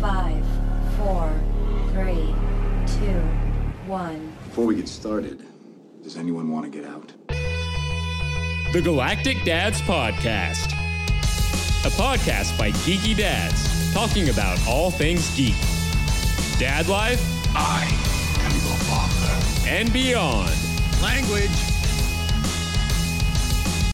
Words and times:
Five, 0.00 0.44
four, 0.96 1.30
three, 1.92 2.34
two, 2.98 3.20
one. 3.86 4.32
Before 4.46 4.64
we 4.66 4.74
get 4.76 4.88
started, 4.88 5.44
does 6.02 6.16
anyone 6.16 6.50
want 6.50 6.64
to 6.64 6.70
get 6.70 6.88
out? 6.88 7.12
The 8.72 8.80
Galactic 8.82 9.44
Dads 9.44 9.80
Podcast. 9.82 10.72
A 11.84 11.90
podcast 11.90 12.58
by 12.58 12.70
geeky 12.70 13.16
dads 13.16 13.92
talking 13.92 14.28
about 14.28 14.58
all 14.68 14.90
things 14.90 15.34
geek. 15.36 15.54
Dad 16.58 16.88
life 16.88 17.20
I 17.56 17.84
am 18.40 18.52
your 18.52 18.76
father. 18.88 19.68
and 19.68 19.92
beyond. 19.92 20.50
language. 21.02 21.50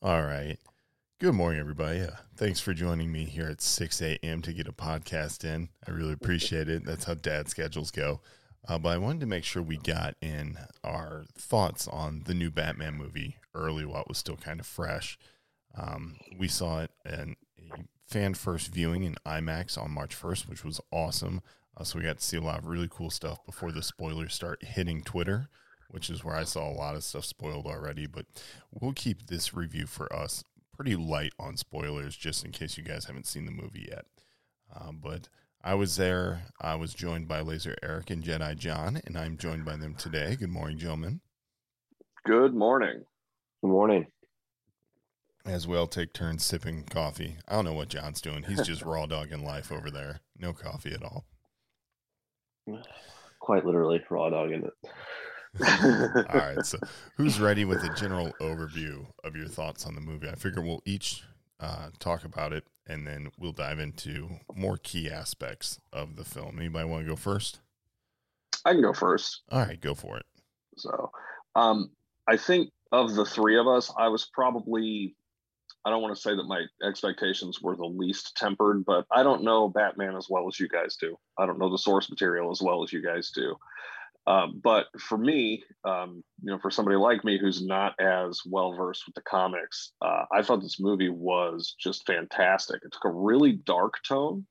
All 0.03 0.23
right. 0.23 0.57
Good 1.21 1.33
morning, 1.35 1.61
everybody. 1.61 2.01
Uh, 2.03 2.11
thanks 2.37 2.61
for 2.61 2.75
joining 2.75 3.11
me 3.11 3.25
here 3.25 3.49
at 3.49 3.63
6 3.63 4.03
a.m. 4.03 4.43
to 4.43 4.53
get 4.53 4.69
a 4.69 4.73
podcast 4.73 5.43
in. 5.43 5.71
I 5.89 5.91
really 5.91 6.13
appreciate 6.13 6.69
it. 6.69 6.85
That's 6.85 7.05
how 7.05 7.15
dad 7.15 7.49
schedules 7.49 7.91
go. 7.91 8.21
Uh, 8.69 8.79
but 8.79 8.91
I 8.91 8.99
wanted 8.99 9.21
to 9.21 9.27
make 9.27 9.45
sure 9.45 9.63
we 9.63 9.79
got 9.79 10.17
in 10.21 10.59
our 10.85 11.25
thoughts 11.39 11.89
on 11.89 12.25
the 12.27 12.35
new 12.35 12.51
Batman 12.51 12.95
movie 12.95 13.37
early 13.55 13.87
while 13.87 14.03
it 14.03 14.09
was 14.09 14.19
still 14.19 14.37
kind 14.37 14.61
of 14.61 14.67
fresh. 14.67 15.19
Um, 15.79 16.17
we 16.37 16.47
saw 16.47 16.81
it 16.83 16.91
in 17.07 17.37
a 17.73 17.79
fan 18.07 18.35
first 18.35 18.69
viewing 18.69 19.05
in 19.05 19.17
IMAX 19.25 19.79
on 19.79 19.91
March 19.91 20.21
1st, 20.21 20.49
which 20.49 20.65
was 20.65 20.81
awesome. 20.91 21.41
Uh, 21.75 21.85
so 21.85 21.99
we 21.99 22.05
got 22.05 22.19
to 22.19 22.25
see 22.25 22.37
a 22.37 22.43
lot 22.43 22.59
of 22.59 22.67
really 22.67 22.89
cool 22.91 23.11
stuff 23.11 23.45
before 23.47 23.73
the 23.73 23.83
spoilers 23.83 24.35
start 24.35 24.63
hitting 24.63 25.03
Twitter, 25.03 25.49
which 25.89 26.11
is 26.11 26.23
where 26.23 26.37
I 26.37 26.45
saw 26.45 26.69
a 26.69 26.73
lot 26.73 26.97
of 26.97 27.05
stuff 27.05 27.25
spoiled 27.25 27.67
already. 27.67 28.07
But 28.07 28.27
we'll 28.73 28.93
keep 28.93 29.29
this 29.29 29.55
review 29.55 29.87
for 29.87 30.13
us 30.15 30.45
pretty 30.77 30.97
light 30.97 31.33
on 31.39 31.57
spoilers 31.57 32.17
just 32.17 32.45
in 32.45 32.53
case 32.53 32.77
you 32.77 32.85
guys 32.85 33.07
haven't 33.07 33.27
seen 33.27 33.47
the 33.47 33.53
movie 33.53 33.87
yet. 33.91 34.05
Um, 34.75 35.01
but 35.03 35.29
I 35.65 35.75
was 35.75 35.97
there. 35.97 36.43
I 36.61 36.75
was 36.75 36.93
joined 36.93 37.29
by 37.29 37.41
Laser 37.41 37.77
Eric 37.83 38.11
and 38.11 38.23
Jedi 38.23 38.57
John, 38.57 39.01
and 39.07 39.17
I'm 39.17 39.39
joined 39.39 39.65
by 39.65 39.77
them 39.77 39.95
today. 39.95 40.37
Good 40.37 40.51
morning, 40.51 40.79
gentlemen. 40.79 41.21
Good 42.25 42.55
morning. 42.55 43.05
Good 43.63 43.71
morning. 43.71 44.07
As 45.47 45.67
we 45.67 45.77
all 45.77 45.87
take 45.87 46.13
turns 46.13 46.45
sipping 46.45 46.85
coffee. 46.85 47.37
I 47.49 47.55
don't 47.55 47.65
know 47.65 47.73
what 47.73 47.89
John's 47.89 48.21
doing. 48.21 48.43
He's 48.43 48.67
just 48.67 48.83
raw 48.85 49.07
dogging 49.07 49.45
life 49.45 49.73
over 49.73 49.91
there. 49.91 50.21
No 50.39 50.53
coffee 50.53 50.93
at 50.93 51.03
all. 51.03 51.25
Quite 53.41 53.65
literally 53.65 54.03
raw 54.11 54.29
dogging 54.29 54.65
it. 54.65 54.91
All 56.33 56.41
right. 56.41 56.65
So, 56.65 56.79
who's 57.17 57.41
ready 57.41 57.65
with 57.65 57.83
a 57.85 57.95
general 57.95 58.33
overview 58.41 59.07
of 59.25 59.37
your 59.37 59.49
thoughts 59.49 59.87
on 59.87 59.95
the 59.95 60.01
movie? 60.01 60.29
I 60.29 60.35
figure 60.35 60.63
we'll 60.63 60.83
each 60.85 61.23
uh, 61.61 61.89
talk 61.99 62.25
about 62.25 62.53
it, 62.53 62.65
and 62.87 63.07
then 63.07 63.31
we'll 63.39 63.53
dive 63.53 63.79
into 63.79 64.29
more 64.55 64.77
key 64.77 65.11
aspects 65.11 65.81
of 65.93 66.17
the 66.17 66.25
film. 66.25 66.59
Anybody 66.59 66.89
want 66.89 67.05
to 67.05 67.09
go 67.09 67.17
first? 67.17 67.61
I 68.65 68.73
can 68.73 68.83
go 68.83 68.93
first. 68.93 69.43
All 69.51 69.61
right, 69.61 69.81
go 69.81 69.95
for 69.95 70.19
it. 70.19 70.27
So, 70.77 71.11
um, 71.55 71.91
I 72.29 72.37
think 72.37 72.71
of 72.93 73.15
the 73.15 73.25
three 73.25 73.59
of 73.59 73.67
us, 73.67 73.93
I 73.97 74.09
was 74.09 74.29
probably, 74.33 75.17
I 75.85 75.91
don't 75.91 76.03
want 76.03 76.15
to 76.15 76.21
say 76.21 76.35
that 76.35 76.45
my 76.45 76.65
expectations 76.87 77.61
were 77.63 77.77
the 77.77 77.87
least 77.87 78.37
tempered, 78.37 78.85
but 78.85 79.07
I 79.11 79.23
don't 79.23 79.43
know 79.43 79.69
Batman 79.69 80.17
as 80.17 80.27
well 80.29 80.47
as 80.49 80.59
you 80.59 80.69
guys 80.69 80.97
do. 81.01 81.17
I 81.39 81.47
don't 81.47 81.59
know 81.59 81.71
the 81.71 81.79
source 81.79 82.11
material 82.11 82.51
as 82.51 82.61
well 82.61 82.83
as 82.83 82.93
you 82.93 83.03
guys 83.03 83.31
do. 83.35 83.57
Um, 84.27 84.61
but 84.63 84.87
for 84.99 85.17
me, 85.17 85.63
um, 85.85 86.25
you 86.43 86.51
know, 86.51 86.59
for 86.59 86.71
somebody 86.71 86.97
like 86.97 87.25
me 87.25 87.39
who's 87.39 87.65
not 87.65 87.95
as 88.01 88.41
well 88.45 88.73
versed 88.73 89.05
with 89.07 89.15
the 89.15 89.23
comics, 89.23 89.93
uh, 90.03 90.25
I 90.33 90.43
thought 90.43 90.63
this 90.63 90.81
movie 90.81 91.11
was 91.11 91.77
just 91.79 92.07
fantastic. 92.07 92.83
It 92.85 92.93
took 92.93 93.05
a 93.05 93.11
really 93.11 93.53
dark 93.53 93.95
tone, 94.07 94.47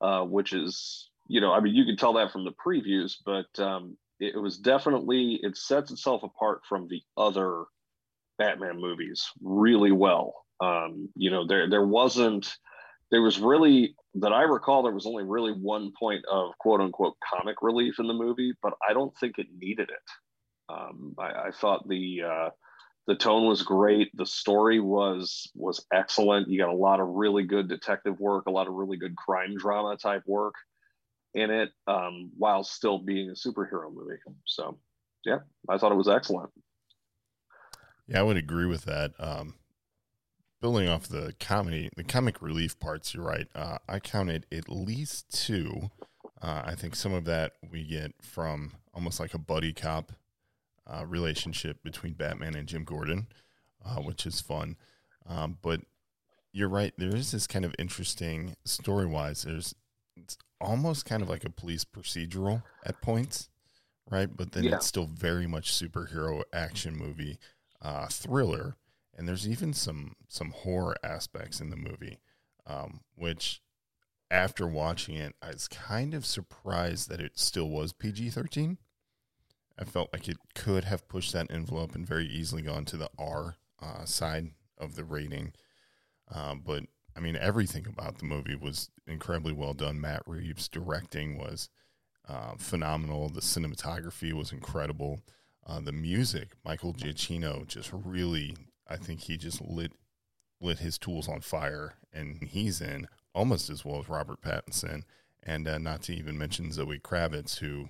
uh, 0.00 0.22
which 0.22 0.52
is, 0.52 1.10
you 1.26 1.40
know, 1.40 1.52
I 1.52 1.60
mean, 1.60 1.74
you 1.74 1.84
can 1.84 1.96
tell 1.96 2.12
that 2.14 2.30
from 2.30 2.44
the 2.44 2.52
previews, 2.64 3.14
but 3.26 3.62
um, 3.62 3.96
it, 4.20 4.36
it 4.36 4.38
was 4.38 4.58
definitely 4.58 5.40
it 5.42 5.56
sets 5.56 5.90
itself 5.90 6.22
apart 6.22 6.60
from 6.68 6.86
the 6.86 7.02
other 7.16 7.64
Batman 8.38 8.80
movies 8.80 9.26
really 9.42 9.92
well. 9.92 10.44
Um, 10.60 11.08
you 11.16 11.30
know, 11.30 11.46
there 11.46 11.68
there 11.68 11.86
wasn't 11.86 12.52
there 13.10 13.22
was 13.22 13.38
really 13.38 13.94
that 14.14 14.32
I 14.32 14.42
recall 14.42 14.82
there 14.82 14.92
was 14.92 15.06
only 15.06 15.24
really 15.24 15.52
one 15.52 15.92
point 15.98 16.24
of 16.30 16.56
quote 16.58 16.80
unquote 16.80 17.16
comic 17.34 17.56
relief 17.62 17.98
in 17.98 18.06
the 18.06 18.14
movie, 18.14 18.52
but 18.62 18.74
I 18.88 18.92
don't 18.92 19.16
think 19.18 19.38
it 19.38 19.46
needed 19.56 19.90
it. 19.90 20.72
Um, 20.72 21.14
I, 21.18 21.48
I 21.48 21.50
thought 21.50 21.88
the 21.88 22.22
uh, 22.22 22.50
the 23.06 23.16
tone 23.16 23.46
was 23.46 23.62
great, 23.62 24.10
the 24.14 24.26
story 24.26 24.80
was 24.80 25.50
was 25.54 25.84
excellent. 25.92 26.48
You 26.48 26.58
got 26.58 26.68
a 26.68 26.76
lot 26.76 27.00
of 27.00 27.08
really 27.08 27.44
good 27.44 27.68
detective 27.68 28.20
work, 28.20 28.46
a 28.46 28.50
lot 28.50 28.68
of 28.68 28.74
really 28.74 28.98
good 28.98 29.16
crime 29.16 29.56
drama 29.56 29.96
type 29.96 30.22
work 30.26 30.54
in 31.34 31.50
it, 31.50 31.70
um, 31.86 32.30
while 32.36 32.64
still 32.64 32.98
being 32.98 33.30
a 33.30 33.32
superhero 33.32 33.92
movie. 33.92 34.18
So, 34.44 34.78
yeah, 35.24 35.38
I 35.68 35.78
thought 35.78 35.92
it 35.92 35.96
was 35.96 36.08
excellent. 36.08 36.50
Yeah, 38.06 38.20
I 38.20 38.22
would 38.22 38.36
agree 38.36 38.66
with 38.66 38.84
that. 38.84 39.12
Um, 39.18 39.54
building 40.60 40.88
off 40.88 41.08
the 41.08 41.34
comedy, 41.40 41.90
the 41.96 42.04
comic 42.04 42.42
relief 42.42 42.78
parts, 42.78 43.14
you're 43.14 43.24
right. 43.24 43.46
Uh, 43.54 43.78
I 43.88 43.98
counted 44.00 44.46
at 44.52 44.68
least 44.68 45.30
two. 45.30 45.90
Uh, 46.40 46.62
I 46.64 46.74
think 46.74 46.94
some 46.96 47.12
of 47.12 47.24
that 47.26 47.52
we 47.70 47.84
get 47.84 48.12
from 48.22 48.72
almost 48.94 49.20
like 49.20 49.34
a 49.34 49.38
buddy 49.38 49.72
cop 49.72 50.12
uh, 50.86 51.04
relationship 51.06 51.82
between 51.82 52.14
Batman 52.14 52.54
and 52.54 52.66
Jim 52.68 52.84
Gordon, 52.84 53.26
uh, 53.84 53.96
which 54.00 54.26
is 54.26 54.40
fun. 54.40 54.76
Um, 55.26 55.58
but 55.62 55.80
you're 56.52 56.68
right. 56.68 56.92
There 56.96 57.14
is 57.14 57.30
this 57.30 57.46
kind 57.46 57.64
of 57.64 57.74
interesting 57.78 58.56
story 58.64 59.06
wise. 59.06 59.42
There's 59.42 59.74
it's 60.16 60.36
almost 60.60 61.04
kind 61.04 61.22
of 61.22 61.28
like 61.28 61.44
a 61.44 61.50
police 61.50 61.84
procedural 61.84 62.62
at 62.84 63.00
points, 63.00 63.48
right? 64.10 64.28
But 64.34 64.52
then 64.52 64.64
Yeah. 64.64 64.76
it's 64.76 64.86
still 64.86 65.06
very 65.06 65.46
much 65.46 65.72
superhero 65.72 66.42
action 66.52 66.96
movie 66.96 67.38
uh, 67.82 68.08
thriller, 68.08 68.76
and 69.18 69.28
there's 69.28 69.48
even 69.48 69.72
some 69.74 70.14
some 70.28 70.50
horror 70.52 70.96
aspects 71.02 71.60
in 71.60 71.70
the 71.70 71.76
movie, 71.76 72.18
um, 72.66 73.00
which 73.16 73.60
after 74.30 74.66
watching 74.66 75.16
it, 75.16 75.34
I 75.42 75.48
was 75.48 75.68
kind 75.68 76.14
of 76.14 76.24
surprised 76.24 77.10
that 77.10 77.20
it 77.20 77.38
still 77.38 77.68
was 77.68 77.92
PG 77.92 78.30
thirteen. 78.30 78.78
I 79.78 79.84
felt 79.84 80.12
like 80.12 80.28
it 80.28 80.38
could 80.54 80.84
have 80.84 81.08
pushed 81.08 81.32
that 81.32 81.50
envelope 81.50 81.94
and 81.94 82.06
very 82.06 82.26
easily 82.26 82.62
gone 82.62 82.84
to 82.86 82.96
the 82.96 83.10
R 83.18 83.56
uh, 83.82 84.04
side 84.04 84.52
of 84.78 84.94
the 84.94 85.04
rating. 85.04 85.52
Um, 86.32 86.62
but 86.64 86.84
I 87.16 87.20
mean, 87.20 87.36
everything 87.36 87.86
about 87.86 88.18
the 88.18 88.24
movie 88.24 88.54
was 88.54 88.90
incredibly 89.06 89.52
well 89.52 89.74
done. 89.74 90.00
Matt 90.00 90.22
Reeves' 90.26 90.68
directing 90.68 91.36
was 91.36 91.68
uh, 92.28 92.52
phenomenal. 92.56 93.28
The 93.28 93.40
cinematography 93.40 94.32
was 94.32 94.52
incredible. 94.52 95.20
Uh, 95.66 95.80
the 95.80 95.92
music, 95.92 96.50
Michael 96.64 96.94
Giacchino, 96.94 97.66
just 97.66 97.90
really, 97.92 98.56
I 98.88 98.96
think 98.96 99.20
he 99.20 99.36
just 99.36 99.60
lit 99.60 99.92
lit 100.60 100.78
his 100.80 100.98
tools 100.98 101.28
on 101.28 101.40
fire, 101.40 101.94
and 102.12 102.42
he's 102.42 102.80
in 102.80 103.06
almost 103.34 103.70
as 103.70 103.84
well 103.84 104.00
as 104.00 104.08
Robert 104.08 104.40
Pattinson, 104.40 105.02
and 105.42 105.68
uh, 105.68 105.78
not 105.78 106.02
to 106.02 106.12
even 106.12 106.36
mention 106.36 106.72
Zoe 106.72 106.98
Kravitz, 106.98 107.58
who 107.58 107.88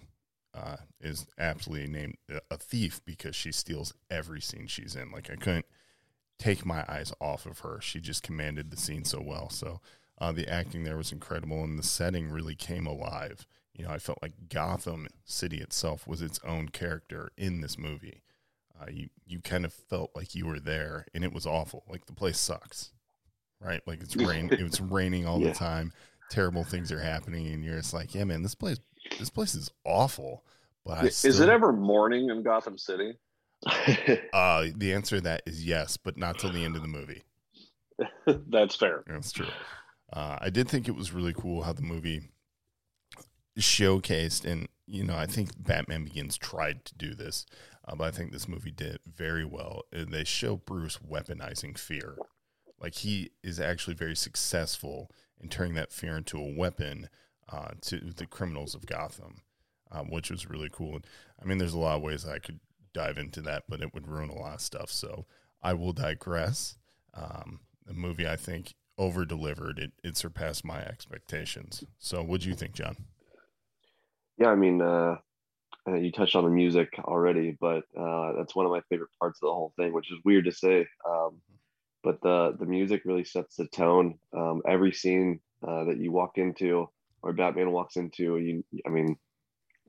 uh, 0.55 0.77
is 1.01 1.27
absolutely 1.39 1.89
named 1.89 2.17
a 2.51 2.57
thief 2.57 3.01
because 3.05 3.37
she 3.37 3.53
steals 3.53 3.95
every 4.11 4.41
scene 4.41 4.67
she's 4.67 4.97
in. 4.97 5.11
Like 5.11 5.31
I 5.31 5.37
couldn't 5.37 5.67
take 6.39 6.65
my 6.67 6.85
eyes 6.89 7.13
off 7.21 7.47
of 7.47 7.61
her. 7.61 7.81
She 7.81 8.01
just 8.01 8.23
commanded 8.23 8.71
the 8.71 8.77
scene 8.77 9.05
so 9.05 9.21
well. 9.21 9.51
So 9.51 9.81
uh, 10.21 10.33
the 10.33 10.49
acting 10.49 10.85
there 10.85 10.97
was 10.97 11.13
incredible, 11.13 11.63
and 11.63 11.79
the 11.79 11.83
setting 11.83 12.31
really 12.31 12.55
came 12.55 12.87
alive. 12.87 13.47
You 13.75 13.85
know, 13.85 13.91
I 13.91 13.99
felt 13.99 14.19
like 14.23 14.49
Gotham 14.49 15.07
City 15.25 15.59
itself 15.59 16.07
was 16.07 16.21
its 16.21 16.41
own 16.45 16.71
character 16.71 17.31
in 17.37 17.61
this 17.61 17.79
movie. 17.79 18.23
Uh, 18.81 18.87
you 18.91 19.09
you 19.27 19.41
kind 19.41 19.65
of 19.65 19.73
felt 19.73 20.11
like 20.15 20.35
you 20.35 20.47
were 20.47 20.61
there, 20.61 21.07
and 21.15 21.25
it 21.25 21.33
was 21.33 21.47
awful. 21.47 21.85
Like 21.91 22.07
the 22.07 22.13
place 22.13 22.39
sucks, 22.39 22.93
right? 23.61 23.81
Like 23.87 24.03
it's 24.03 24.15
rain. 24.17 24.49
it's 24.53 24.81
raining 24.81 25.27
all 25.27 25.41
Yeah. 25.41 25.49
the 25.49 25.55
time. 25.55 25.93
Terrible 26.31 26.63
things 26.65 26.93
are 26.93 27.01
happening, 27.01 27.47
and 27.49 27.65
you're 27.65 27.77
just 27.79 27.95
like, 27.95 28.15
yeah, 28.15 28.25
man, 28.25 28.43
this 28.43 28.55
place 28.55 28.79
this 29.19 29.31
place 29.31 29.55
is 29.55 29.71
awful. 29.85 30.45
But 30.85 31.05
Is 31.05 31.41
it 31.41 31.49
ever 31.49 31.73
morning 31.73 32.31
in 32.31 32.43
Gotham 32.43 32.79
City? 32.79 33.15
Uh, 34.33 34.67
the 34.77 34.93
answer 34.95 35.17
to 35.17 35.23
that 35.23 35.43
is 35.47 35.65
yes, 35.65 35.97
but 35.97 36.17
not 36.17 36.39
till 36.39 36.53
the 36.53 36.65
end 36.65 36.77
of 36.77 36.83
the 36.83 36.89
movie. 36.89 37.23
That's 38.27 38.77
fair. 38.77 39.03
That's 39.07 39.33
true. 39.33 39.49
Uh, 40.13 40.39
I 40.41 40.51
did 40.51 40.69
think 40.69 40.87
it 40.87 40.95
was 40.95 41.13
really 41.13 41.35
cool 41.35 41.63
how 41.63 41.73
the 41.73 41.83
movie 41.83 42.23
showcased, 43.59 44.45
and 44.45 44.69
you 44.89 45.05
know, 45.05 45.17
I 45.17 45.27
think 45.27 45.51
Batman 45.59 46.05
Begins 46.05 46.39
tried 46.39 46.85
to 46.87 46.95
do 46.95 47.15
this, 47.15 47.45
uh, 47.87 47.95
but 47.95 48.05
I 48.05 48.11
think 48.11 48.33
this 48.33 48.49
movie 48.49 48.71
did 48.71 48.99
very 49.07 49.45
well. 49.45 49.85
They 49.93 50.25
show 50.25 50.57
Bruce 50.57 50.99
weaponizing 50.99 51.79
fear, 51.79 52.17
like 52.81 52.95
he 52.95 53.31
is 53.43 53.61
actually 53.61 53.95
very 53.95 54.17
successful 54.17 55.11
in 55.41 55.49
turning 55.49 55.75
that 55.75 55.93
fear 55.93 56.17
into 56.17 56.39
a 56.39 56.55
weapon 56.57 57.09
uh, 57.51 57.71
to 57.83 57.99
the 58.17 58.27
criminals 58.27 58.75
of 58.75 58.87
Gotham, 58.87 59.43
um, 59.93 60.11
which 60.11 60.31
was 60.31 60.49
really 60.49 60.71
cool. 60.73 60.99
I 61.41 61.45
mean, 61.45 61.59
there's 61.59 61.75
a 61.75 61.79
lot 61.79 61.97
of 61.97 62.03
ways 62.03 62.27
I 62.27 62.39
could 62.39 62.61
dive 62.95 63.19
into 63.19 63.43
that, 63.43 63.65
but 63.69 63.83
it 63.83 63.93
would 63.95 64.09
ruin 64.09 64.31
a 64.31 64.39
lot 64.39 64.55
of 64.55 64.61
stuff. 64.61 64.91
So 64.91 65.27
I 65.63 65.75
will 65.75 65.93
digress. 65.93 66.77
Um, 67.15 67.61
the 67.87 67.95
movie, 67.95 68.29
I 68.29 68.37
think, 68.37 68.75
over 68.97 69.25
delivered. 69.25 69.79
It 69.79 69.93
it 70.03 70.17
surpassed 70.17 70.65
my 70.65 70.81
expectations. 70.81 71.85
So, 71.99 72.23
what 72.23 72.43
do 72.43 72.49
you 72.49 72.55
think, 72.55 72.75
John? 72.75 72.97
Yeah, 74.39 74.49
I 74.49 74.55
mean, 74.55 74.81
uh, 74.81 75.17
uh, 75.89 75.95
you 75.95 76.13
touched 76.13 76.37
on 76.37 76.45
the 76.45 76.51
music 76.51 76.91
already, 77.01 77.57
but 77.61 77.85
uh, 77.99 78.35
that's 78.39 78.57
one 78.57 78.67
of 78.67 78.73
my 78.73 78.83
favorite 78.91 79.11
parts 79.21 79.39
of 79.43 79.49
the 79.49 79.53
whole 79.55 79.73
thing, 79.79 79.93
which 79.93 80.11
is 80.13 80.19
weird 80.25 80.47
to 80.47 80.53
say. 80.53 80.87
Um, 81.09 81.41
but 82.05 82.21
the 82.23 82.57
the 82.59 82.67
music 82.67 83.03
really 83.05 83.25
sets 83.25 83.57
the 83.57 83.67
tone. 83.69 84.19
Um, 84.37 84.63
every 84.69 84.93
scene 84.93 85.41
uh, 85.67 85.85
that 85.85 85.99
you 85.99 86.13
walk 86.13 86.39
into, 86.39 86.89
or 87.23 87.33
Batman 87.35 87.73
walks 87.73 87.97
into, 87.97 88.39
you, 88.39 88.65
I 88.87 88.91
mean, 88.91 89.17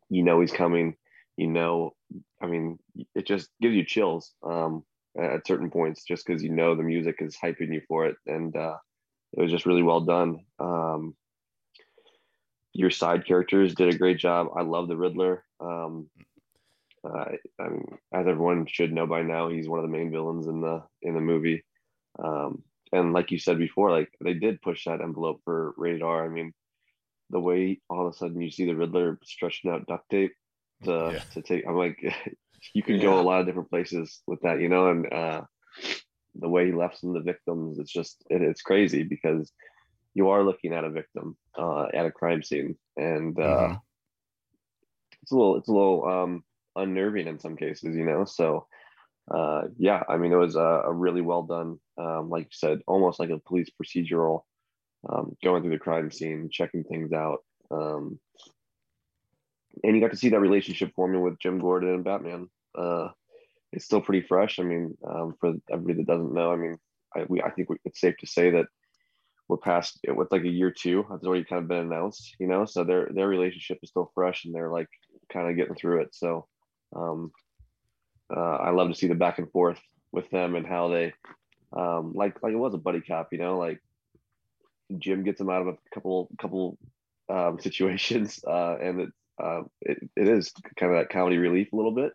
you 0.09 0.23
know 0.23 0.41
he's 0.41 0.51
coming. 0.53 0.95
You 1.37 1.47
know, 1.47 1.91
I 2.41 2.47
mean, 2.47 2.79
it 3.15 3.27
just 3.27 3.49
gives 3.61 3.75
you 3.75 3.85
chills 3.85 4.33
um, 4.43 4.83
at 5.19 5.47
certain 5.47 5.71
points, 5.71 6.03
just 6.05 6.25
because 6.25 6.43
you 6.43 6.51
know 6.51 6.75
the 6.75 6.83
music 6.83 7.17
is 7.19 7.37
hyping 7.43 7.73
you 7.73 7.81
for 7.87 8.07
it, 8.07 8.15
and 8.27 8.55
uh, 8.55 8.77
it 9.37 9.41
was 9.41 9.51
just 9.51 9.65
really 9.65 9.83
well 9.83 10.01
done. 10.01 10.39
Um, 10.59 11.15
your 12.73 12.89
side 12.91 13.25
characters 13.25 13.75
did 13.75 13.93
a 13.93 13.97
great 13.97 14.17
job. 14.19 14.47
I 14.55 14.61
love 14.61 14.87
the 14.87 14.97
Riddler. 14.97 15.43
Um, 15.59 16.09
uh, 17.03 17.25
I 17.59 17.69
mean, 17.69 17.85
as 18.13 18.27
everyone 18.27 18.65
should 18.67 18.91
know 18.93 19.07
by 19.07 19.21
now, 19.21 19.49
he's 19.49 19.67
one 19.69 19.79
of 19.79 19.83
the 19.85 19.91
main 19.97 20.11
villains 20.11 20.47
in 20.47 20.61
the 20.61 20.83
in 21.01 21.13
the 21.13 21.21
movie. 21.21 21.63
Um, 22.21 22.63
and 22.91 23.13
like 23.13 23.31
you 23.31 23.39
said 23.39 23.57
before, 23.57 23.91
like 23.91 24.09
they 24.23 24.33
did 24.33 24.61
push 24.61 24.85
that 24.85 25.01
envelope 25.01 25.41
for 25.45 25.73
rated 25.77 26.01
R. 26.01 26.25
I 26.25 26.29
mean, 26.29 26.53
the 27.29 27.39
way 27.39 27.79
all 27.89 28.07
of 28.07 28.13
a 28.13 28.17
sudden 28.17 28.41
you 28.41 28.51
see 28.51 28.65
the 28.65 28.75
Riddler 28.75 29.19
stretching 29.23 29.71
out 29.71 29.87
duct 29.87 30.09
tape 30.09 30.33
to 30.83 31.13
Yeah. 31.13 31.23
to 31.31 31.41
take, 31.41 31.65
I'm 31.67 31.75
like, 31.75 31.97
you 32.73 32.83
can 32.83 32.97
Yeah. 32.97 33.03
go 33.03 33.19
a 33.19 33.23
lot 33.23 33.41
of 33.41 33.45
different 33.45 33.69
places 33.69 34.21
with 34.27 34.41
that, 34.41 34.59
you 34.59 34.69
know. 34.69 34.89
And 34.89 35.11
uh, 35.11 35.41
the 36.35 36.49
way 36.49 36.67
he 36.67 36.71
left 36.73 36.99
some 36.99 37.15
of 37.15 37.15
the 37.15 37.31
victims, 37.31 37.79
it's 37.79 37.91
just 37.91 38.23
it, 38.29 38.41
it's 38.41 38.61
crazy 38.61 39.03
because 39.03 39.51
you 40.13 40.29
are 40.29 40.43
looking 40.43 40.73
at 40.73 40.83
a 40.83 40.89
victim 40.89 41.37
uh, 41.59 41.87
at 41.93 42.05
a 42.05 42.11
crime 42.11 42.41
scene, 42.43 42.77
and 42.97 43.37
uh, 43.39 43.69
Mhm. 43.69 43.81
it's 45.21 45.31
a 45.31 45.35
little 45.35 45.57
it's 45.57 45.69
a 45.69 45.73
little 45.73 46.05
um, 46.05 46.43
unnerving 46.75 47.27
in 47.27 47.39
some 47.39 47.57
cases, 47.57 47.95
you 47.95 48.05
know. 48.05 48.25
So 48.25 48.67
uh, 49.31 49.63
yeah, 49.77 50.03
I 50.09 50.17
mean, 50.17 50.31
it 50.31 50.37
was 50.37 50.55
a, 50.55 50.59
a 50.59 50.93
really 50.93 51.21
well 51.21 51.43
done, 51.43 51.79
um, 51.97 52.29
like 52.29 52.45
you 52.45 52.49
said, 52.53 52.81
almost 52.87 53.19
like 53.19 53.29
a 53.29 53.39
police 53.39 53.69
procedural, 53.79 54.43
um, 55.07 55.35
going 55.43 55.61
through 55.61 55.71
the 55.71 55.77
crime 55.79 56.11
scene, 56.11 56.49
checking 56.51 56.83
things 56.83 57.13
out. 57.13 57.39
Um, 57.69 58.19
and 59.83 59.95
you 59.95 60.01
got 60.01 60.11
to 60.11 60.17
see 60.17 60.29
that 60.29 60.39
relationship 60.39 60.93
forming 60.95 61.21
with 61.21 61.39
Jim 61.39 61.59
Gordon 61.59 61.93
and 61.93 62.03
Batman. 62.03 62.49
Uh, 62.75 63.09
it's 63.71 63.85
still 63.85 64.01
pretty 64.01 64.25
fresh. 64.25 64.59
I 64.59 64.63
mean, 64.63 64.97
um, 65.07 65.35
for 65.39 65.53
everybody 65.71 65.99
that 65.99 66.07
doesn't 66.07 66.33
know, 66.33 66.51
I 66.51 66.55
mean, 66.55 66.77
I, 67.15 67.25
we, 67.29 67.41
I 67.41 67.51
think 67.51 67.69
we, 67.69 67.77
it's 67.85 68.01
safe 68.01 68.17
to 68.17 68.27
say 68.27 68.49
that 68.51 68.65
we're 69.49 69.57
past 69.57 69.99
it 70.03 70.15
with 70.15 70.31
like 70.31 70.43
a 70.43 70.47
year 70.47 70.71
two. 70.71 71.05
It's 71.11 71.25
already 71.25 71.43
kind 71.43 71.61
of 71.63 71.67
been 71.67 71.79
announced, 71.79 72.35
you 72.39 72.47
know. 72.47 72.65
So 72.65 72.83
their 72.83 73.09
their 73.11 73.27
relationship 73.27 73.79
is 73.81 73.89
still 73.89 74.11
fresh, 74.13 74.45
and 74.45 74.53
they're 74.53 74.69
like 74.69 74.87
kind 75.33 75.49
of 75.49 75.57
getting 75.57 75.75
through 75.75 76.01
it. 76.01 76.09
So 76.13 76.47
um, 76.95 77.31
uh, 78.33 78.39
I 78.57 78.69
love 78.69 78.89
to 78.89 78.95
see 78.95 79.07
the 79.07 79.15
back 79.15 79.39
and 79.39 79.51
forth 79.51 79.79
with 80.11 80.29
them 80.29 80.55
and 80.55 80.67
how 80.67 80.89
they 80.89 81.13
um, 81.75 82.13
like 82.13 82.41
like 82.43 82.53
it 82.53 82.57
was 82.57 82.75
a 82.75 82.77
buddy 82.77 83.01
cop, 83.01 83.29
you 83.31 83.39
know, 83.39 83.57
like 83.57 83.81
Jim 84.99 85.23
gets 85.23 85.41
him 85.41 85.49
out 85.49 85.63
of 85.63 85.67
a 85.67 85.77
couple 85.93 86.29
couple 86.39 86.77
um, 87.27 87.59
situations, 87.61 88.39
uh, 88.47 88.77
and 88.77 89.01
it, 89.01 89.09
uh, 89.43 89.61
it 89.81 89.97
it 90.15 90.27
is 90.27 90.53
kind 90.77 90.93
of 90.93 90.99
that 90.99 91.09
comedy 91.09 91.37
relief 91.37 91.73
a 91.73 91.75
little 91.75 91.93
bit. 91.93 92.13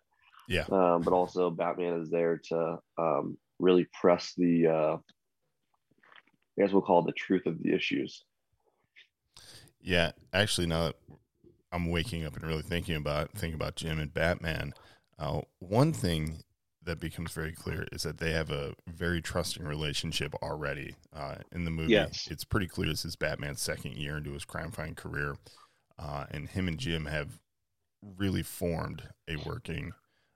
Yeah. 0.48 0.66
Um, 0.70 1.02
but 1.02 1.12
also 1.12 1.50
Batman 1.50 2.00
is 2.00 2.10
there 2.10 2.40
to 2.50 2.78
um, 2.96 3.38
really 3.58 3.86
press 4.00 4.34
the 4.36 4.66
uh, 4.68 4.96
I 6.56 6.62
guess 6.62 6.72
we'll 6.72 6.82
call 6.82 7.00
it 7.00 7.06
the 7.06 7.12
truth 7.12 7.46
of 7.46 7.62
the 7.62 7.72
issues. 7.72 8.24
Yeah, 9.80 10.12
actually, 10.32 10.66
now 10.66 10.84
that 10.84 10.96
I'm 11.72 11.90
waking 11.90 12.24
up 12.24 12.34
and 12.34 12.44
really 12.44 12.62
thinking 12.62 12.96
about 12.96 13.32
thinking 13.32 13.54
about 13.54 13.76
Jim 13.76 13.98
and 13.98 14.14
Batman, 14.14 14.72
uh, 15.18 15.40
one 15.58 15.92
thing 15.92 16.42
that 16.84 17.00
becomes 17.00 17.32
very 17.32 17.52
clear 17.52 17.86
is 17.92 18.02
that 18.02 18.18
they 18.18 18.32
have 18.32 18.50
a 18.50 18.74
very 18.86 19.20
trusting 19.20 19.64
relationship 19.64 20.34
already 20.42 20.94
uh, 21.14 21.36
in 21.52 21.64
the 21.64 21.70
movie. 21.70 21.92
Yes. 21.92 22.28
It's 22.30 22.44
pretty 22.44 22.66
clear 22.66 22.88
this 22.88 23.04
is 23.04 23.16
Batman's 23.16 23.62
second 23.62 23.96
year 23.96 24.18
into 24.18 24.32
his 24.32 24.44
crime-fighting 24.44 24.94
career, 24.94 25.36
uh, 25.98 26.26
and 26.30 26.48
him 26.48 26.68
and 26.68 26.78
Jim 26.78 27.06
have 27.06 27.40
really 28.18 28.42
formed 28.42 29.02
a 29.28 29.36
working 29.36 29.92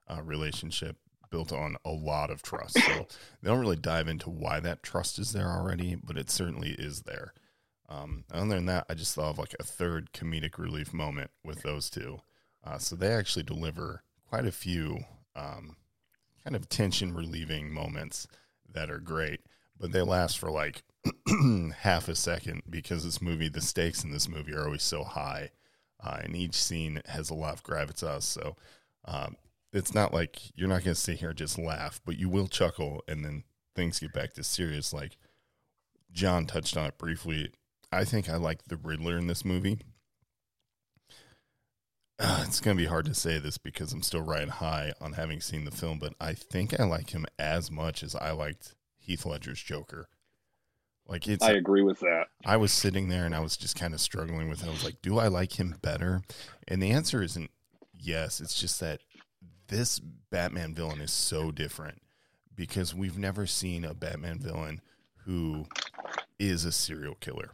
uh, 0.09 0.23
relationship 0.23 0.97
built 1.31 1.53
on 1.53 1.77
a 1.85 1.91
lot 1.91 2.31
of 2.31 2.43
trust. 2.43 2.79
So 2.79 3.07
they 3.43 3.51
don't 3.51 3.61
really 3.61 3.77
dive 3.77 4.09
into 4.09 4.31
why 4.31 4.61
that 4.61 4.83
trust 4.83 5.19
is 5.19 5.33
there 5.33 5.49
already, 5.49 5.95
but 5.95 6.17
it 6.17 6.31
certainly 6.31 6.71
is 6.71 7.03
there. 7.03 7.33
Um, 7.89 8.25
other 8.31 8.57
than 8.57 8.67
that, 8.67 8.87
I 8.91 8.95
just 8.95 9.15
thought 9.15 9.31
of 9.31 9.39
like 9.39 9.55
a 9.59 9.65
third 9.65 10.13
comedic 10.13 10.59
relief 10.59 10.93
moment 10.93 11.31
with 11.45 11.63
those 11.63 11.89
two. 11.89 12.21
Uh, 12.65 12.79
so 12.79 12.97
they 12.97 13.13
actually 13.13 13.45
deliver 13.45 14.03
quite 14.29 14.47
a 14.47 14.53
few 14.53 14.99
um, 15.35 15.77
kind 16.45 16.55
of 16.55 16.69
tension 16.69 17.15
relieving 17.15 17.73
moments 17.73 18.27
that 18.71 18.91
are 18.91 18.99
great, 18.99 19.41
but 19.79 19.93
they 19.93 20.03
last 20.03 20.39
for 20.39 20.51
like 20.51 20.83
half 21.79 22.09
a 22.09 22.15
second 22.15 22.63
because 22.69 23.05
this 23.05 23.23
movie, 23.23 23.49
the 23.49 23.61
stakes 23.61 24.05
in 24.05 24.11
this 24.11 24.29
movie 24.29 24.55
are 24.55 24.65
always 24.65 24.83
so 24.83 25.05
high, 25.05 25.51
uh, 26.03 26.19
and 26.23 26.37
each 26.37 26.55
scene 26.55 27.01
has 27.07 27.31
a 27.31 27.35
lot 27.35 27.55
of 27.55 27.63
gravitas. 27.63 28.23
So 28.23 28.57
um, 29.07 29.37
it's 29.73 29.95
not 29.95 30.15
like 30.15 30.41
you're 30.55 30.69
not 30.69 30.85
going 30.85 30.95
to 30.95 31.01
sit 31.01 31.19
here 31.19 31.31
and 31.31 31.39
just 31.39 31.59
laugh, 31.59 32.01
but 32.05 32.19
you 32.19 32.29
will 32.29 32.47
chuckle, 32.47 33.03
and 33.07 33.25
then 33.25 33.45
things 33.75 34.01
get 34.01 34.13
back 34.13 34.35
to 34.35 34.45
serious. 34.45 34.93
Like 34.93 35.17
John 36.13 36.47
touched 36.47 36.77
on 36.77 36.87
it 36.87 36.99
briefly. 36.99 37.53
I 37.93 38.05
think 38.05 38.29
I 38.29 38.37
like 38.37 38.65
the 38.65 38.77
Riddler 38.77 39.19
in 39.19 39.27
this 39.27 39.45
movie. 39.45 39.81
Uh, 42.19 42.43
it's 42.47 42.61
going 42.61 42.77
to 42.77 42.83
be 42.83 42.89
hard 42.89 43.07
to 43.07 43.15
say 43.15 43.39
this 43.39 43.59
because 43.59 43.93
I'm 43.93 44.03
still 44.03 44.23
riding 44.23 44.49
high 44.49 44.93
on 45.01 45.15
having 45.15 45.41
seen 45.41 45.65
the 45.65 45.71
film, 45.71 45.99
but 45.99 46.15
I 46.21 46.35
think 46.35 46.79
I 46.79 46.85
like 46.85 47.11
him 47.11 47.27
as 47.39 47.71
much 47.71 48.03
as 48.03 48.15
I 48.15 48.33
liked 48.33 48.75
Heath 48.99 49.25
Ledger's 49.25 49.63
Joker. 49.63 50.09
Like 51.07 51.27
it's, 51.27 51.43
I 51.43 51.53
agree 51.53 51.83
with 51.83 52.01
that. 52.01 52.27
I 52.45 52.59
was 52.59 52.71
sitting 52.71 53.09
there 53.09 53.25
and 53.25 53.35
I 53.35 53.41
was 53.41 53.57
just 53.57 53.77
kind 53.77 53.95
of 53.95 54.01
struggling 54.01 54.51
with 54.51 54.63
it. 54.63 54.69
I 54.69 54.71
was 54.71 54.85
like, 54.85 55.01
do 55.01 55.19
I 55.19 55.29
like 55.29 55.59
him 55.59 55.75
better? 55.81 56.21
And 56.67 56.83
the 56.83 56.91
answer 56.91 57.23
isn't 57.23 57.51
yes. 57.95 58.41
It's 58.41 58.61
just 58.61 58.79
that 58.81 59.01
this 59.69 59.99
Batman 59.99 60.75
villain 60.75 61.01
is 61.01 61.13
so 61.13 61.51
different 61.51 62.03
because 62.55 62.95
we've 62.95 63.19
never 63.19 63.47
seen 63.47 63.85
a 63.85 63.95
Batman 63.95 64.39
villain 64.39 64.81
who 65.25 65.67
is 66.39 66.65
a 66.65 66.73
serial 66.73 67.15
killer, 67.15 67.51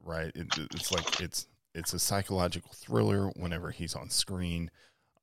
right? 0.00 0.32
It, 0.34 0.48
it's 0.72 0.92
like 0.92 1.20
it's 1.20 1.46
it's 1.74 1.94
a 1.94 1.98
psychological 1.98 2.72
thriller 2.74 3.28
whenever 3.28 3.70
he's 3.70 3.94
on 3.94 4.10
screen. 4.10 4.70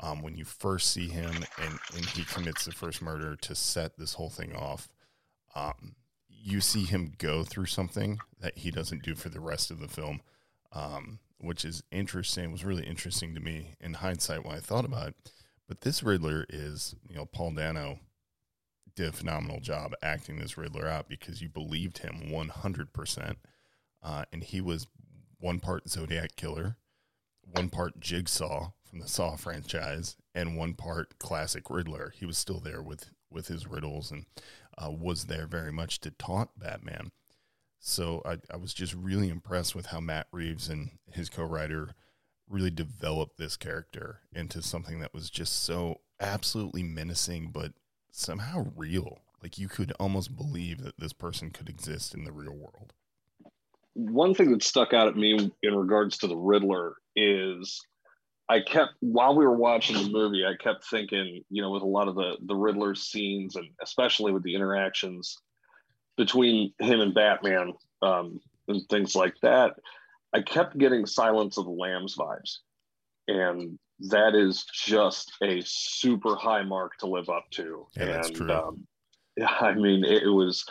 Um, 0.01 0.21
when 0.21 0.37
you 0.37 0.45
first 0.45 0.91
see 0.91 1.09
him 1.09 1.43
and, 1.61 1.79
and 1.93 2.05
he 2.05 2.23
commits 2.23 2.63
the 2.63 2.71
first 2.71 3.01
murder 3.01 3.35
to 3.35 3.53
set 3.53 3.97
this 3.97 4.13
whole 4.13 4.29
thing 4.29 4.55
off, 4.55 4.87
um, 5.55 5.95
you 6.29 6.61
see 6.61 6.85
him 6.85 7.11
go 7.17 7.43
through 7.43 7.65
something 7.65 8.19
that 8.39 8.57
he 8.59 8.71
doesn't 8.71 9.03
do 9.03 9.13
for 9.13 9.27
the 9.27 9.41
rest 9.41 9.71
of 9.71 9.79
the 9.79 9.89
film, 9.89 10.21
um, 10.71 11.19
which 11.39 11.65
is 11.65 11.83
interesting. 11.91 12.45
It 12.45 12.51
was 12.51 12.63
really 12.63 12.85
interesting 12.85 13.35
to 13.35 13.41
me 13.41 13.75
in 13.81 13.95
hindsight 13.95 14.45
when 14.45 14.55
I 14.55 14.59
thought 14.59 14.85
about 14.85 15.09
it. 15.09 15.15
But 15.69 15.81
this 15.81 16.01
Riddler 16.01 16.47
is, 16.49 16.95
you 17.07 17.15
know, 17.15 17.25
Paul 17.25 17.51
Dano 17.51 17.99
did 18.95 19.09
a 19.09 19.11
phenomenal 19.13 19.59
job 19.59 19.93
acting 20.01 20.39
this 20.39 20.57
Riddler 20.57 20.87
out 20.87 21.07
because 21.07 21.43
you 21.43 21.47
believed 21.47 21.99
him 21.99 22.23
100%. 22.31 23.35
Uh, 24.01 24.25
and 24.33 24.43
he 24.43 24.61
was 24.61 24.87
one 25.37 25.59
part 25.59 25.87
Zodiac 25.87 26.35
Killer, 26.35 26.77
one 27.43 27.69
part 27.69 27.99
Jigsaw 27.99 28.71
from 28.83 28.99
the 28.99 29.07
Saw 29.07 29.35
franchise, 29.35 30.17
and 30.33 30.57
one 30.57 30.73
part 30.73 31.19
classic 31.19 31.69
Riddler. 31.69 32.13
He 32.17 32.25
was 32.25 32.39
still 32.39 32.59
there 32.59 32.81
with, 32.81 33.11
with 33.29 33.47
his 33.47 33.67
riddles 33.67 34.09
and 34.09 34.25
uh, 34.75 34.89
was 34.89 35.25
there 35.25 35.45
very 35.45 35.71
much 35.71 35.99
to 35.99 36.09
taunt 36.09 36.49
Batman. 36.57 37.11
So 37.77 38.23
I, 38.25 38.39
I 38.51 38.57
was 38.57 38.73
just 38.73 38.95
really 38.95 39.29
impressed 39.29 39.75
with 39.75 39.87
how 39.87 39.99
Matt 39.99 40.27
Reeves 40.31 40.67
and 40.67 40.89
his 41.13 41.29
co-writer 41.29 41.91
really 42.49 42.71
developed 42.71 43.37
this 43.37 43.55
character 43.55 44.21
into 44.33 44.61
something 44.61 44.99
that 44.99 45.13
was 45.13 45.29
just 45.29 45.63
so 45.63 46.01
absolutely 46.19 46.83
menacing, 46.83 47.51
but 47.51 47.73
somehow 48.11 48.67
real. 48.75 49.19
Like 49.41 49.57
you 49.57 49.67
could 49.67 49.93
almost 49.99 50.35
believe 50.35 50.83
that 50.83 50.99
this 50.99 51.13
person 51.13 51.51
could 51.51 51.69
exist 51.69 52.13
in 52.13 52.23
the 52.23 52.31
real 52.31 52.55
world. 52.55 52.93
One 53.93 54.33
thing 54.33 54.51
that 54.51 54.63
stuck 54.63 54.93
out 54.93 55.07
at 55.07 55.15
me 55.15 55.51
in 55.63 55.75
regards 55.75 56.17
to 56.19 56.27
the 56.27 56.35
Riddler 56.35 56.95
is 57.15 57.79
I 58.49 58.61
kept 58.61 58.93
while 58.99 59.35
we 59.35 59.45
were 59.45 59.55
watching 59.55 59.95
the 59.95 60.09
movie, 60.09 60.43
I 60.45 60.55
kept 60.61 60.85
thinking, 60.85 61.43
you 61.49 61.61
know, 61.61 61.69
with 61.69 61.83
a 61.83 61.87
lot 61.87 62.07
of 62.07 62.15
the 62.15 62.37
the 62.45 62.55
Riddler 62.55 62.95
scenes 62.95 63.55
and 63.55 63.67
especially 63.81 64.31
with 64.31 64.43
the 64.43 64.55
interactions 64.55 65.37
between 66.17 66.73
him 66.79 66.99
and 66.99 67.13
Batman 67.13 67.73
um, 68.01 68.39
and 68.67 68.81
things 68.89 69.15
like 69.15 69.35
that, 69.41 69.75
I 70.33 70.41
kept 70.41 70.77
getting 70.77 71.05
Silence 71.05 71.57
of 71.57 71.65
the 71.65 71.71
Lambs 71.71 72.15
vibes, 72.15 72.57
and 73.27 73.79
that 74.09 74.35
is 74.35 74.65
just 74.73 75.31
a 75.43 75.61
super 75.65 76.35
high 76.35 76.63
mark 76.63 76.97
to 76.99 77.07
live 77.07 77.29
up 77.29 77.45
to. 77.51 77.87
Yeah, 77.95 78.03
and 78.03 78.11
that's 78.11 78.29
true. 78.29 78.51
Um, 78.51 78.87
yeah, 79.37 79.55
I 79.61 79.73
mean, 79.73 80.03
it, 80.03 80.23
it 80.23 80.29
was 80.29 80.65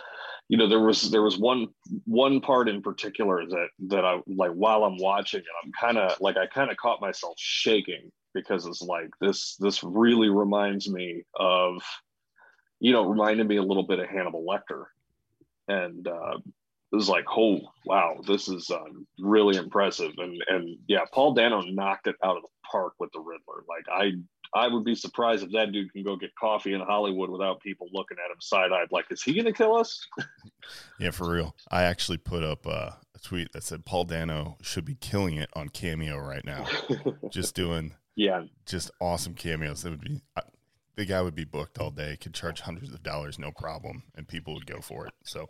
you 0.49 0.57
know 0.57 0.69
there 0.69 0.81
was 0.81 1.11
there 1.11 1.23
was 1.23 1.38
one 1.38 1.69
one 2.05 2.41
part 2.41 2.69
in 2.69 2.83
particular 2.83 3.45
that 3.47 3.69
that 3.88 4.05
i 4.05 4.19
like 4.27 4.53
while 4.53 4.85
i'm 4.85 4.97
watching 4.99 5.41
it 5.41 5.47
i'm 5.62 5.71
kind 5.79 5.99
of 5.99 6.19
like 6.21 6.37
i 6.37 6.47
kind 6.47 6.71
of 6.71 6.77
caught 6.77 7.00
myself 7.00 7.35
shaking 7.38 8.11
because 8.35 8.67
it's 8.67 8.83
like 8.83 9.11
this 9.21 9.57
this 9.57 9.83
really 9.85 10.29
reminds 10.29 10.88
me 10.88 11.23
of 11.38 11.83
you 12.81 12.93
know 12.93 13.05
reminded 13.05 13.47
me 13.47 13.57
a 13.57 13.62
little 13.62 13.87
bit 13.87 13.99
of 13.99 14.09
hannibal 14.09 14.45
lecter 14.45 14.85
and 15.69 16.09
uh 16.09 16.38
it 16.92 16.97
was 16.97 17.09
like 17.09 17.25
oh 17.37 17.61
wow 17.85 18.16
this 18.26 18.49
is 18.49 18.71
um, 18.71 19.07
really 19.18 19.57
impressive 19.57 20.12
and 20.18 20.42
and 20.49 20.76
yeah 20.87 21.04
paul 21.12 21.35
dano 21.35 21.61
knocked 21.62 22.07
it 22.07 22.16
out 22.25 22.37
of 22.37 22.42
the 22.42 22.49
park 22.71 22.95
with 22.99 23.11
the 23.12 23.21
riddler 23.21 23.64
like 23.68 23.85
i 23.92 24.12
I 24.54 24.66
would 24.66 24.85
be 24.85 24.95
surprised 24.95 25.45
if 25.45 25.52
that 25.52 25.73
dude 25.73 25.92
can 25.92 26.02
go 26.02 26.16
get 26.16 26.35
coffee 26.35 26.73
in 26.73 26.80
Hollywood 26.80 27.28
without 27.30 27.61
people 27.61 27.88
looking 27.92 28.16
at 28.18 28.30
him 28.30 28.40
side 28.40 28.73
eyed. 28.73 28.88
Like, 28.90 29.04
is 29.11 29.23
he 29.23 29.35
going 29.35 29.45
to 29.45 29.52
kill 29.52 29.76
us? 29.76 30.07
yeah, 30.99 31.11
for 31.11 31.30
real. 31.30 31.54
I 31.71 31.83
actually 31.83 32.18
put 32.18 32.42
up 32.42 32.66
uh, 32.66 32.92
a 33.14 33.18
tweet 33.23 33.52
that 33.52 33.62
said 33.62 33.85
Paul 33.85 34.04
Dano 34.04 34.57
should 34.62 34.85
be 34.85 34.95
killing 34.95 35.37
it 35.37 35.50
on 35.52 35.68
Cameo 35.68 36.16
right 36.16 36.45
now, 36.45 36.66
just 37.30 37.54
doing 37.54 37.92
yeah, 38.18 38.42
just 38.66 38.90
awesome 39.00 39.35
cameos. 39.35 39.83
That 39.83 39.90
would 39.90 40.00
be 40.00 40.21
uh, 40.37 40.42
the 40.97 41.04
guy 41.04 41.23
would 41.23 41.37
be 41.37 41.45
booked 41.45 41.78
all 41.78 41.92
day. 41.92 42.16
Could 42.21 42.35
charge 42.35 42.61
hundreds 42.61 42.92
of 42.92 43.02
dollars, 43.02 43.38
no 43.38 43.52
problem, 43.52 44.02
and 44.16 44.26
people 44.26 44.54
would 44.54 44.66
go 44.66 44.80
for 44.80 45.07
it. 45.07 45.12
So, 45.23 45.49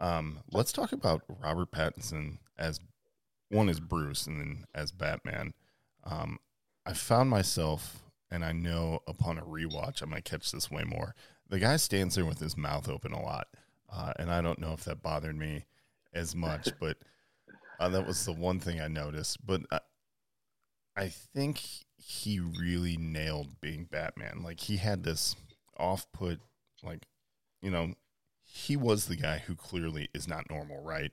um, 0.00 0.40
let's 0.50 0.72
talk 0.72 0.92
about 0.92 1.22
Robert 1.42 1.70
Pattinson 1.70 2.38
as 2.58 2.80
one 3.50 3.68
as 3.68 3.80
Bruce 3.80 4.26
and 4.26 4.40
then 4.40 4.64
as 4.74 4.92
Batman. 4.92 5.52
Um, 6.04 6.38
I 6.86 6.94
found 6.94 7.28
myself, 7.28 8.02
and 8.30 8.44
I 8.44 8.52
know 8.52 9.00
upon 9.06 9.38
a 9.38 9.42
rewatch, 9.42 10.02
I 10.02 10.06
might 10.06 10.24
catch 10.24 10.50
this 10.50 10.70
way 10.70 10.84
more. 10.84 11.14
The 11.48 11.58
guy 11.58 11.76
stands 11.76 12.14
there 12.14 12.24
with 12.24 12.38
his 12.38 12.56
mouth 12.56 12.88
open 12.88 13.12
a 13.12 13.20
lot, 13.20 13.48
uh, 13.92 14.12
and 14.18 14.30
I 14.30 14.40
don't 14.40 14.58
know 14.58 14.72
if 14.72 14.84
that 14.84 15.02
bothered 15.02 15.36
me 15.36 15.66
as 16.14 16.34
much, 16.34 16.68
but 16.80 16.96
uh, 17.78 17.90
that 17.90 18.06
was 18.06 18.24
the 18.24 18.32
one 18.32 18.58
thing 18.58 18.80
I 18.80 18.88
noticed. 18.88 19.44
But 19.44 19.62
I, 19.70 19.80
I 20.96 21.08
think 21.08 21.60
he 21.98 22.40
really 22.40 22.96
nailed 22.96 23.60
being 23.60 23.84
Batman. 23.84 24.42
Like 24.42 24.60
he 24.60 24.78
had 24.78 25.02
this 25.02 25.36
off-put, 25.76 26.40
like 26.82 27.06
you 27.60 27.70
know, 27.70 27.94
he 28.52 28.76
was 28.76 29.06
the 29.06 29.16
guy 29.16 29.38
who 29.38 29.54
clearly 29.54 30.08
is 30.14 30.26
not 30.26 30.50
normal, 30.50 30.82
right? 30.82 31.12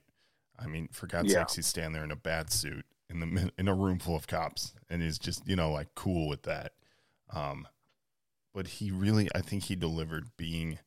I 0.60 0.68
mean, 0.68 0.90
for 0.92 1.08
God's 1.08 1.32
yeah. 1.32 1.40
sakes, 1.40 1.56
he's 1.56 1.68
standing 1.68 1.94
there 1.94 2.04
in 2.04 2.12
a 2.12 2.16
bad 2.16 2.52
suit 2.52 2.86
in 3.10 3.20
the 3.20 3.52
in 3.58 3.68
a 3.68 3.74
room 3.74 4.00
full 4.00 4.16
of 4.16 4.28
cops 4.28 4.74
and 4.90 5.02
is 5.02 5.18
just 5.18 5.48
you 5.48 5.56
know 5.56 5.72
like 5.72 5.88
cool 5.96 6.28
with 6.28 6.44
that 6.44 6.74
um 7.34 7.68
but 8.54 8.68
he 8.68 8.92
really 8.92 9.28
i 9.34 9.42
think 9.42 9.64
he 9.64 9.76
delivered 9.76 10.26
being 10.38 10.80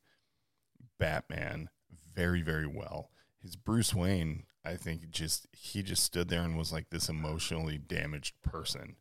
batman 0.99 1.69
very 2.13 2.41
very 2.41 2.67
well 2.67 3.09
his 3.41 3.55
bruce 3.55 3.93
wayne 3.93 4.43
i 4.63 4.75
think 4.75 5.09
just 5.09 5.47
he 5.51 5.81
just 5.81 6.03
stood 6.03 6.29
there 6.29 6.43
and 6.43 6.57
was 6.57 6.71
like 6.71 6.89
this 6.89 7.09
emotionally 7.09 7.77
damaged 7.77 8.35
person 8.43 8.95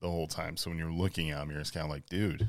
the 0.00 0.10
whole 0.10 0.26
time 0.26 0.56
so 0.56 0.70
when 0.70 0.78
you're 0.78 0.92
looking 0.92 1.30
at 1.30 1.42
him 1.42 1.50
you're 1.50 1.60
just 1.60 1.74
kind 1.74 1.84
of 1.84 1.90
like 1.90 2.06
dude 2.06 2.48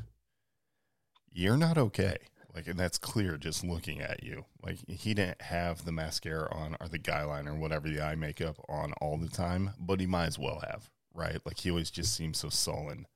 you're 1.32 1.58
not 1.58 1.78
okay 1.78 2.18
like, 2.54 2.68
and 2.68 2.80
that's 2.80 2.98
clear 2.98 3.38
just 3.38 3.64
looking 3.64 4.02
at 4.02 4.24
you. 4.24 4.46
Like, 4.64 4.78
he 4.88 5.14
didn't 5.14 5.42
have 5.42 5.86
the 5.86 5.92
mascara 5.92 6.54
on 6.54 6.76
or 6.80 6.88
the 6.88 6.98
guy 6.98 7.24
liner 7.24 7.54
or 7.54 7.60
whatever 7.60 7.88
the 7.90 8.02
eye 8.02 8.16
makeup 8.16 8.58
on 8.68 8.94
all 9.02 9.18
the 9.18 9.30
time, 9.30 9.72
but 9.80 10.00
he 10.00 10.06
might 10.06 10.28
as 10.28 10.40
well 10.40 10.62
have, 10.70 10.90
right? 11.14 11.40
Like, 11.46 11.60
he 11.60 11.70
always 11.70 11.92
just 11.92 12.14
seems 12.14 12.40
so 12.40 12.50
sullen. 12.50 13.08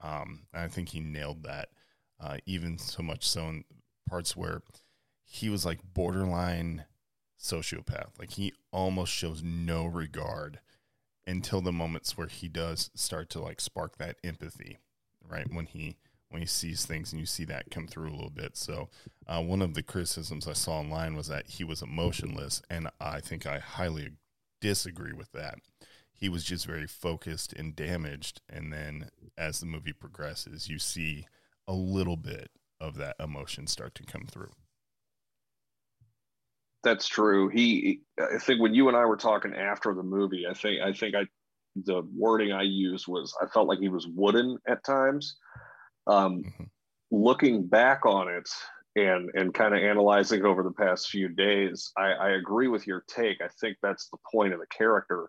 Um, 0.00 0.46
I 0.54 0.68
think 0.68 0.90
he 0.90 1.00
nailed 1.00 1.42
that, 1.44 1.68
uh, 2.18 2.38
even 2.46 2.78
so 2.78 3.02
much 3.02 3.28
so 3.28 3.48
in 3.48 3.64
parts 4.08 4.36
where 4.36 4.62
he 5.24 5.48
was 5.48 5.64
like 5.66 5.80
borderline 5.94 6.84
sociopath. 7.38 8.18
Like, 8.18 8.32
he 8.32 8.52
almost 8.72 9.12
shows 9.12 9.42
no 9.42 9.84
regard 9.84 10.60
until 11.26 11.60
the 11.60 11.72
moments 11.72 12.16
where 12.16 12.26
he 12.26 12.48
does 12.48 12.90
start 12.94 13.30
to 13.30 13.40
like 13.40 13.60
spark 13.60 13.98
that 13.98 14.16
empathy, 14.24 14.78
right? 15.28 15.52
When 15.52 15.66
he 15.66 15.96
when 16.32 16.42
he 16.42 16.48
sees 16.48 16.86
things 16.86 17.12
and 17.12 17.20
you 17.20 17.26
see 17.26 17.44
that 17.44 17.70
come 17.70 17.86
through 17.86 18.08
a 18.08 18.16
little 18.16 18.30
bit. 18.30 18.56
So, 18.56 18.88
uh, 19.26 19.42
one 19.42 19.62
of 19.62 19.74
the 19.74 19.82
criticisms 19.82 20.48
I 20.48 20.54
saw 20.54 20.78
online 20.78 21.14
was 21.14 21.28
that 21.28 21.46
he 21.46 21.62
was 21.62 21.82
emotionless, 21.82 22.62
and 22.70 22.88
I 23.00 23.20
think 23.20 23.46
I 23.46 23.58
highly 23.58 24.10
disagree 24.60 25.12
with 25.12 25.30
that. 25.32 25.56
He 26.12 26.28
was 26.28 26.44
just 26.44 26.66
very 26.66 26.86
focused 26.86 27.52
and 27.52 27.76
damaged, 27.76 28.40
and 28.48 28.72
then 28.72 29.10
as 29.36 29.60
the 29.60 29.66
movie 29.66 29.92
progresses, 29.92 30.68
you 30.68 30.78
see 30.78 31.26
a 31.68 31.74
little 31.74 32.16
bit 32.16 32.50
of 32.80 32.96
that 32.96 33.16
emotion 33.20 33.66
start 33.66 33.94
to 33.96 34.04
come 34.04 34.26
through. 34.26 34.50
That's 36.82 37.06
true. 37.06 37.48
He, 37.48 38.00
I 38.18 38.38
think, 38.38 38.60
when 38.60 38.74
you 38.74 38.88
and 38.88 38.96
I 38.96 39.04
were 39.04 39.16
talking 39.16 39.54
after 39.54 39.94
the 39.94 40.02
movie, 40.02 40.46
I 40.48 40.54
think, 40.54 40.80
I 40.80 40.92
think 40.92 41.14
I, 41.14 41.26
the 41.76 42.02
wording 42.16 42.52
I 42.52 42.62
used 42.62 43.06
was 43.06 43.34
I 43.40 43.46
felt 43.46 43.68
like 43.68 43.78
he 43.78 43.88
was 43.88 44.06
wooden 44.08 44.58
at 44.66 44.84
times 44.84 45.36
um, 46.06 46.44
mm-hmm. 46.44 46.64
Looking 47.10 47.66
back 47.66 48.06
on 48.06 48.28
it 48.28 48.48
and 48.96 49.30
and 49.34 49.52
kind 49.52 49.74
of 49.74 49.82
analyzing 49.82 50.44
over 50.44 50.62
the 50.62 50.72
past 50.72 51.10
few 51.10 51.28
days, 51.28 51.92
I, 51.96 52.12
I, 52.12 52.30
agree 52.30 52.68
with 52.68 52.86
your 52.86 53.04
take. 53.06 53.42
I 53.42 53.48
think 53.60 53.76
that's 53.82 54.08
the 54.08 54.16
point 54.30 54.54
of 54.54 54.60
the 54.60 54.66
character. 54.66 55.28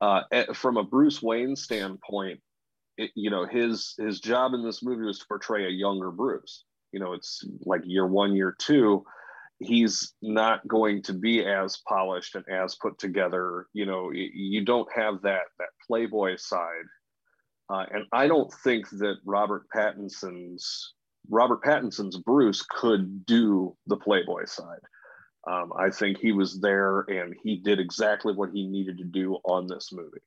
Uh, 0.00 0.22
from 0.54 0.76
a 0.76 0.84
Bruce 0.84 1.20
Wayne 1.20 1.56
standpoint, 1.56 2.40
it, 2.96 3.10
you 3.16 3.30
know 3.30 3.46
his 3.46 3.94
his 3.98 4.20
job 4.20 4.54
in 4.54 4.62
this 4.62 4.82
movie 4.82 5.04
was 5.04 5.18
to 5.18 5.26
portray 5.26 5.66
a 5.66 5.70
younger 5.70 6.12
Bruce. 6.12 6.64
You 6.92 7.00
know, 7.00 7.14
it's 7.14 7.44
like 7.64 7.82
year 7.84 8.06
one, 8.06 8.36
year 8.36 8.54
two. 8.56 9.04
He's 9.60 10.14
not 10.22 10.66
going 10.68 11.02
to 11.02 11.12
be 11.12 11.44
as 11.44 11.78
polished 11.88 12.36
and 12.36 12.44
as 12.48 12.76
put 12.76 12.96
together. 12.98 13.66
You 13.72 13.86
know, 13.86 14.12
you 14.12 14.64
don't 14.64 14.88
have 14.94 15.22
that 15.22 15.46
that 15.58 15.68
playboy 15.84 16.36
side 16.36 16.86
uh, 17.70 17.84
and 17.90 18.04
I 18.12 18.26
don't 18.26 18.52
think 18.64 18.88
that 18.90 19.16
Robert 19.24 19.66
Pattinson's 19.74 20.94
Robert 21.30 21.62
Pattinson's 21.62 22.16
Bruce 22.16 22.64
could 22.68 23.26
do 23.26 23.76
the 23.86 23.96
Playboy 23.96 24.46
side. 24.46 24.80
Um, 25.46 25.72
I 25.78 25.90
think 25.90 26.18
he 26.18 26.32
was 26.32 26.60
there 26.60 27.00
and 27.00 27.34
he 27.42 27.56
did 27.56 27.78
exactly 27.78 28.34
what 28.34 28.50
he 28.52 28.66
needed 28.66 28.98
to 28.98 29.04
do 29.04 29.36
on 29.44 29.66
this 29.66 29.90
movie. 29.92 30.20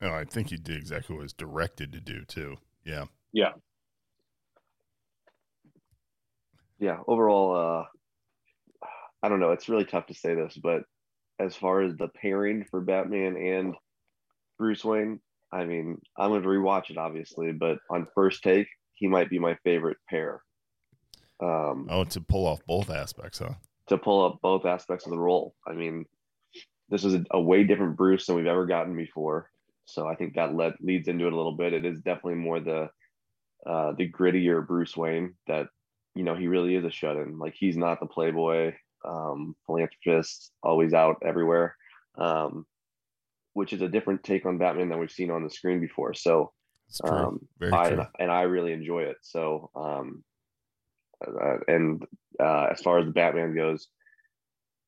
No, 0.00 0.12
I 0.12 0.24
think 0.24 0.50
he 0.50 0.56
did 0.56 0.76
exactly 0.76 1.16
what 1.16 1.22
was 1.22 1.32
directed 1.32 1.92
to 1.92 2.00
do 2.00 2.24
too. 2.24 2.56
Yeah. 2.84 3.06
Yeah. 3.32 3.52
Yeah. 6.78 6.98
Overall, 7.06 7.56
uh, 7.56 8.86
I 9.22 9.28
don't 9.28 9.40
know. 9.40 9.52
It's 9.52 9.68
really 9.68 9.84
tough 9.84 10.06
to 10.06 10.14
say 10.14 10.34
this, 10.34 10.58
but 10.62 10.82
as 11.38 11.56
far 11.56 11.82
as 11.82 11.96
the 11.96 12.08
pairing 12.08 12.64
for 12.70 12.80
Batman 12.80 13.36
and 13.36 13.74
Bruce 14.58 14.84
Wayne, 14.84 15.20
I 15.52 15.64
mean, 15.64 15.98
I'm 16.16 16.30
going 16.30 16.42
to 16.42 16.48
rewatch 16.48 16.90
it 16.90 16.98
obviously, 16.98 17.52
but 17.52 17.78
on 17.90 18.06
first 18.14 18.42
take, 18.42 18.68
he 18.94 19.06
might 19.06 19.30
be 19.30 19.38
my 19.38 19.56
favorite 19.64 19.96
pair. 20.08 20.42
Um, 21.40 21.86
oh, 21.88 22.04
to 22.04 22.20
pull 22.20 22.46
off 22.46 22.60
both 22.66 22.90
aspects, 22.90 23.38
huh? 23.38 23.54
To 23.88 23.98
pull 23.98 24.24
up 24.24 24.38
both 24.42 24.66
aspects 24.66 25.06
of 25.06 25.12
the 25.12 25.18
role. 25.18 25.54
I 25.66 25.72
mean, 25.72 26.04
this 26.88 27.04
is 27.04 27.14
a, 27.14 27.24
a 27.30 27.40
way 27.40 27.64
different 27.64 27.96
Bruce 27.96 28.26
than 28.26 28.36
we've 28.36 28.46
ever 28.46 28.66
gotten 28.66 28.96
before. 28.96 29.50
So 29.84 30.06
I 30.06 30.16
think 30.16 30.34
that 30.34 30.54
led, 30.54 30.74
leads 30.80 31.08
into 31.08 31.26
it 31.26 31.32
a 31.32 31.36
little 31.36 31.56
bit. 31.56 31.72
It 31.72 31.86
is 31.86 32.00
definitely 32.00 32.34
more 32.34 32.60
the 32.60 32.90
uh, 33.66 33.92
the 33.96 34.10
grittier 34.10 34.66
Bruce 34.66 34.96
Wayne 34.96 35.34
that 35.46 35.68
you 36.14 36.24
know 36.24 36.34
he 36.34 36.46
really 36.46 36.74
is 36.74 36.84
a 36.84 36.90
shut 36.90 37.16
in. 37.16 37.38
Like 37.38 37.54
he's 37.56 37.76
not 37.76 38.00
the 38.00 38.06
playboy 38.06 38.74
um, 39.04 39.54
philanthropist, 39.66 40.52
always 40.62 40.92
out 40.92 41.16
everywhere. 41.24 41.76
Um, 42.16 42.66
which 43.58 43.72
is 43.72 43.82
a 43.82 43.88
different 43.88 44.22
take 44.22 44.46
on 44.46 44.56
Batman 44.56 44.88
than 44.88 45.00
we've 45.00 45.10
seen 45.10 45.32
on 45.32 45.42
the 45.42 45.50
screen 45.50 45.80
before. 45.80 46.14
So, 46.14 46.52
um, 47.02 47.40
I, 47.72 48.06
and 48.20 48.30
I 48.30 48.42
really 48.42 48.72
enjoy 48.72 49.00
it. 49.00 49.16
So, 49.20 49.72
um, 49.74 50.22
uh, 51.26 51.56
and 51.66 52.06
uh, 52.40 52.68
as 52.70 52.80
far 52.80 53.00
as 53.00 53.06
the 53.06 53.10
Batman 53.10 53.56
goes, 53.56 53.88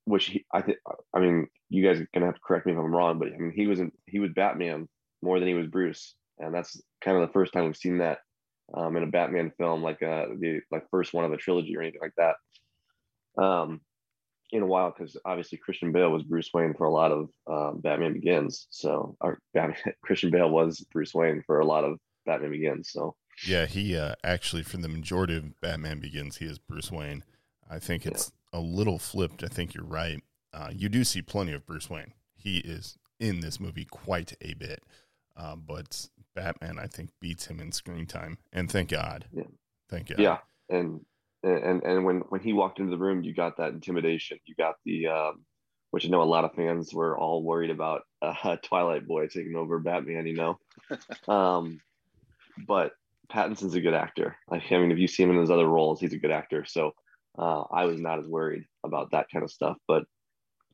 which 0.04 0.26
he, 0.26 0.46
I 0.54 0.62
think, 0.62 0.78
I 1.12 1.18
mean, 1.18 1.48
you 1.68 1.84
guys 1.84 2.00
are 2.00 2.08
gonna 2.14 2.26
have 2.26 2.36
to 2.36 2.40
correct 2.46 2.64
me 2.64 2.72
if 2.72 2.78
I'm 2.78 2.94
wrong, 2.94 3.18
but 3.18 3.32
I 3.34 3.38
mean, 3.38 3.52
he 3.52 3.66
was 3.66 3.80
in, 3.80 3.90
he 4.06 4.20
was 4.20 4.30
Batman 4.36 4.88
more 5.20 5.40
than 5.40 5.48
he 5.48 5.54
was 5.54 5.66
Bruce, 5.66 6.14
and 6.38 6.54
that's 6.54 6.80
kind 7.00 7.16
of 7.16 7.26
the 7.26 7.32
first 7.32 7.52
time 7.52 7.64
we've 7.64 7.76
seen 7.76 7.98
that 7.98 8.18
um, 8.72 8.96
in 8.96 9.02
a 9.02 9.08
Batman 9.08 9.50
film, 9.58 9.82
like 9.82 10.00
uh, 10.00 10.26
the 10.38 10.60
like 10.70 10.84
first 10.92 11.12
one 11.12 11.24
of 11.24 11.32
a 11.32 11.36
trilogy 11.36 11.76
or 11.76 11.82
anything 11.82 12.00
like 12.00 12.14
that. 12.18 13.42
Um, 13.42 13.80
in 14.52 14.62
a 14.62 14.66
while 14.66 14.92
because 14.96 15.16
obviously 15.24 15.58
Christian 15.58 15.92
Bale 15.92 16.10
was 16.10 16.22
Bruce 16.22 16.50
Wayne 16.52 16.74
for 16.74 16.86
a 16.86 16.92
lot 16.92 17.12
of 17.12 17.28
um, 17.46 17.80
Batman 17.80 18.14
Begins. 18.14 18.66
So 18.70 19.16
our 19.20 19.38
Batman, 19.54 19.76
Christian 20.02 20.30
Bale 20.30 20.50
was 20.50 20.80
Bruce 20.92 21.14
Wayne 21.14 21.42
for 21.46 21.60
a 21.60 21.66
lot 21.66 21.84
of 21.84 21.98
Batman 22.26 22.50
Begins. 22.50 22.90
So 22.92 23.14
yeah, 23.46 23.66
he 23.66 23.96
uh, 23.96 24.14
actually 24.24 24.62
for 24.62 24.76
the 24.76 24.88
majority 24.88 25.36
of 25.36 25.60
Batman 25.60 26.00
Begins, 26.00 26.36
he 26.38 26.46
is 26.46 26.58
Bruce 26.58 26.90
Wayne. 26.90 27.24
I 27.70 27.78
think 27.78 28.04
it's 28.04 28.32
yeah. 28.52 28.58
a 28.58 28.60
little 28.60 28.98
flipped. 28.98 29.44
I 29.44 29.48
think 29.48 29.74
you're 29.74 29.84
right. 29.84 30.22
Uh, 30.52 30.70
you 30.74 30.88
do 30.88 31.04
see 31.04 31.22
plenty 31.22 31.52
of 31.52 31.64
Bruce 31.66 31.88
Wayne. 31.88 32.12
He 32.34 32.58
is 32.58 32.98
in 33.18 33.40
this 33.40 33.60
movie 33.60 33.84
quite 33.84 34.34
a 34.40 34.54
bit, 34.54 34.82
uh, 35.36 35.54
but 35.56 36.08
Batman 36.34 36.78
I 36.78 36.86
think 36.86 37.10
beats 37.20 37.46
him 37.46 37.60
in 37.60 37.72
screen 37.72 38.06
time, 38.06 38.38
and 38.52 38.70
thank 38.70 38.90
God. 38.90 39.26
Yeah. 39.32 39.44
Thank 39.88 40.08
God. 40.08 40.18
Yeah, 40.18 40.38
and 40.68 41.00
and 41.42 41.82
and 41.82 42.04
when 42.04 42.20
when 42.28 42.40
he 42.40 42.52
walked 42.52 42.78
into 42.78 42.90
the 42.90 42.98
room, 42.98 43.22
you 43.22 43.34
got 43.34 43.56
that 43.56 43.72
intimidation. 43.72 44.38
You 44.46 44.54
got 44.54 44.74
the 44.84 45.06
um, 45.08 45.44
which 45.90 46.04
I 46.04 46.08
know 46.08 46.22
a 46.22 46.24
lot 46.24 46.44
of 46.44 46.54
fans 46.54 46.92
were 46.94 47.18
all 47.18 47.42
worried 47.42 47.70
about 47.70 48.02
uh, 48.22 48.56
Twilight 48.62 49.06
Boy 49.06 49.26
taking 49.26 49.56
over 49.56 49.78
Batman. 49.78 50.26
You 50.26 50.36
know, 50.36 50.58
um, 51.32 51.80
but 52.66 52.92
Pattinson's 53.30 53.74
a 53.74 53.80
good 53.80 53.94
actor. 53.94 54.36
I 54.50 54.60
mean, 54.70 54.92
if 54.92 54.98
you 54.98 55.08
see 55.08 55.22
him 55.22 55.30
in 55.30 55.40
his 55.40 55.50
other 55.50 55.68
roles, 55.68 56.00
he's 56.00 56.12
a 56.12 56.18
good 56.18 56.30
actor. 56.30 56.64
So 56.64 56.92
uh, 57.38 57.62
I 57.70 57.84
was 57.84 58.00
not 58.00 58.18
as 58.18 58.26
worried 58.26 58.64
about 58.84 59.12
that 59.12 59.26
kind 59.32 59.44
of 59.44 59.50
stuff. 59.50 59.76
But 59.86 60.04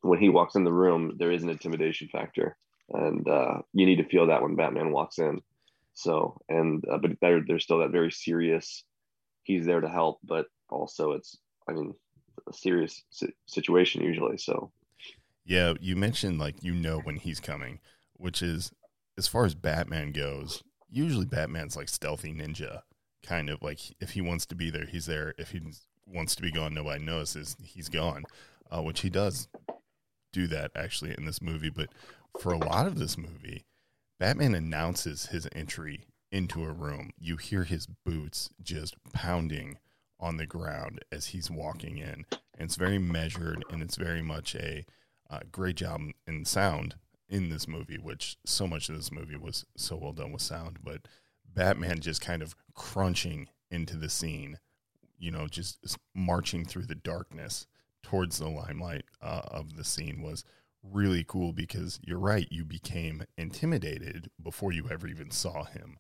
when 0.01 0.19
he 0.19 0.29
walks 0.29 0.55
in 0.55 0.65
the 0.65 0.73
room, 0.73 1.17
there 1.19 1.33
is 1.33 1.43
an 1.43 1.51
intimidation 1.51 2.09
factor, 2.09 2.57
and 2.91 3.27
uh, 3.29 3.59
you 3.73 3.87
need 3.87 3.97
to 3.97 4.09
feel 4.09 4.27
that 4.27 4.43
when 4.43 4.57
Batman 4.57 4.93
walks 4.93 5.19
in. 5.19 5.41
So, 5.95 6.41
and 6.49 6.85
uh, 6.91 6.99
but 6.99 7.13
there, 7.21 7.41
there's 7.47 7.65
still 7.65 7.79
that 7.79 7.91
very 7.91 8.11
serious. 8.11 8.85
He's 9.45 9.65
there 9.65 9.81
to 9.81 9.89
help, 9.89 10.19
but 10.25 10.47
also 10.69 11.13
it's, 11.13 11.37
I 11.69 11.73
mean, 11.73 11.95
a 12.49 12.53
serious 12.53 13.03
situation 13.47 14.03
usually. 14.03 14.39
So, 14.39 14.71
yeah, 15.45 15.75
you 15.81 15.97
mentioned 15.97 16.39
like 16.39 16.63
you 16.63 16.75
know 16.75 16.99
when 16.99 17.17
he's 17.17 17.41
coming, 17.41 17.81
which 18.15 18.43
is 18.43 18.73
as 19.17 19.29
far 19.29 19.45
as 19.45 19.55
Batman 19.55 20.13
goes. 20.13 20.63
Usually, 20.89 21.27
Batman's 21.27 21.77
like 21.77 21.89
stealthy 21.89 22.33
ninja, 22.33 22.83
kind 23.25 23.51
of 23.51 23.63
like 23.63 23.81
if 24.01 24.11
he 24.11 24.21
wants 24.21 24.47
to 24.47 24.55
be 24.55 24.71
there, 24.71 24.87
he's 24.87 25.07
there. 25.07 25.35
If 25.37 25.51
he 25.51 25.61
wants 26.07 26.37
to 26.37 26.43
be 26.43 26.53
gone, 26.53 26.75
nobody 26.75 27.05
notices. 27.05 27.57
He's 27.63 27.89
gone, 27.89 28.25
uh, 28.71 28.83
which 28.83 29.01
he 29.01 29.11
does 29.11 29.49
do 30.33 30.47
that 30.49 30.71
actually 30.77 31.15
in 31.17 31.25
this 31.25 31.43
movie. 31.43 31.71
But 31.71 31.89
for 32.39 32.53
a 32.53 32.59
lot 32.59 32.87
of 32.87 32.99
this 32.99 33.19
movie, 33.19 33.65
Batman 34.19 34.55
announces 34.55 35.27
his 35.27 35.49
entry 35.53 36.05
into 36.31 36.65
a 36.65 36.73
room. 36.73 37.11
You 37.19 37.37
hear 37.37 37.65
his 37.65 37.87
boots 37.87 38.51
just 38.63 38.95
pounding 39.13 39.79
on 40.19 40.37
the 40.37 40.47
ground 40.47 41.01
as 41.13 41.27
he's 41.27 41.51
walking 41.51 41.99
in. 41.99 42.25
And 42.59 42.63
it's 42.65 42.77
very 42.77 42.99
measured 42.99 43.65
and 43.71 43.83
it's 43.83 43.97
very 43.97 44.23
much 44.23 44.55
a 44.55 44.85
uh, 45.29 45.41
great 45.51 45.77
job 45.77 46.01
in 46.27 46.45
sound 46.45 46.97
in 47.29 47.49
this 47.49 47.67
movie, 47.67 47.99
which 47.99 48.37
so 48.45 48.67
much 48.67 48.89
of 48.89 48.97
this 48.97 49.13
movie 49.13 49.37
was 49.37 49.65
so 49.77 49.97
well 49.97 50.13
done 50.13 50.33
with 50.33 50.43
sound. 50.43 50.79
But 50.83 51.09
Batman 51.53 52.01
just 52.01 52.21
kind 52.21 52.43
of 52.43 52.55
crunching 52.75 53.49
into 53.71 53.97
the 53.97 54.09
scene, 54.09 54.59
you 55.19 55.31
know, 55.31 55.49
just 55.49 55.99
marching 56.15 56.65
through 56.65 56.87
the 56.87 56.95
darkness 56.95 57.67
towards 58.03 58.39
the 58.39 58.49
limelight 58.49 59.05
uh, 59.21 59.43
of 59.49 59.77
the 59.77 59.85
scene 59.85 60.23
was 60.23 60.45
really 60.83 61.25
cool 61.25 61.53
because 61.53 61.99
you're 62.05 62.19
right, 62.19 62.47
you 62.51 62.65
became 62.65 63.25
intimidated 63.37 64.31
before 64.41 64.73
you 64.73 64.89
ever 64.91 65.09
even 65.09 65.31
saw 65.31 65.65
him, 65.65 65.99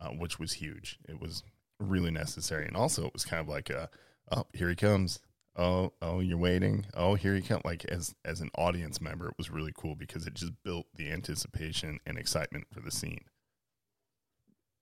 uh, 0.00 0.08
which 0.08 0.38
was 0.38 0.54
huge. 0.54 0.98
It 1.06 1.20
was 1.20 1.42
really 1.78 2.10
necessary, 2.10 2.66
and 2.66 2.76
also 2.76 3.06
it 3.06 3.12
was 3.12 3.24
kind 3.24 3.40
of 3.40 3.48
like 3.48 3.70
a, 3.70 3.88
oh, 4.30 4.44
here 4.52 4.68
he 4.68 4.76
comes. 4.76 5.20
Oh, 5.56 5.92
oh, 6.02 6.20
you're 6.20 6.36
waiting. 6.36 6.86
Oh, 6.94 7.14
here 7.14 7.34
he 7.34 7.40
comes. 7.40 7.64
Like 7.64 7.84
as 7.86 8.14
as 8.24 8.40
an 8.40 8.50
audience 8.56 9.00
member, 9.00 9.28
it 9.28 9.34
was 9.38 9.50
really 9.50 9.72
cool 9.74 9.94
because 9.94 10.26
it 10.26 10.34
just 10.34 10.52
built 10.64 10.86
the 10.94 11.10
anticipation 11.10 11.98
and 12.06 12.18
excitement 12.18 12.66
for 12.72 12.80
the 12.80 12.90
scene. 12.90 13.24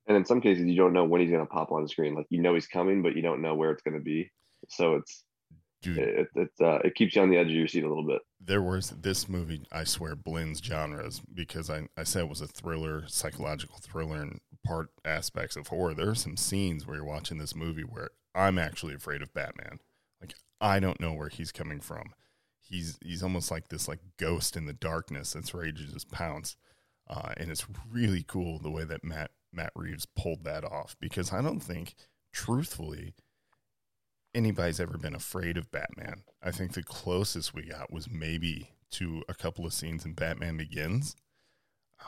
And 0.07 0.17
in 0.17 0.25
some 0.25 0.41
cases, 0.41 0.67
you 0.67 0.77
don't 0.77 0.93
know 0.93 1.05
when 1.05 1.21
he's 1.21 1.31
going 1.31 1.47
to 1.47 1.51
pop 1.51 1.73
on 1.73 1.83
the 1.83 1.89
screen. 1.89 2.15
Like 2.15 2.27
you 2.29 2.43
know 2.43 2.55
he's 2.55 2.67
coming, 2.67 3.03
but 3.03 3.15
you 3.15 3.23
don't 3.23 3.41
know 3.41 3.55
where 3.55 3.71
it's 3.71 3.83
going 3.83 3.97
to 3.97 4.03
be. 4.03 4.31
So 4.69 4.97
it's 4.97 5.25
Dude, 5.85 5.99
it 5.99 6.29
it, 6.35 6.49
uh, 6.63 6.79
it 6.83 6.95
keeps 6.95 7.15
you 7.15 7.21
on 7.21 7.29
the 7.29 7.37
edge 7.37 7.49
of 7.49 7.53
your 7.53 7.69
seat 7.69 7.85
a 7.85 7.89
little 7.89 8.07
bit. 8.07 8.23
There 8.41 8.63
was 8.63 8.91
this 8.91 9.29
movie, 9.29 9.67
I 9.71 9.85
swear, 9.85 10.17
blends 10.17 10.63
genres 10.65 11.21
because 11.35 11.69
I, 11.69 11.89
I 11.97 12.05
said 12.05 12.23
it 12.23 12.29
was 12.31 12.41
a 12.41 12.47
thriller, 12.47 13.05
psychological 13.07 13.79
thriller, 13.83 14.23
and 14.23 14.41
part 14.65 14.91
aspects 15.05 15.57
of 15.57 15.69
horror. 15.69 15.95
There 15.95 16.11
are 16.11 16.15
some 16.15 16.37
scenes 16.37 16.87
where 16.87 16.97
you're 16.97 17.05
watching 17.05 17.39
this 17.39 17.55
movie 17.55 17.83
where 17.83 18.11
I'm 18.35 18.59
actually 18.59 18.95
afraid 18.95 19.23
of 19.23 19.35
Batman. 19.35 19.81
Like 20.21 20.35
I 20.61 20.81
don't 20.81 21.01
know 21.01 21.13
where 21.13 21.29
he's 21.29 21.53
coming 21.53 21.81
from. 21.81 22.15
He's 22.61 22.99
he's 23.03 23.23
almost 23.23 23.51
like 23.51 23.69
this 23.69 23.89
like 23.89 24.01
ghost 24.19 24.57
in 24.57 24.67
the 24.67 24.73
darkness 24.73 25.33
that's 25.33 25.55
ready 25.55 25.73
to 25.73 25.85
just 25.85 26.11
pounce. 26.11 26.57
Uh, 27.09 27.33
and 27.37 27.51
it's 27.51 27.67
really 27.91 28.25
cool 28.27 28.59
the 28.59 28.71
way 28.71 28.85
that 28.85 29.05
Matt 29.05 29.31
Matt 29.53 29.73
Reeves 29.75 30.07
pulled 30.07 30.45
that 30.45 30.65
off 30.65 30.97
because 31.01 31.33
I 31.33 31.43
don't 31.43 31.61
think, 31.61 31.95
truthfully, 32.33 33.15
anybody's 34.35 34.81
ever 34.81 34.99
been 34.99 35.15
afraid 35.15 35.57
of 35.57 35.71
Batman. 35.71 36.23
I 36.43 36.51
think 36.51 36.73
the 36.73 36.83
closest 36.83 37.55
we 37.55 37.67
got 37.67 37.93
was 37.93 38.11
maybe 38.11 38.71
to 38.93 39.23
a 39.29 39.35
couple 39.35 39.65
of 39.67 39.73
scenes 39.73 40.05
in 40.05 40.15
Batman 40.15 40.57
Begins, 40.57 41.17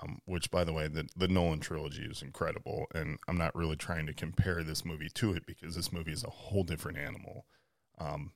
um, 0.02 0.20
which, 0.24 0.50
by 0.50 0.64
the 0.64 0.72
way, 0.72 0.88
the, 0.88 1.08
the 1.16 1.28
Nolan 1.28 1.60
trilogy 1.60 2.04
is 2.04 2.22
incredible. 2.22 2.86
And 2.94 3.18
I'm 3.28 3.38
not 3.38 3.54
really 3.54 3.76
trying 3.76 4.06
to 4.06 4.14
compare 4.14 4.62
this 4.62 4.84
movie 4.84 5.10
to 5.14 5.32
it 5.32 5.44
because 5.46 5.74
this 5.74 5.92
movie 5.92 6.12
is 6.12 6.24
a 6.24 6.30
whole 6.30 6.64
different 6.64 6.98
animal. 6.98 7.46
Um, 7.98 8.32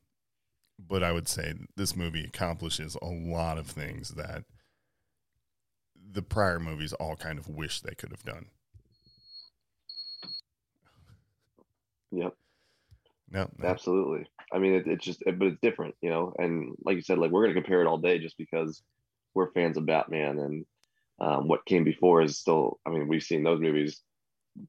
but 0.78 1.02
I 1.02 1.12
would 1.12 1.28
say 1.28 1.54
this 1.76 1.94
movie 1.94 2.24
accomplishes 2.24 2.96
a 3.02 3.06
lot 3.06 3.58
of 3.58 3.66
things 3.66 4.10
that 4.10 4.44
the 6.12 6.22
prior 6.22 6.58
movies 6.58 6.92
all 6.94 7.16
kind 7.16 7.38
of 7.38 7.48
wish 7.48 7.80
they 7.80 7.94
could 7.94 8.10
have 8.10 8.24
done. 8.24 8.46
Yep. 12.12 12.34
No, 13.32 13.48
no. 13.58 13.68
absolutely. 13.68 14.26
I 14.52 14.58
mean, 14.58 14.74
it, 14.74 14.86
it's 14.86 15.04
just, 15.04 15.22
but 15.24 15.46
it's 15.46 15.60
different, 15.62 15.94
you 16.00 16.10
know. 16.10 16.34
And 16.38 16.74
like 16.84 16.96
you 16.96 17.02
said, 17.02 17.18
like 17.18 17.30
we're 17.30 17.44
going 17.44 17.54
to 17.54 17.60
compare 17.60 17.80
it 17.80 17.86
all 17.86 17.98
day 17.98 18.18
just 18.18 18.36
because 18.36 18.82
we're 19.34 19.52
fans 19.52 19.76
of 19.76 19.86
Batman 19.86 20.38
and 20.38 20.66
um, 21.20 21.48
what 21.48 21.66
came 21.66 21.84
before 21.84 22.22
is 22.22 22.38
still. 22.38 22.78
I 22.86 22.90
mean, 22.90 23.08
we've 23.08 23.22
seen 23.22 23.42
those 23.42 23.60
movies 23.60 24.00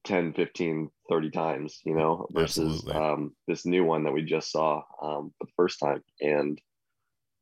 10, 0.05 0.33
15, 0.33 0.89
30 1.09 1.31
times, 1.31 1.79
you 1.83 1.95
know, 1.95 2.27
versus 2.31 2.85
um, 2.93 3.33
this 3.47 3.65
new 3.65 3.83
one 3.83 4.03
that 4.03 4.11
we 4.13 4.23
just 4.23 4.51
saw 4.51 4.83
um, 5.01 5.33
for 5.37 5.45
the 5.45 5.51
first 5.55 5.79
time. 5.79 6.03
And 6.19 6.61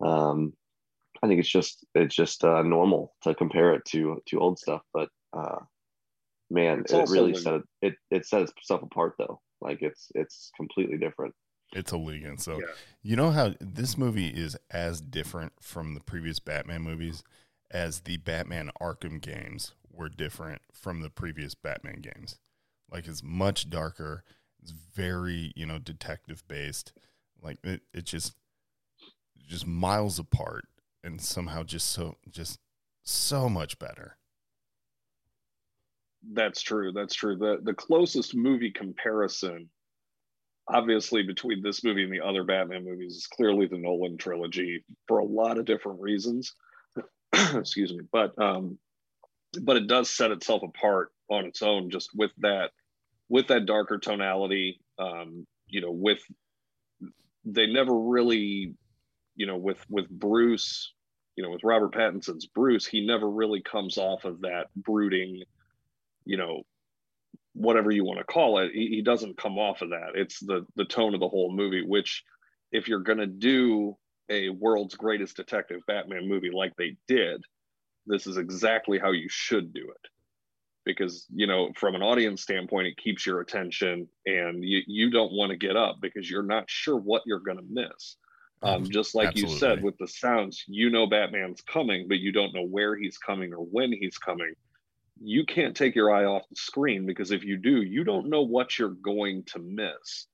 um, 0.02 0.54
I 1.22 1.28
think 1.28 1.39
it's 1.39 1.50
just 1.50 1.86
it's 1.95 2.15
just 2.15 2.43
uh, 2.43 2.62
normal 2.62 3.13
to 3.24 3.36
compare 3.36 3.74
it 3.74 3.86
to 3.86 4.22
to 4.28 4.39
old 4.39 4.60
stuff, 4.60 4.82
but 4.93 5.10
uh, 5.34 5.58
man, 6.50 6.82
it's 6.82 6.93
it 6.93 7.10
really 7.10 7.34
set 7.36 7.56
it, 7.56 7.63
it 7.82 7.93
it 8.12 8.26
set 8.26 8.43
itself 8.43 8.84
apart 8.84 9.15
though. 9.17 9.41
Like 9.60 9.82
it's 9.82 10.08
it's 10.15 10.52
completely 10.56 10.98
different. 10.98 11.34
It's 11.74 11.91
a 11.91 11.98
league, 11.98 12.39
so 12.39 12.60
yeah. 12.60 12.67
you 13.04 13.15
know 13.15 13.32
how 13.32 13.54
this 13.60 13.98
movie 13.98 14.30
is 14.30 14.58
as 14.72 15.02
different 15.02 15.54
from 15.62 15.93
the 15.93 16.00
previous 16.00 16.39
Batman 16.39 16.82
movies 16.82 17.22
as 17.72 18.02
the 18.02 18.18
Batman 18.18 18.72
Arkham 18.82 19.22
games 19.22 19.74
were 19.92 20.10
different 20.10 20.62
from 20.72 21.02
the 21.02 21.10
previous 21.10 21.56
Batman 21.56 22.02
games. 22.02 22.40
Like 22.92 23.08
it's 23.08 23.24
much 23.24 23.70
darker. 23.70 24.24
It's 24.62 24.72
very 24.72 25.52
you 25.56 25.66
know 25.66 25.80
detective 25.80 26.44
based. 26.48 26.94
Like 27.42 27.58
it, 27.64 27.82
it 27.94 28.06
just 28.06 28.36
just 29.48 29.66
miles 29.66 30.20
apart 30.20 30.66
and 31.04 31.22
somehow 31.22 31.64
just 31.64 31.90
so 31.90 32.18
just 32.30 32.60
so 33.04 33.50
much 33.50 33.80
better. 33.80 34.18
That's 36.34 36.62
true. 36.62 36.92
That's 36.92 37.16
true. 37.16 37.38
The 37.38 37.60
the 37.64 37.74
closest 37.74 38.36
movie 38.36 38.72
comparison, 38.72 39.70
obviously, 40.68 41.24
between 41.24 41.62
this 41.62 41.84
movie 41.84 42.04
and 42.04 42.14
the 42.14 42.26
other 42.26 42.44
Batman 42.44 42.84
movies 42.84 43.16
is 43.16 43.28
clearly 43.28 43.68
the 43.68 43.78
Nolan 43.78 44.18
trilogy 44.18 44.84
for 45.08 45.20
a 45.20 45.26
lot 45.26 45.58
of 45.58 45.66
different 45.66 46.02
reasons. 46.02 46.54
Excuse 47.56 47.94
me, 47.94 48.02
but 48.12 48.39
um, 48.42 48.78
but 49.62 49.78
it 49.78 49.88
does 49.88 50.10
set 50.10 50.32
itself 50.32 50.63
apart 50.63 51.12
on 51.30 51.46
its 51.46 51.62
own, 51.62 51.89
just 51.89 52.10
with 52.15 52.32
that 52.39 52.72
with 53.28 53.48
that 53.48 53.65
darker 53.65 53.98
tonality. 53.98 54.80
Um, 54.98 55.46
you 55.68 55.82
know, 55.82 55.92
with 55.92 56.20
they 57.46 57.68
never 57.68 57.98
really, 57.98 58.74
you 59.36 59.46
know, 59.46 59.58
with 59.58 59.84
with 59.89 60.10
Bruce, 60.10 60.94
you 61.36 61.44
know, 61.44 61.52
with 61.52 61.63
Robert 61.63 61.94
Pattinson's 61.94 62.48
Bruce, 62.48 62.86
he 62.86 63.06
never 63.06 63.30
really 63.30 63.62
comes 63.62 63.98
off 63.98 64.26
of 64.26 64.42
that 64.42 64.68
brooding 64.76 65.44
you 66.30 66.38
know 66.38 66.62
whatever 67.54 67.92
you 67.92 68.06
want 68.06 68.20
to 68.20 68.24
call 68.24 68.60
it 68.60 68.72
he, 68.72 68.88
he, 68.88 69.02
doesn't 69.02 69.38
come 69.38 69.58
off 69.58 69.82
of 69.82 69.89
that 69.89 70.12
it's 70.13 70.39
the 70.39 70.65
the 70.76 70.86
tone 70.86 71.15
of 71.15 71.20
the 71.20 71.28
whole 71.28 71.52
movie 71.52 71.84
which 71.86 72.24
if 72.72 72.88
you're 72.88 73.04
to 73.18 73.26
do 73.26 73.98
a 74.30 74.50
world's 74.50 74.96
greatest 74.96 75.36
detective 75.36 75.82
batman 75.88 76.28
movie 76.28 76.52
like 76.52 76.74
they 76.78 76.96
did 77.08 77.44
this 78.06 78.28
is 78.28 78.38
exactly 78.38 78.98
how 78.98 79.12
you 79.12 79.28
should 79.30 79.74
do 79.74 79.82
it 79.82 80.10
because 80.86 81.26
you 81.34 81.48
know 81.48 81.70
from 81.76 81.96
an 81.96 82.02
audience 82.02 82.42
standpoint 82.42 82.88
it 82.88 82.98
keeps 82.98 83.26
your 83.26 83.42
attention 83.42 84.08
and 84.26 84.63
you, 84.63 84.82
you 84.88 85.12
don't 85.12 85.34
want 85.34 85.52
to 85.52 85.58
get 85.58 85.76
up 85.76 85.98
because 86.02 86.30
you're 86.30 86.44
not 86.44 86.63
sure 86.68 86.98
what 86.98 87.22
you're 87.26 87.39
going 87.39 87.58
to 87.58 87.65
miss 87.70 88.18
um, 88.62 88.84
just 88.89 89.15
like 89.15 89.30
Absolutely. 89.30 89.54
you 89.54 89.60
said 89.60 89.84
with 89.84 89.98
the 90.00 90.08
sounds 90.08 90.63
you 90.68 90.89
know 90.89 91.08
batman's 91.08 91.62
coming 91.62 92.08
but 92.08 92.20
you 92.20 92.32
don't 92.32 92.54
know 92.54 92.65
where 92.65 92.96
he's 92.96 93.18
coming 93.18 93.54
or 93.54 93.60
when 93.60 93.92
he's 93.92 94.18
coming 94.18 94.54
you 95.22 95.46
can't 95.46 95.76
take 95.76 95.96
your 95.96 96.12
eye 96.12 96.26
off 96.26 96.48
the 96.50 96.56
screen 96.56 97.06
because 97.06 97.32
if 97.32 97.44
you 97.44 97.58
do, 97.58 97.82
you 97.82 98.04
don't 98.04 98.30
know 98.30 98.42
what 98.42 98.78
you're 98.78 98.89
going 98.89 99.44
to 99.48 99.60
miss. 99.60 100.28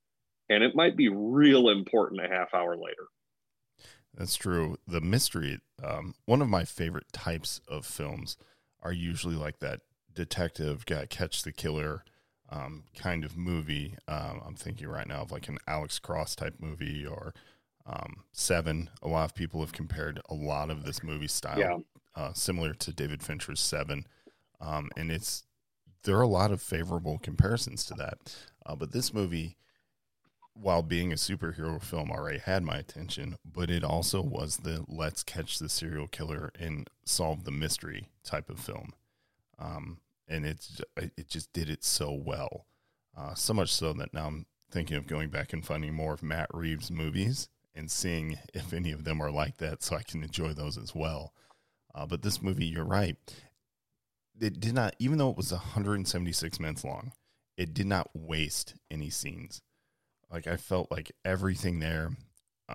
And 0.48 0.62
it 0.62 0.76
might 0.76 0.96
be 0.96 1.08
real 1.08 1.70
important 1.70 2.24
a 2.24 2.28
half 2.28 2.54
hour 2.54 2.76
later. 2.76 3.06
That's 4.16 4.36
true. 4.36 4.78
The 4.86 5.00
mystery, 5.00 5.60
um, 5.84 6.14
one 6.24 6.40
of 6.42 6.48
my 6.48 6.64
favorite 6.64 7.12
types 7.12 7.60
of 7.68 7.84
films 7.84 8.36
are 8.82 8.92
usually 8.92 9.34
like 9.36 9.58
that 9.60 9.80
detective 10.14 10.86
guy 10.86 11.06
catch 11.06 11.42
the 11.42 11.52
killer. 11.52 12.04
um, 12.48 12.84
kind 12.94 13.24
of 13.24 13.36
movie. 13.36 13.96
Um, 14.06 14.40
I'm 14.46 14.54
thinking 14.54 14.86
right 14.86 15.08
now 15.08 15.22
of 15.22 15.32
like 15.32 15.48
an 15.48 15.58
Alex 15.66 15.98
Cross 15.98 16.36
type 16.36 16.54
movie 16.60 17.04
or 17.04 17.34
um, 17.84 18.22
Seven. 18.30 18.88
A 19.02 19.08
lot 19.08 19.24
of 19.24 19.34
people 19.34 19.58
have 19.60 19.72
compared 19.72 20.20
a 20.30 20.34
lot 20.34 20.70
of 20.70 20.84
this 20.84 21.02
movie 21.02 21.26
style, 21.26 21.58
Yeah. 21.58 21.78
uh, 22.14 22.32
similar 22.34 22.72
to 22.72 22.92
David 22.92 23.20
Fincher's 23.24 23.58
Seven, 23.58 24.06
um, 24.60 24.90
and 24.96 25.10
it's 25.10 25.42
there 26.04 26.16
are 26.16 26.22
a 26.22 26.28
lot 26.28 26.52
of 26.52 26.62
favorable 26.62 27.18
comparisons 27.18 27.84
to 27.86 27.94
that. 27.94 28.36
Uh, 28.64 28.76
but 28.76 28.92
this 28.92 29.12
movie, 29.12 29.56
while 30.60 30.82
being 30.82 31.12
a 31.12 31.16
superhero 31.16 31.82
film, 31.82 32.10
already 32.10 32.38
had 32.38 32.62
my 32.62 32.76
attention, 32.76 33.36
but 33.44 33.70
it 33.70 33.84
also 33.84 34.22
was 34.22 34.58
the 34.58 34.84
let's 34.88 35.22
catch 35.22 35.58
the 35.58 35.68
serial 35.68 36.08
killer 36.08 36.50
and 36.58 36.88
solve 37.04 37.44
the 37.44 37.50
mystery 37.50 38.08
type 38.24 38.48
of 38.48 38.58
film. 38.58 38.92
Um, 39.58 39.98
and 40.28 40.44
it's 40.44 40.80
it 40.96 41.28
just 41.28 41.52
did 41.52 41.70
it 41.70 41.84
so 41.84 42.12
well, 42.12 42.66
uh, 43.16 43.34
so 43.34 43.54
much 43.54 43.72
so 43.72 43.92
that 43.94 44.12
now 44.12 44.26
I'm 44.26 44.46
thinking 44.70 44.96
of 44.96 45.06
going 45.06 45.28
back 45.28 45.52
and 45.52 45.64
finding 45.64 45.94
more 45.94 46.14
of 46.14 46.22
Matt 46.22 46.48
Reeves' 46.52 46.90
movies 46.90 47.48
and 47.74 47.90
seeing 47.90 48.38
if 48.54 48.72
any 48.72 48.92
of 48.92 49.04
them 49.04 49.20
are 49.20 49.30
like 49.30 49.58
that, 49.58 49.82
so 49.82 49.96
I 49.96 50.02
can 50.02 50.22
enjoy 50.22 50.52
those 50.52 50.78
as 50.78 50.94
well. 50.94 51.32
Uh, 51.94 52.06
but 52.06 52.22
this 52.22 52.42
movie, 52.42 52.66
you're 52.66 52.84
right, 52.84 53.16
it 54.40 54.60
did 54.60 54.74
not, 54.74 54.96
even 54.98 55.18
though 55.18 55.30
it 55.30 55.36
was 55.36 55.52
176 55.52 56.60
minutes 56.60 56.84
long, 56.84 57.12
it 57.56 57.72
did 57.72 57.86
not 57.86 58.10
waste 58.14 58.74
any 58.90 59.10
scenes. 59.10 59.62
Like 60.30 60.46
I 60.46 60.56
felt 60.56 60.90
like 60.90 61.12
everything 61.24 61.78
there 61.78 62.10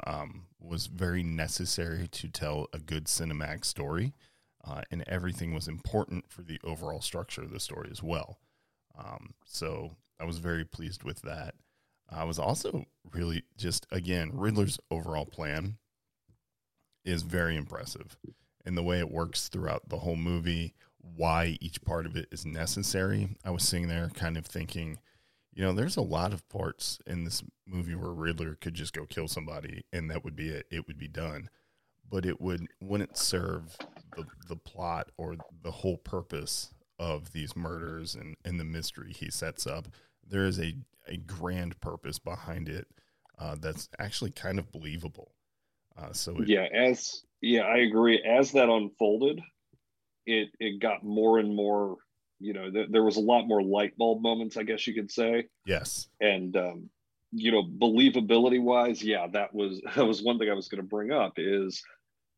um, 0.05 0.45
was 0.59 0.87
very 0.87 1.23
necessary 1.23 2.07
to 2.07 2.29
tell 2.29 2.67
a 2.73 2.79
good 2.79 3.05
cinematic 3.05 3.65
story, 3.65 4.13
uh, 4.65 4.81
and 4.89 5.03
everything 5.07 5.53
was 5.53 5.67
important 5.67 6.31
for 6.31 6.43
the 6.43 6.59
overall 6.63 7.01
structure 7.01 7.41
of 7.41 7.51
the 7.51 7.59
story 7.59 7.89
as 7.91 8.01
well. 8.01 8.39
Um, 8.97 9.33
so 9.45 9.95
I 10.19 10.25
was 10.25 10.37
very 10.37 10.63
pleased 10.63 11.03
with 11.03 11.21
that. 11.23 11.55
I 12.09 12.23
was 12.25 12.39
also 12.39 12.85
really 13.13 13.43
just 13.57 13.87
again 13.91 14.31
Riddler's 14.33 14.79
overall 14.89 15.25
plan 15.25 15.77
is 17.03 17.23
very 17.23 17.55
impressive, 17.55 18.17
and 18.65 18.77
the 18.77 18.83
way 18.83 18.99
it 18.99 19.11
works 19.11 19.49
throughout 19.49 19.89
the 19.89 19.99
whole 19.99 20.15
movie, 20.15 20.73
why 20.99 21.57
each 21.59 21.81
part 21.83 22.05
of 22.05 22.15
it 22.15 22.27
is 22.31 22.45
necessary. 22.45 23.29
I 23.43 23.51
was 23.51 23.63
sitting 23.63 23.87
there 23.87 24.09
kind 24.13 24.37
of 24.37 24.45
thinking, 24.45 24.99
you 25.53 25.63
know, 25.63 25.73
there's 25.73 25.97
a 25.97 26.01
lot 26.01 26.33
of 26.33 26.47
parts 26.49 26.99
in 27.05 27.23
this 27.23 27.43
movie 27.67 27.95
where 27.95 28.11
Riddler 28.11 28.55
could 28.55 28.73
just 28.73 28.93
go 28.93 29.05
kill 29.05 29.27
somebody 29.27 29.83
and 29.91 30.09
that 30.09 30.23
would 30.23 30.35
be 30.35 30.49
it. 30.49 30.65
It 30.71 30.87
would 30.87 30.97
be 30.97 31.07
done. 31.07 31.49
But 32.09 32.25
it 32.25 32.41
would 32.41 32.67
wouldn't 32.81 33.17
serve 33.17 33.77
the 34.15 34.25
the 34.47 34.57
plot 34.57 35.11
or 35.17 35.37
the 35.63 35.71
whole 35.71 35.97
purpose 35.97 36.73
of 36.99 37.31
these 37.31 37.55
murders 37.55 38.15
and, 38.15 38.35
and 38.43 38.59
the 38.59 38.65
mystery 38.65 39.13
he 39.13 39.31
sets 39.31 39.65
up. 39.65 39.87
There 40.27 40.45
is 40.45 40.59
a, 40.59 40.75
a 41.07 41.17
grand 41.17 41.79
purpose 41.79 42.19
behind 42.19 42.67
it 42.67 42.87
uh, 43.39 43.55
that's 43.59 43.87
actually 43.97 44.31
kind 44.31 44.59
of 44.59 44.71
believable. 44.71 45.31
Uh, 45.97 46.11
so 46.13 46.35
it, 46.37 46.47
yeah 46.47 46.67
as 46.73 47.23
yeah 47.41 47.63
i 47.63 47.77
agree 47.79 48.23
as 48.23 48.51
that 48.53 48.69
unfolded 48.69 49.41
it 50.25 50.49
it 50.59 50.79
got 50.81 51.03
more 51.03 51.37
and 51.39 51.53
more 51.53 51.97
you 52.41 52.53
know 52.53 52.69
th- 52.69 52.89
there 52.89 53.03
was 53.03 53.17
a 53.17 53.21
lot 53.21 53.47
more 53.47 53.61
light 53.61 53.97
bulb 53.97 54.21
moments 54.21 54.57
i 54.57 54.63
guess 54.63 54.85
you 54.87 54.93
could 54.93 55.11
say 55.11 55.47
yes, 55.65 56.07
and 56.19 56.55
um 56.57 56.89
you 57.31 57.51
know 57.51 57.63
believability 57.63 58.61
wise 58.61 59.01
yeah 59.03 59.27
that 59.31 59.53
was 59.53 59.81
that 59.95 60.05
was 60.05 60.21
one 60.21 60.37
thing 60.37 60.49
i 60.49 60.53
was 60.53 60.67
going 60.67 60.81
to 60.81 60.87
bring 60.87 61.11
up 61.11 61.33
is 61.37 61.83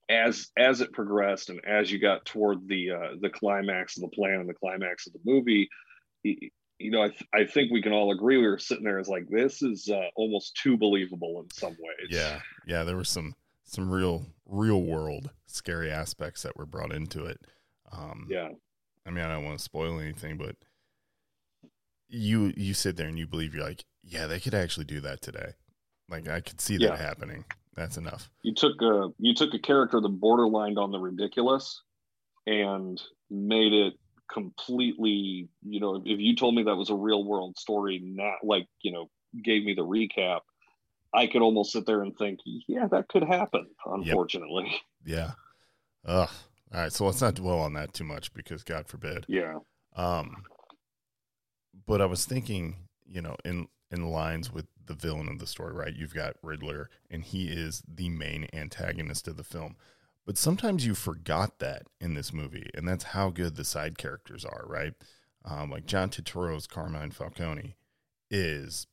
as 0.10 0.50
as 0.58 0.82
it 0.82 0.92
progressed 0.92 1.50
and 1.50 1.62
as 1.66 1.92
you 1.92 1.98
got 1.98 2.26
toward 2.26 2.68
the 2.68 2.92
uh 2.92 3.10
the 3.22 3.30
climax 3.30 3.98
of 3.98 4.02
the 4.02 4.10
plan 4.10 4.39
and 4.39 4.50
the 4.50 4.54
climax 4.54 5.08
of 5.08 5.13
the 5.13 5.20
movie 5.26 5.70
you 6.24 6.92
know 6.92 7.02
i, 7.02 7.08
th- 7.08 7.28
I 7.34 7.46
think 7.46 7.72
we 7.72 7.82
can 7.82 7.94
all 7.94 8.12
agree 8.12 8.38
we 8.38 8.46
were 8.46 8.60
sitting 8.60 8.84
there 8.84 9.00
as 9.00 9.08
like 9.08 9.28
this 9.30 9.63
is 9.63 9.89
uh, 9.89 10.10
almost 10.16 10.60
too 10.62 10.78
believable 10.78 11.42
in 11.42 11.50
some 11.54 11.72
ways 11.72 12.10
yeah, 12.10 12.42
yeah. 12.68 12.84
There 12.84 12.98
were 12.98 13.06
some 13.06 13.36
some 13.63 13.89
real 13.89 14.26
real 14.46 14.84
world 14.84 15.32
scary 15.48 15.89
aspects 15.89 16.44
that 16.44 16.58
were 16.58 16.66
brought 16.66 16.92
into 16.92 17.26
it. 17.26 17.39
Um, 17.92 18.28
yeah 18.30 18.50
I 19.06 19.10
mean, 19.12 19.24
I 19.26 19.34
don't 19.34 19.46
want 19.46 19.58
to 19.58 19.63
spoil 19.63 20.00
anything, 20.00 20.38
but 20.38 20.56
you 22.08 22.54
you 22.56 22.74
sit 22.74 22.96
there 22.98 23.08
and 23.08 23.18
you 23.18 23.28
believe 23.28 23.54
you're 23.56 23.63
like, 23.63 23.84
yeah, 24.04 24.28
they 24.28 24.39
could 24.39 24.54
actually 24.54 24.86
do 24.86 25.02
that 25.02 25.22
today. 25.22 25.54
Like 26.10 26.28
I 26.28 26.42
could 26.42 26.62
see 26.62 26.78
that 26.78 26.84
Yeah. 26.84 26.96
happening. 26.98 27.46
That's 27.76 27.98
enough. 27.98 28.30
you 28.44 28.54
took 28.54 28.80
a 28.82 29.10
you 29.18 29.34
took 29.34 29.54
a 29.56 29.60
character 29.60 30.00
that 30.00 30.20
borderlined 30.22 30.78
on 30.78 30.92
the 30.92 31.00
ridiculous 31.00 31.82
and 32.46 33.02
made 33.32 33.74
it 33.74 33.94
completely 34.32 35.50
you 35.63 35.80
know 35.80 35.96
if 36.06 36.20
you 36.20 36.36
told 36.36 36.54
me 36.56 36.63
that 36.63 36.76
was 36.76 36.89
a 36.92 36.96
real 36.96 37.24
world 37.24 37.58
story 37.58 38.00
not 38.04 38.36
like 38.44 38.68
you 38.82 38.92
know 38.92 39.10
gave 39.44 39.63
me 39.63 39.74
the 39.74 39.82
recap 39.86 40.39
i 41.13 41.26
could 41.28 41.42
almost 41.42 41.72
sit 41.72 41.86
there 41.86 42.02
and 42.02 42.16
think 42.18 42.39
yeah 42.68 42.88
that 42.88 43.08
could 43.10 43.24
happen 43.24 43.68
unfortunately 43.86 44.72
Yeah. 45.06 45.32
Ugh. 46.06 46.30
All 46.74 46.82
right. 46.82 46.92
So 46.94 47.06
let's 47.06 47.22
not 47.22 47.36
dwell 47.36 47.60
on 47.60 47.74
that 47.74 47.94
too 47.94 48.04
much 48.04 48.34
because 48.34 48.64
God 48.64 48.88
forbid. 48.88 49.26
yeah 49.28 49.60
Um, 49.96 50.44
but 51.86 52.02
I 52.02 52.06
was 52.06 52.26
thinking, 52.26 52.88
you 53.06 53.22
know, 53.22 53.36
in 53.46 53.68
in 53.92 54.10
lines 54.10 54.52
with 54.52 54.66
the 54.86 54.96
villain 54.96 55.30
of 55.30 55.40
the 55.40 55.48
story, 55.48 55.74
right? 55.74 55.96
You've 55.96 56.16
got 56.16 56.36
Riddler, 56.42 56.90
and 57.10 57.24
he 57.24 57.48
is 57.48 57.84
the 57.88 58.10
main 58.10 58.48
antagonist 58.54 59.28
of 59.28 59.38
the 59.38 59.44
film. 59.44 59.76
But 60.26 60.38
sometimes 60.38 60.86
you 60.86 60.96
forgot 60.96 61.60
that 61.60 61.84
in 62.00 62.14
this 62.14 62.34
movie, 62.34 62.70
and 62.74 62.88
that's 62.88 63.04
how 63.06 63.30
good 63.30 63.56
the 63.56 63.66
side 63.66 63.98
characters 63.98 64.46
are, 64.46 64.64
right? 64.66 64.94
Um, 65.46 65.70
like 65.70 65.86
John 65.86 66.10
Turturro's 66.10 66.66
Carmine 66.66 67.12
Falcone 67.12 67.76
is, 68.32 68.88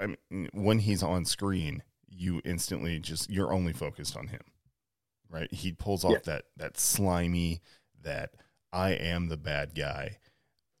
I 0.00 0.06
mean, 0.06 0.48
when 0.52 0.78
he's 0.80 1.02
on 1.02 1.24
screen, 1.26 1.82
you 2.08 2.40
instantly 2.44 2.98
just 2.98 3.30
you're 3.30 3.52
only 3.52 3.72
focused 3.74 4.16
on 4.16 4.28
him, 4.28 4.40
right? 5.30 5.52
He 5.52 5.72
pulls 5.72 6.04
off 6.04 6.12
Yeah. 6.12 6.18
that 6.26 6.44
that 6.56 6.78
slimy, 6.78 7.60
that 8.02 8.34
I 8.72 8.90
am 8.90 9.28
the 9.28 9.36
bad 9.36 9.74
guy 9.74 10.18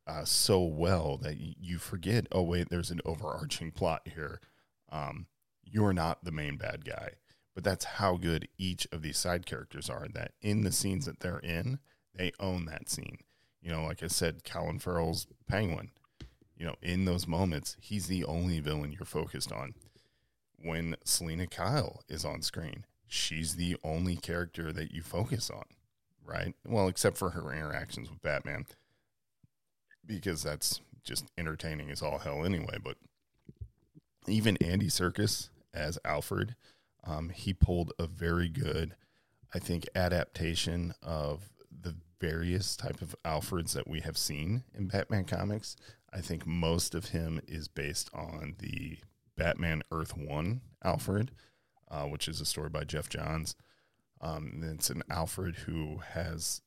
uh, 0.06 0.24
so 0.24 0.62
well 0.62 1.16
that 1.18 1.36
you 1.38 1.78
forget, 1.78 2.26
oh, 2.32 2.42
wait, 2.42 2.68
there's 2.68 2.90
an 2.90 3.00
overarching 3.04 3.70
plot 3.70 4.08
here. 4.14 4.40
Um, 4.90 5.26
you're 5.62 5.92
not 5.92 6.24
the 6.24 6.32
main 6.32 6.56
bad 6.56 6.84
guy. 6.84 7.10
But 7.54 7.64
that's 7.64 7.84
how 7.84 8.16
good 8.16 8.48
each 8.58 8.86
of 8.92 9.02
these 9.02 9.18
side 9.18 9.44
characters 9.46 9.90
are, 9.90 10.06
that 10.14 10.32
in 10.40 10.62
the 10.62 10.72
scenes 10.72 11.06
that 11.06 11.20
they're 11.20 11.40
in, 11.40 11.78
they 12.14 12.32
own 12.40 12.64
that 12.66 12.88
scene. 12.88 13.18
You 13.60 13.70
know, 13.70 13.84
like 13.84 14.02
I 14.02 14.06
said, 14.06 14.42
Colin 14.44 14.78
Farrell's 14.78 15.26
Penguin, 15.48 15.90
you 16.56 16.64
know, 16.64 16.76
in 16.80 17.04
those 17.04 17.26
moments, 17.26 17.76
he's 17.80 18.06
the 18.06 18.24
only 18.24 18.60
villain 18.60 18.92
you're 18.92 19.04
focused 19.04 19.52
on. 19.52 19.74
When 20.62 20.96
Selina 21.04 21.46
Kyle 21.46 22.02
is 22.08 22.24
on 22.24 22.42
screen, 22.42 22.84
she's 23.10 23.56
the 23.56 23.76
only 23.82 24.16
character 24.16 24.72
that 24.72 24.92
you 24.92 25.02
focus 25.02 25.50
on, 25.50 25.64
right? 26.24 26.54
Well, 26.64 26.86
except 26.88 27.18
for 27.18 27.30
her 27.30 27.52
interactions 27.52 28.08
with 28.08 28.22
Batman, 28.22 28.66
because 30.06 30.44
that's 30.44 30.80
just 31.02 31.26
entertaining 31.36 31.90
as 31.90 32.02
all 32.02 32.18
hell 32.18 32.44
anyway. 32.44 32.78
But 32.82 32.96
even 34.28 34.56
Andy 34.58 34.86
Serkis 34.86 35.48
as 35.74 35.98
Alfred, 36.04 36.54
um, 37.04 37.30
he 37.30 37.52
pulled 37.52 37.92
a 37.98 38.06
very 38.06 38.48
good, 38.48 38.94
I 39.52 39.58
think, 39.58 39.88
adaptation 39.94 40.94
of 41.02 41.50
the 41.68 41.96
various 42.20 42.76
type 42.76 43.02
of 43.02 43.16
Alfreds 43.24 43.72
that 43.72 43.88
we 43.88 44.00
have 44.00 44.16
seen 44.16 44.62
in 44.72 44.86
Batman 44.86 45.24
comics. 45.24 45.74
I 46.12 46.20
think 46.20 46.46
most 46.46 46.94
of 46.94 47.06
him 47.06 47.40
is 47.48 47.66
based 47.66 48.08
on 48.14 48.54
the 48.58 48.98
Batman 49.36 49.82
Earth 49.90 50.16
One 50.16 50.60
Alfred, 50.84 51.32
uh, 51.90 52.04
which 52.04 52.28
is 52.28 52.40
a 52.40 52.46
story 52.46 52.68
by 52.68 52.84
Geoff 52.84 53.08
Johns. 53.08 53.56
Um, 54.20 54.50
and 54.54 54.64
it's 54.64 54.90
an 54.90 55.02
Alfred 55.10 55.56
who 55.56 55.98
has, 56.12 56.60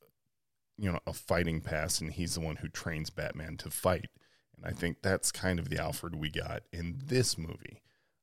you 0.78 0.92
know, 0.92 1.00
a 1.06 1.14
fighting 1.14 1.62
past, 1.62 2.02
and 2.02 2.12
he's 2.12 2.36
the 2.36 2.42
one 2.42 2.58
who 2.58 2.68
trains 2.68 3.10
Batman 3.10 3.58
to 3.58 3.70
fight. 3.70 4.10
And 4.56 4.66
I 4.66 4.72
think 4.72 5.02
that's 5.02 5.32
kind 5.32 5.60
of 5.60 5.70
the 5.70 5.80
Alfred 5.80 6.16
we 6.16 6.30
got 6.30 6.64
in 6.72 7.00
this 7.06 7.38
movie. 7.38 7.82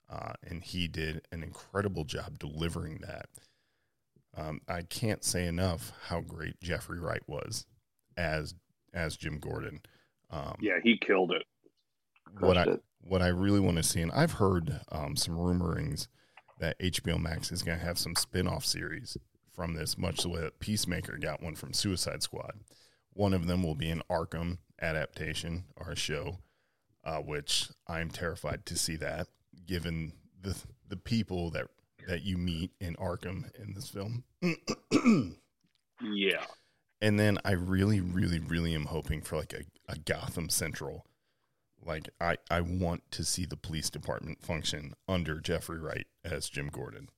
Uh, 0.08 0.32
and 0.42 0.64
he 0.64 0.88
did 0.88 1.22
an 1.30 1.44
incredible 1.44 2.04
job 2.04 2.38
delivering 2.38 2.98
that. 3.06 3.28
Um, 4.36 4.60
I 4.68 4.82
can't 4.82 5.24
say 5.24 5.46
enough 5.46 5.92
how 6.06 6.20
great 6.20 6.60
Jeffrey 6.60 6.98
Wright 6.98 7.22
was 7.26 7.66
as 8.16 8.54
as 8.92 9.16
Jim 9.16 9.38
Gordon. 9.38 9.80
Um, 10.30 10.56
yeah 10.60 10.78
he 10.82 10.96
killed 10.96 11.32
it 11.32 11.44
what 12.38 12.56
I 12.56 12.62
it. 12.62 12.82
what 13.00 13.22
I 13.22 13.28
really 13.28 13.60
want 13.60 13.76
to 13.76 13.82
see, 13.82 14.00
and 14.00 14.12
I've 14.12 14.32
heard 14.32 14.80
um, 14.90 15.16
some 15.16 15.36
rumorings 15.36 16.06
that 16.60 16.78
HBO 16.78 17.20
Max 17.20 17.50
is 17.50 17.62
going 17.62 17.78
to 17.78 17.84
have 17.84 17.98
some 17.98 18.14
spin-off 18.14 18.64
series 18.64 19.16
from 19.52 19.74
this, 19.74 19.98
much 19.98 20.22
the 20.22 20.28
way 20.28 20.40
that 20.40 20.60
Peacemaker 20.60 21.18
got 21.18 21.42
one 21.42 21.54
from 21.54 21.72
Suicide 21.72 22.22
Squad. 22.22 22.60
One 23.12 23.34
of 23.34 23.46
them 23.46 23.62
will 23.62 23.74
be 23.74 23.90
an 23.90 24.02
Arkham 24.08 24.58
adaptation 24.80 25.64
or 25.76 25.90
a 25.90 25.96
show, 25.96 26.38
uh, 27.04 27.18
which 27.18 27.68
I'm 27.88 28.10
terrified 28.10 28.64
to 28.66 28.78
see 28.78 28.96
that, 28.96 29.26
given 29.66 30.12
the 30.40 30.56
the 30.88 30.96
people 30.96 31.50
that 31.50 31.66
that 32.06 32.22
you 32.22 32.38
meet 32.38 32.70
in 32.80 32.94
Arkham 32.96 33.52
in 33.58 33.74
this 33.74 33.88
film. 33.88 34.24
yeah 36.00 36.46
and 37.00 37.18
then 37.18 37.38
I 37.44 37.52
really, 37.52 38.00
really, 38.00 38.38
really 38.38 38.74
am 38.74 38.86
hoping 38.86 39.22
for 39.22 39.36
like 39.36 39.54
a, 39.54 39.92
a 39.92 39.96
Gotham 39.98 40.48
Central. 40.48 41.06
Like 41.84 42.10
I, 42.20 42.36
I 42.50 42.60
want 42.60 43.10
to 43.12 43.24
see 43.24 43.44
the 43.44 43.56
police 43.56 43.90
department 43.90 44.42
function 44.42 44.94
under 45.08 45.40
Jeffrey 45.40 45.78
Wright 45.78 46.06
as 46.24 46.48
Jim 46.48 46.68
Gordon. 46.68 47.08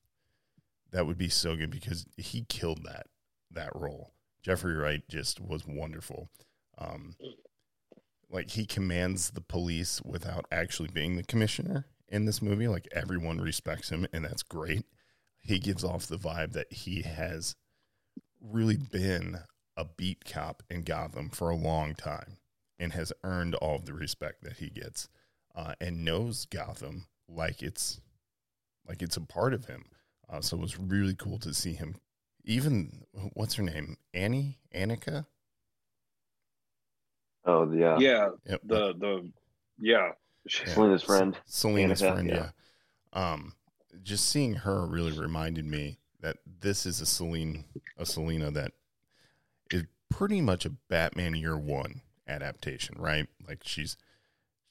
That 0.91 1.05
would 1.05 1.17
be 1.17 1.29
so 1.29 1.55
good 1.55 1.71
because 1.71 2.05
he 2.17 2.45
killed 2.47 2.83
that 2.83 3.07
that 3.51 3.71
role. 3.75 4.13
Jeffrey 4.41 4.75
Wright 4.75 5.01
just 5.09 5.39
was 5.39 5.65
wonderful. 5.65 6.29
Um, 6.77 7.15
like 8.29 8.51
he 8.51 8.65
commands 8.65 9.31
the 9.31 9.41
police 9.41 10.01
without 10.03 10.45
actually 10.51 10.89
being 10.89 11.15
the 11.15 11.23
commissioner 11.23 11.87
in 12.07 12.25
this 12.25 12.41
movie. 12.41 12.67
Like 12.67 12.87
everyone 12.91 13.41
respects 13.41 13.89
him, 13.89 14.07
and 14.13 14.25
that's 14.25 14.43
great. 14.43 14.85
He 15.39 15.59
gives 15.59 15.83
off 15.83 16.07
the 16.07 16.17
vibe 16.17 16.53
that 16.53 16.71
he 16.71 17.01
has 17.01 17.55
really 18.41 18.77
been 18.77 19.39
a 19.75 19.85
beat 19.85 20.25
cop 20.25 20.63
in 20.69 20.83
Gotham 20.83 21.29
for 21.29 21.49
a 21.49 21.55
long 21.55 21.95
time 21.95 22.37
and 22.83 22.91
has 22.93 23.13
earned 23.23 23.55
all 23.55 23.75
of 23.75 23.85
the 23.85 23.93
respect 23.93 24.43
that 24.43 24.57
he 24.57 24.69
gets 24.69 25.07
uh, 25.55 25.73
and 25.79 26.03
knows 26.03 26.45
Gotham 26.45 27.07
like 27.29 27.63
it's 27.63 28.01
like 28.87 29.01
it's 29.01 29.15
a 29.15 29.21
part 29.21 29.53
of 29.53 29.65
him. 29.65 29.85
Uh, 30.29 30.41
so 30.41 30.57
it 30.57 30.61
was 30.61 30.77
really 30.77 31.15
cool 31.15 31.39
to 31.39 31.53
see 31.53 31.73
him. 31.73 31.95
Even 32.43 33.05
what's 33.33 33.53
her 33.55 33.63
name, 33.63 33.95
Annie, 34.13 34.59
Annika. 34.75 35.25
Oh 37.45 37.71
yeah, 37.71 37.97
Yeah, 37.99 38.29
Yep. 38.47 38.61
the 38.65 38.93
the 38.93 39.31
yeah. 39.79 40.11
Yeah. 40.45 40.73
Selina's 40.73 41.03
friend. 41.03 41.37
Selina's 41.45 42.01
Annika, 42.01 42.13
friend, 42.13 42.29
yeah. 42.29 42.49
yeah. 43.15 43.31
Um, 43.33 43.53
just 44.01 44.27
seeing 44.27 44.55
her 44.55 44.85
really 44.85 45.17
reminded 45.17 45.65
me 45.65 45.99
that 46.19 46.37
this 46.59 46.85
is 46.85 46.99
a 46.99 47.05
Celine, 47.05 47.63
a 47.97 48.05
Selina 48.05 48.51
that 48.51 48.73
is 49.71 49.83
pretty 50.09 50.41
much 50.41 50.65
a 50.65 50.69
Batman 50.89 51.35
Year 51.35 51.57
One 51.57 52.01
adaptation, 52.27 52.95
right? 52.99 53.27
Like 53.47 53.61
she's 53.63 53.97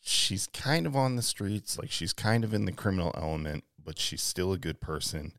she's 0.00 0.46
kind 0.48 0.86
of 0.86 0.96
on 0.96 1.16
the 1.16 1.22
streets, 1.22 1.78
like 1.78 1.90
she's 1.90 2.12
kind 2.12 2.44
of 2.44 2.52
in 2.52 2.64
the 2.64 2.72
criminal 2.72 3.12
element, 3.16 3.64
but 3.82 3.98
she's 3.98 4.22
still 4.22 4.52
a 4.52 4.58
good 4.58 4.80
person. 4.80 5.32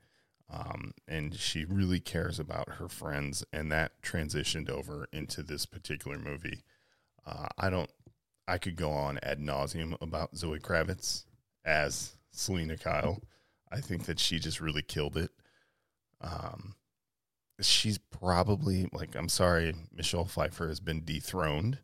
Um, 0.49 0.93
and 1.07 1.35
she 1.35 1.65
really 1.65 1.99
cares 1.99 2.39
about 2.39 2.73
her 2.73 2.87
friends, 2.87 3.43
and 3.51 3.71
that 3.71 4.01
transitioned 4.03 4.69
over 4.69 5.07
into 5.11 5.41
this 5.41 5.65
particular 5.65 6.17
movie. 6.17 6.61
Uh, 7.25 7.47
I 7.57 7.69
don't 7.69 7.89
I 8.47 8.57
could 8.57 8.75
go 8.75 8.91
on 8.91 9.19
ad 9.23 9.39
nauseum 9.39 9.99
about 10.01 10.35
Zoe 10.35 10.59
Kravitz 10.59 11.25
as 11.65 12.17
Selina 12.31 12.77
Kyle. 12.77 13.21
I 13.71 13.79
think 13.79 14.05
that 14.05 14.19
she 14.19 14.39
just 14.39 14.61
really 14.61 14.81
killed 14.81 15.17
it. 15.17 15.31
Um, 16.21 16.75
she's 17.59 17.97
probably 17.97 18.87
like 18.93 19.15
I'm 19.15 19.29
sorry, 19.29 19.73
Michelle 19.91 20.25
Pfeiffer 20.25 20.67
has 20.67 20.79
been 20.79 21.03
dethroned 21.03 21.79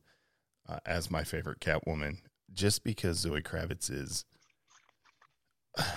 uh, 0.70 0.80
as 0.86 1.10
my 1.10 1.24
favorite 1.24 1.60
Catwoman 1.60 2.18
just 2.54 2.84
because 2.84 3.20
Zoe 3.20 3.42
Kravitz 3.42 3.92
is. 3.92 4.26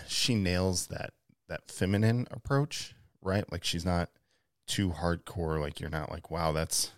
She 0.07 0.35
nails 0.35 0.87
that 0.89 1.11
that 1.49 1.71
feminine 1.71 2.29
approach, 2.31 2.95
right? 3.21 3.51
Like 3.51 3.65
she's 3.65 3.85
not 3.85 4.11
too 4.67 4.91
hardcore. 4.91 5.61
Like 5.61 5.81
you're 5.81 5.91
not 5.91 6.11
like, 6.11 6.31
wow, 6.31 6.53
that's 6.53 6.93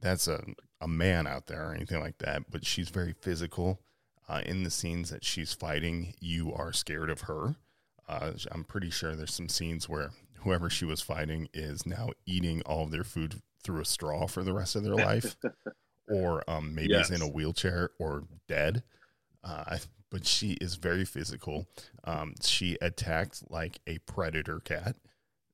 that's 0.00 0.28
a 0.28 0.44
a 0.80 0.88
man 0.88 1.26
out 1.26 1.46
there 1.46 1.70
or 1.70 1.74
anything 1.74 2.00
like 2.00 2.18
that. 2.18 2.50
But 2.50 2.66
she's 2.66 2.90
very 2.90 3.14
physical. 3.20 3.80
Uh, 4.28 4.40
in 4.44 4.62
the 4.62 4.70
scenes 4.70 5.10
that 5.10 5.24
she's 5.24 5.52
fighting, 5.52 6.14
you 6.18 6.52
are 6.52 6.72
scared 6.72 7.10
of 7.10 7.22
her. 7.22 7.56
Uh, 8.08 8.32
I'm 8.50 8.64
pretty 8.64 8.90
sure 8.90 9.14
there's 9.14 9.34
some 9.34 9.48
scenes 9.48 9.88
where 9.88 10.10
whoever 10.38 10.68
she 10.70 10.84
was 10.84 11.00
fighting 11.00 11.48
is 11.52 11.86
now 11.86 12.10
eating 12.26 12.62
all 12.62 12.84
of 12.84 12.90
their 12.90 13.04
food 13.04 13.40
through 13.62 13.80
a 13.80 13.84
straw 13.84 14.26
for 14.26 14.42
the 14.42 14.52
rest 14.52 14.76
of 14.76 14.82
their 14.82 14.94
life, 15.06 15.36
or 16.08 16.48
um, 16.48 16.74
maybe 16.74 16.94
is 16.94 17.10
in 17.10 17.22
a 17.22 17.28
wheelchair 17.28 17.90
or 17.98 18.24
dead. 18.48 18.82
Uh, 19.42 19.78
but 20.10 20.26
she 20.26 20.52
is 20.60 20.76
very 20.76 21.04
physical. 21.04 21.66
Um, 22.04 22.34
she 22.42 22.78
attacked 22.80 23.50
like 23.50 23.80
a 23.86 23.98
predator 23.98 24.60
cat. 24.60 24.96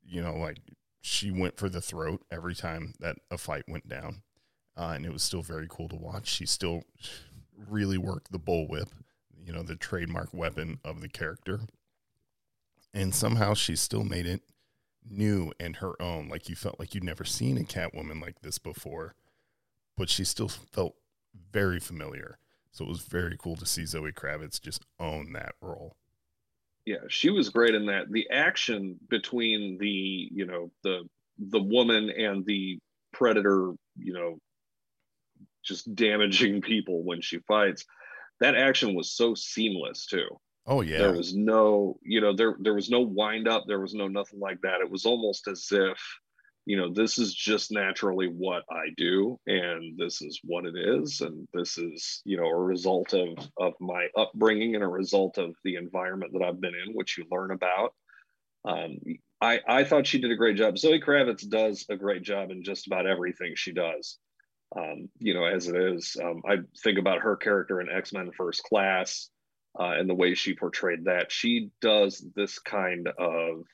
You 0.02 0.22
know, 0.22 0.36
like 0.36 0.58
she 1.00 1.30
went 1.30 1.56
for 1.56 1.68
the 1.68 1.80
throat 1.80 2.22
every 2.30 2.54
time 2.54 2.94
that 3.00 3.16
a 3.30 3.38
fight 3.38 3.64
went 3.68 3.88
down, 3.88 4.22
uh, 4.76 4.92
and 4.94 5.06
it 5.06 5.12
was 5.12 5.22
still 5.22 5.42
very 5.42 5.66
cool 5.68 5.88
to 5.88 5.96
watch. 5.96 6.28
She 6.28 6.46
still 6.46 6.82
really 7.68 7.98
worked 7.98 8.32
the 8.32 8.38
bullwhip, 8.38 8.88
you 9.44 9.52
know, 9.52 9.62
the 9.62 9.76
trademark 9.76 10.32
weapon 10.34 10.78
of 10.84 11.00
the 11.00 11.08
character, 11.08 11.60
and 12.92 13.14
somehow 13.14 13.54
she 13.54 13.76
still 13.76 14.04
made 14.04 14.26
it 14.26 14.42
new 15.08 15.52
and 15.58 15.76
her 15.76 16.00
own. 16.02 16.28
Like 16.28 16.48
you 16.48 16.56
felt 16.56 16.78
like 16.78 16.94
you'd 16.94 17.04
never 17.04 17.24
seen 17.24 17.56
a 17.56 17.62
Catwoman 17.62 18.20
like 18.20 18.42
this 18.42 18.58
before, 18.58 19.14
but 20.00 20.08
she 20.08 20.24
still 20.24 20.48
felt 20.48 20.94
very 21.52 21.78
familiar. 21.78 22.38
So 22.72 22.86
it 22.86 22.88
was 22.88 23.02
very 23.02 23.36
cool 23.38 23.56
to 23.56 23.66
see 23.66 23.84
Zoe 23.84 24.12
Kravitz 24.12 24.58
just 24.58 24.82
own 24.98 25.34
that 25.34 25.52
role. 25.60 25.94
yeah 26.86 27.04
she 27.10 27.28
was 27.28 27.50
great 27.50 27.74
in 27.74 27.84
that. 27.86 28.10
The 28.10 28.26
action 28.30 28.98
between 29.10 29.76
the 29.78 30.28
you 30.32 30.46
know 30.46 30.70
the 30.82 31.02
the 31.38 31.60
woman 31.62 32.08
and 32.08 32.46
the 32.46 32.78
predator 33.12 33.72
you 33.98 34.14
know 34.14 34.38
just 35.62 35.94
damaging 35.94 36.62
people 36.62 37.04
when 37.04 37.20
she 37.20 37.38
fights 37.40 37.84
that 38.40 38.54
action 38.54 38.94
was 38.94 39.12
so 39.12 39.34
seamless 39.34 40.06
too. 40.06 40.28
Oh 40.66 40.80
yeah, 40.80 40.96
there 40.96 41.12
was 41.12 41.34
no 41.34 41.98
you 42.02 42.22
know 42.22 42.34
there 42.34 42.56
there 42.60 42.74
was 42.74 42.88
no 42.88 43.02
wind 43.02 43.46
up. 43.46 43.64
There 43.66 43.80
was 43.80 43.92
no 43.92 44.08
nothing 44.08 44.40
like 44.40 44.62
that. 44.62 44.80
It 44.80 44.90
was 44.90 45.04
almost 45.04 45.46
as 45.46 45.68
if 45.70 46.00
you 46.70 46.76
know 46.76 46.92
this 46.92 47.18
is 47.18 47.34
just 47.34 47.72
naturally 47.72 48.28
what 48.28 48.62
i 48.70 48.86
do 48.96 49.38
and 49.46 49.98
this 49.98 50.22
is 50.22 50.40
what 50.44 50.64
it 50.64 50.74
is 50.76 51.20
and 51.20 51.48
this 51.52 51.78
is 51.78 52.22
you 52.24 52.36
know 52.36 52.46
a 52.46 52.56
result 52.74 53.12
of 53.12 53.28
of 53.58 53.72
my 53.80 54.06
upbringing 54.16 54.74
and 54.74 54.84
a 54.84 54.88
result 55.02 55.36
of 55.38 55.54
the 55.64 55.74
environment 55.74 56.32
that 56.32 56.42
i've 56.42 56.60
been 56.60 56.74
in 56.86 56.94
which 56.94 57.18
you 57.18 57.24
learn 57.30 57.50
about 57.50 57.92
um, 58.64 58.98
I, 59.40 59.60
I 59.66 59.84
thought 59.84 60.06
she 60.06 60.20
did 60.20 60.30
a 60.30 60.36
great 60.36 60.56
job. 60.56 60.76
Zoe 60.76 61.00
Kravitz 61.00 61.48
does 61.48 61.86
a 61.88 61.96
great 61.96 62.22
job 62.22 62.50
in 62.50 62.62
just 62.62 62.86
about 62.86 63.06
everything 63.06 63.54
she 63.56 63.72
does. 63.72 64.18
Um, 64.76 65.08
you 65.18 65.34
know, 65.34 65.46
as 65.46 65.66
it 65.66 65.76
is, 65.76 66.14
um, 66.22 66.42
I 66.46 66.58
think 66.82 66.98
about 66.98 67.22
her 67.22 67.36
character 67.36 67.80
in 67.80 67.88
X 67.88 68.12
Men 68.12 68.30
First 68.36 68.62
Class 68.64 69.30
uh, 69.78 69.92
and 69.98 70.08
the 70.08 70.14
way 70.14 70.34
she 70.34 70.54
portrayed 70.54 71.06
that. 71.06 71.32
She 71.32 71.70
does 71.80 72.24
this 72.36 72.58
kind 72.58 73.08
of 73.18 73.64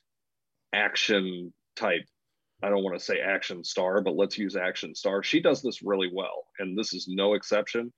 action 0.73 1.53
type. 1.77 2.07
I 2.63 2.69
don't 2.71 2.83
want 2.83 2.99
to 2.99 3.05
say 3.05 3.21
action 3.21 3.63
star, 3.65 4.01
but 4.01 4.17
let's 4.17 4.39
use 4.39 4.57
action 4.57 4.95
star. 4.95 5.23
She 5.23 5.41
does 5.41 5.63
this 5.63 5.83
really 5.83 6.11
well, 6.13 6.47
and 6.59 6.77
this 6.77 6.95
is 6.95 7.07
no 7.09 7.35
exception. 7.35 7.93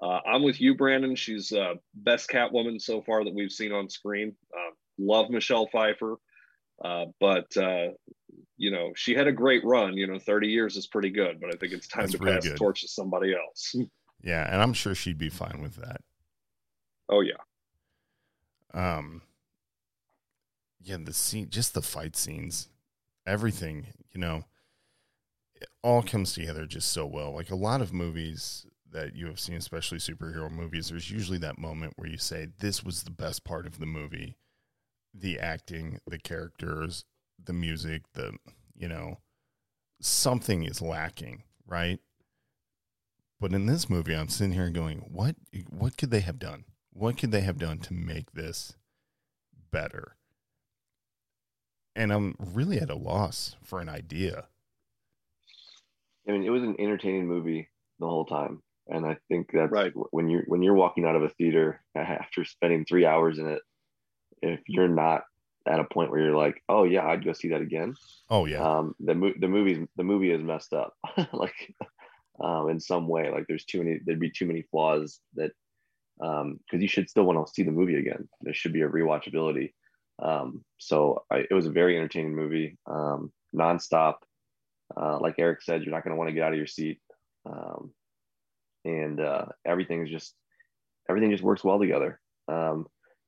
Uh, 0.00 0.20
I'm 0.26 0.42
with 0.42 0.60
you, 0.60 0.74
Brandon. 0.74 1.14
She's 1.16 1.52
uh, 1.52 1.74
best 1.94 2.30
Catwoman 2.30 2.80
so 2.80 3.02
far 3.02 3.24
that 3.24 3.34
we've 3.34 3.52
seen 3.52 3.72
on 3.72 3.88
screen. 3.90 4.34
Uh, 4.54 4.70
love 4.98 5.28
Michelle 5.28 5.66
Pfeiffer. 5.66 6.16
Uh, 6.82 7.06
but 7.20 7.54
uh, 7.56 7.88
you 8.56 8.70
know, 8.70 8.92
she 8.94 9.14
had 9.14 9.26
a 9.26 9.32
great 9.32 9.64
run. 9.64 9.96
You 9.96 10.06
know, 10.06 10.18
30 10.18 10.48
years 10.48 10.76
is 10.76 10.86
pretty 10.86 11.10
good, 11.10 11.40
but 11.40 11.54
I 11.54 11.56
think 11.58 11.72
it's 11.72 11.88
time 11.88 12.02
That's 12.02 12.12
to 12.12 12.18
really 12.18 12.36
pass 12.36 12.44
the 12.44 12.54
torch 12.54 12.82
to 12.82 12.88
somebody 12.88 13.34
else. 13.34 13.74
yeah, 14.22 14.52
and 14.52 14.62
I'm 14.62 14.72
sure 14.72 14.94
she'd 14.94 15.18
be 15.18 15.28
fine 15.28 15.60
with 15.60 15.76
that. 15.76 16.00
oh 17.08 17.20
yeah, 17.20 17.34
Um, 18.74 19.22
yeah, 20.80 20.98
the 21.02 21.12
scene, 21.12 21.48
just 21.50 21.74
the 21.74 21.82
fight 21.82 22.16
scenes, 22.16 22.68
everything, 23.28 23.86
you 24.12 24.20
know, 24.20 24.44
it 25.54 25.68
all 25.82 26.02
comes 26.02 26.32
together 26.32 26.66
just 26.66 26.92
so 26.92 27.06
well. 27.06 27.32
Like 27.32 27.50
a 27.50 27.56
lot 27.56 27.80
of 27.80 27.92
movies 27.92 28.66
that 28.90 29.14
you 29.14 29.26
have 29.26 29.38
seen, 29.38 29.56
especially 29.56 29.98
superhero 29.98 30.50
movies, 30.50 30.88
there's 30.88 31.10
usually 31.10 31.38
that 31.38 31.58
moment 31.58 31.92
where 31.96 32.08
you 32.08 32.16
say, 32.16 32.48
This 32.58 32.82
was 32.82 33.02
the 33.02 33.10
best 33.10 33.44
part 33.44 33.66
of 33.66 33.78
the 33.78 33.86
movie 33.86 34.36
the 35.14 35.38
acting, 35.38 35.98
the 36.06 36.18
characters, 36.18 37.04
the 37.42 37.52
music, 37.52 38.02
the, 38.14 38.36
you 38.76 38.86
know, 38.88 39.18
something 40.00 40.64
is 40.64 40.82
lacking, 40.82 41.42
right? 41.66 41.98
But 43.40 43.52
in 43.52 43.66
this 43.66 43.88
movie, 43.88 44.14
I'm 44.14 44.28
sitting 44.28 44.52
here 44.52 44.70
going, 44.70 44.98
what 45.10 45.36
what 45.70 45.96
could 45.96 46.10
they 46.10 46.20
have 46.20 46.38
done? 46.38 46.64
What 46.92 47.16
could 47.16 47.30
they 47.30 47.42
have 47.42 47.58
done 47.58 47.78
to 47.78 47.94
make 47.94 48.32
this 48.32 48.74
better? 49.70 50.16
And 51.98 52.12
I'm 52.12 52.36
really 52.38 52.78
at 52.78 52.90
a 52.90 52.94
loss 52.94 53.56
for 53.60 53.80
an 53.80 53.88
idea. 53.88 54.46
I 56.28 56.30
mean, 56.32 56.44
it 56.44 56.50
was 56.50 56.62
an 56.62 56.76
entertaining 56.78 57.26
movie 57.26 57.68
the 57.98 58.06
whole 58.06 58.24
time, 58.24 58.62
and 58.86 59.04
I 59.04 59.16
think 59.28 59.50
that's 59.52 59.72
Right. 59.72 59.92
when 60.12 60.28
you're 60.28 60.44
when 60.46 60.62
you're 60.62 60.74
walking 60.74 61.04
out 61.04 61.16
of 61.16 61.24
a 61.24 61.28
theater 61.30 61.82
after 61.96 62.44
spending 62.44 62.84
three 62.84 63.04
hours 63.04 63.40
in 63.40 63.48
it, 63.48 63.62
if 64.42 64.60
you're 64.68 64.86
not 64.86 65.24
at 65.66 65.80
a 65.80 65.84
point 65.84 66.12
where 66.12 66.20
you're 66.20 66.36
like, 66.36 66.62
oh 66.68 66.84
yeah, 66.84 67.04
I'd 67.04 67.24
go 67.24 67.32
see 67.32 67.48
that 67.48 67.60
again. 67.62 67.94
Oh 68.30 68.46
yeah, 68.46 68.62
Um, 68.62 68.94
the 69.00 69.16
mo- 69.16 69.34
the 69.36 69.48
movie's 69.48 69.84
the 69.96 70.04
movie 70.04 70.30
is 70.30 70.40
messed 70.42 70.72
up, 70.74 70.94
like 71.32 71.74
um, 72.40 72.68
in 72.70 72.78
some 72.78 73.08
way. 73.08 73.28
Like 73.30 73.46
there's 73.48 73.64
too 73.64 73.82
many, 73.82 73.98
there'd 74.04 74.20
be 74.20 74.30
too 74.30 74.46
many 74.46 74.62
flaws 74.70 75.18
that 75.34 75.50
um, 76.20 76.60
because 76.64 76.80
you 76.80 76.88
should 76.88 77.10
still 77.10 77.24
want 77.24 77.44
to 77.44 77.52
see 77.52 77.64
the 77.64 77.72
movie 77.72 77.96
again. 77.96 78.28
There 78.42 78.54
should 78.54 78.72
be 78.72 78.82
a 78.82 78.88
rewatchability. 78.88 79.72
Um, 80.20 80.64
so 80.78 81.24
I, 81.30 81.44
it 81.50 81.54
was 81.54 81.66
a 81.66 81.72
very 81.72 81.96
entertaining 81.96 82.34
movie, 82.34 82.76
um, 82.86 83.32
nonstop. 83.54 84.16
Uh, 84.96 85.18
like 85.20 85.34
Eric 85.38 85.62
said, 85.62 85.82
you're 85.82 85.94
not 85.94 86.02
going 86.02 86.14
to 86.14 86.18
want 86.18 86.28
to 86.28 86.34
get 86.34 86.44
out 86.44 86.52
of 86.52 86.58
your 86.58 86.66
seat, 86.66 86.98
um, 87.46 87.92
and 88.84 89.20
uh, 89.20 89.44
everything 89.66 90.06
is 90.06 90.10
just 90.10 90.34
everything 91.08 91.30
just 91.30 91.44
works 91.44 91.62
well 91.62 91.78
together. 91.78 92.20
Um, 92.48 92.86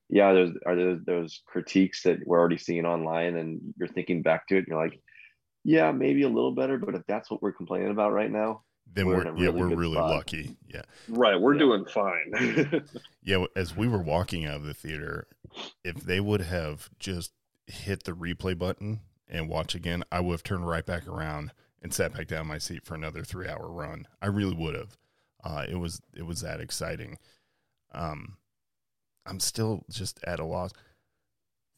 yeah, 0.09 0.33
there's 0.33 0.51
are 0.67 0.75
there 0.75 0.99
those 1.05 1.43
critiques 1.47 2.03
that 2.03 2.19
we're 2.27 2.39
already 2.39 2.59
seeing 2.59 2.87
online, 2.87 3.37
and 3.37 3.61
you're 3.79 3.89
thinking 3.89 4.23
back 4.23 4.47
to 4.49 4.57
it, 4.57 4.61
and 4.61 4.69
you're 4.69 4.83
like, 4.83 5.01
yeah, 5.65 5.93
maybe 5.93 6.23
a 6.23 6.29
little 6.29 6.55
better, 6.55 6.79
but 6.79 6.95
if 6.95 7.03
that's 7.07 7.31
what 7.31 7.43
we're 7.43 7.53
complaining 7.53 7.91
about 7.91 8.13
right 8.13 8.31
now, 8.31 8.63
then 8.93 9.07
we're 9.07 9.25
we're, 9.25 9.37
yeah 9.37 9.47
really 9.47 9.53
we're 9.53 9.77
really 9.77 9.95
spot. 9.95 10.11
lucky. 10.11 10.57
Yeah, 10.67 10.83
Right, 11.09 11.41
we're 11.41 11.55
Yeah. 11.55 11.59
doing 11.61 11.85
fine. 11.87 12.85
yeah. 13.23 13.45
As 13.57 13.77
we 13.77 13.89
were 13.89 14.03
walking 14.03 14.45
out 14.47 14.57
of 14.57 14.65
the 14.65 14.75
theater, 14.75 15.27
if 15.85 15.97
they 15.97 16.21
would 16.21 16.41
have 16.43 16.91
just 16.99 17.33
hit 17.67 18.05
the 18.05 18.13
replay 18.13 18.57
button 18.59 19.01
and 19.29 19.49
watch 19.49 19.75
again, 19.75 20.03
I 20.11 20.21
would 20.21 20.33
have 20.33 20.43
turned 20.43 20.69
right 20.69 20.85
back 20.85 21.07
around 21.07 21.53
and 21.83 21.95
sat 21.95 22.13
back 22.15 22.27
down 22.27 22.43
in 22.43 22.47
my 22.49 22.59
seat 22.59 22.85
for 22.85 22.95
another 22.95 23.23
three 23.25 23.49
hour 23.49 23.71
run. 23.71 24.07
I 24.21 24.27
really 24.27 24.55
would 24.55 24.75
have. 24.75 24.97
Uh, 25.43 25.65
it 25.69 25.77
was 25.77 26.01
it 26.15 26.27
was 26.27 26.41
that 26.43 26.61
exciting. 26.61 27.19
Um, 27.93 28.37
I'm 29.27 29.41
still 29.41 29.85
just 29.91 30.19
at 30.25 30.41
a 30.41 30.45
loss 30.45 30.73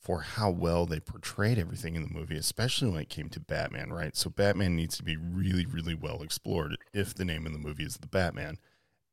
for 0.02 0.20
how 0.20 0.50
well 0.50 0.84
they 0.84 0.98
portrayed 0.98 1.58
everything 1.58 1.94
in 1.94 2.02
the 2.02 2.12
movie, 2.12 2.36
especially 2.36 2.90
when 2.90 3.02
it 3.02 3.08
came 3.08 3.28
to 3.28 3.40
Batman, 3.40 3.92
right? 3.92 4.16
So 4.16 4.30
Batman 4.30 4.74
needs 4.74 4.96
to 4.96 5.04
be 5.04 5.16
really, 5.16 5.64
really 5.64 5.94
well 5.94 6.22
explored 6.22 6.76
if 6.92 7.14
the 7.14 7.24
name 7.24 7.46
of 7.46 7.52
the 7.52 7.58
movie 7.58 7.84
is 7.84 7.98
The 7.98 8.08
Batman. 8.08 8.58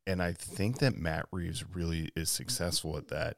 And 0.07 0.23
I 0.23 0.33
think 0.33 0.79
that 0.79 0.97
Matt 0.97 1.27
Reeves 1.31 1.63
really 1.75 2.09
is 2.15 2.31
successful 2.31 2.97
at 2.97 3.09
that. 3.09 3.37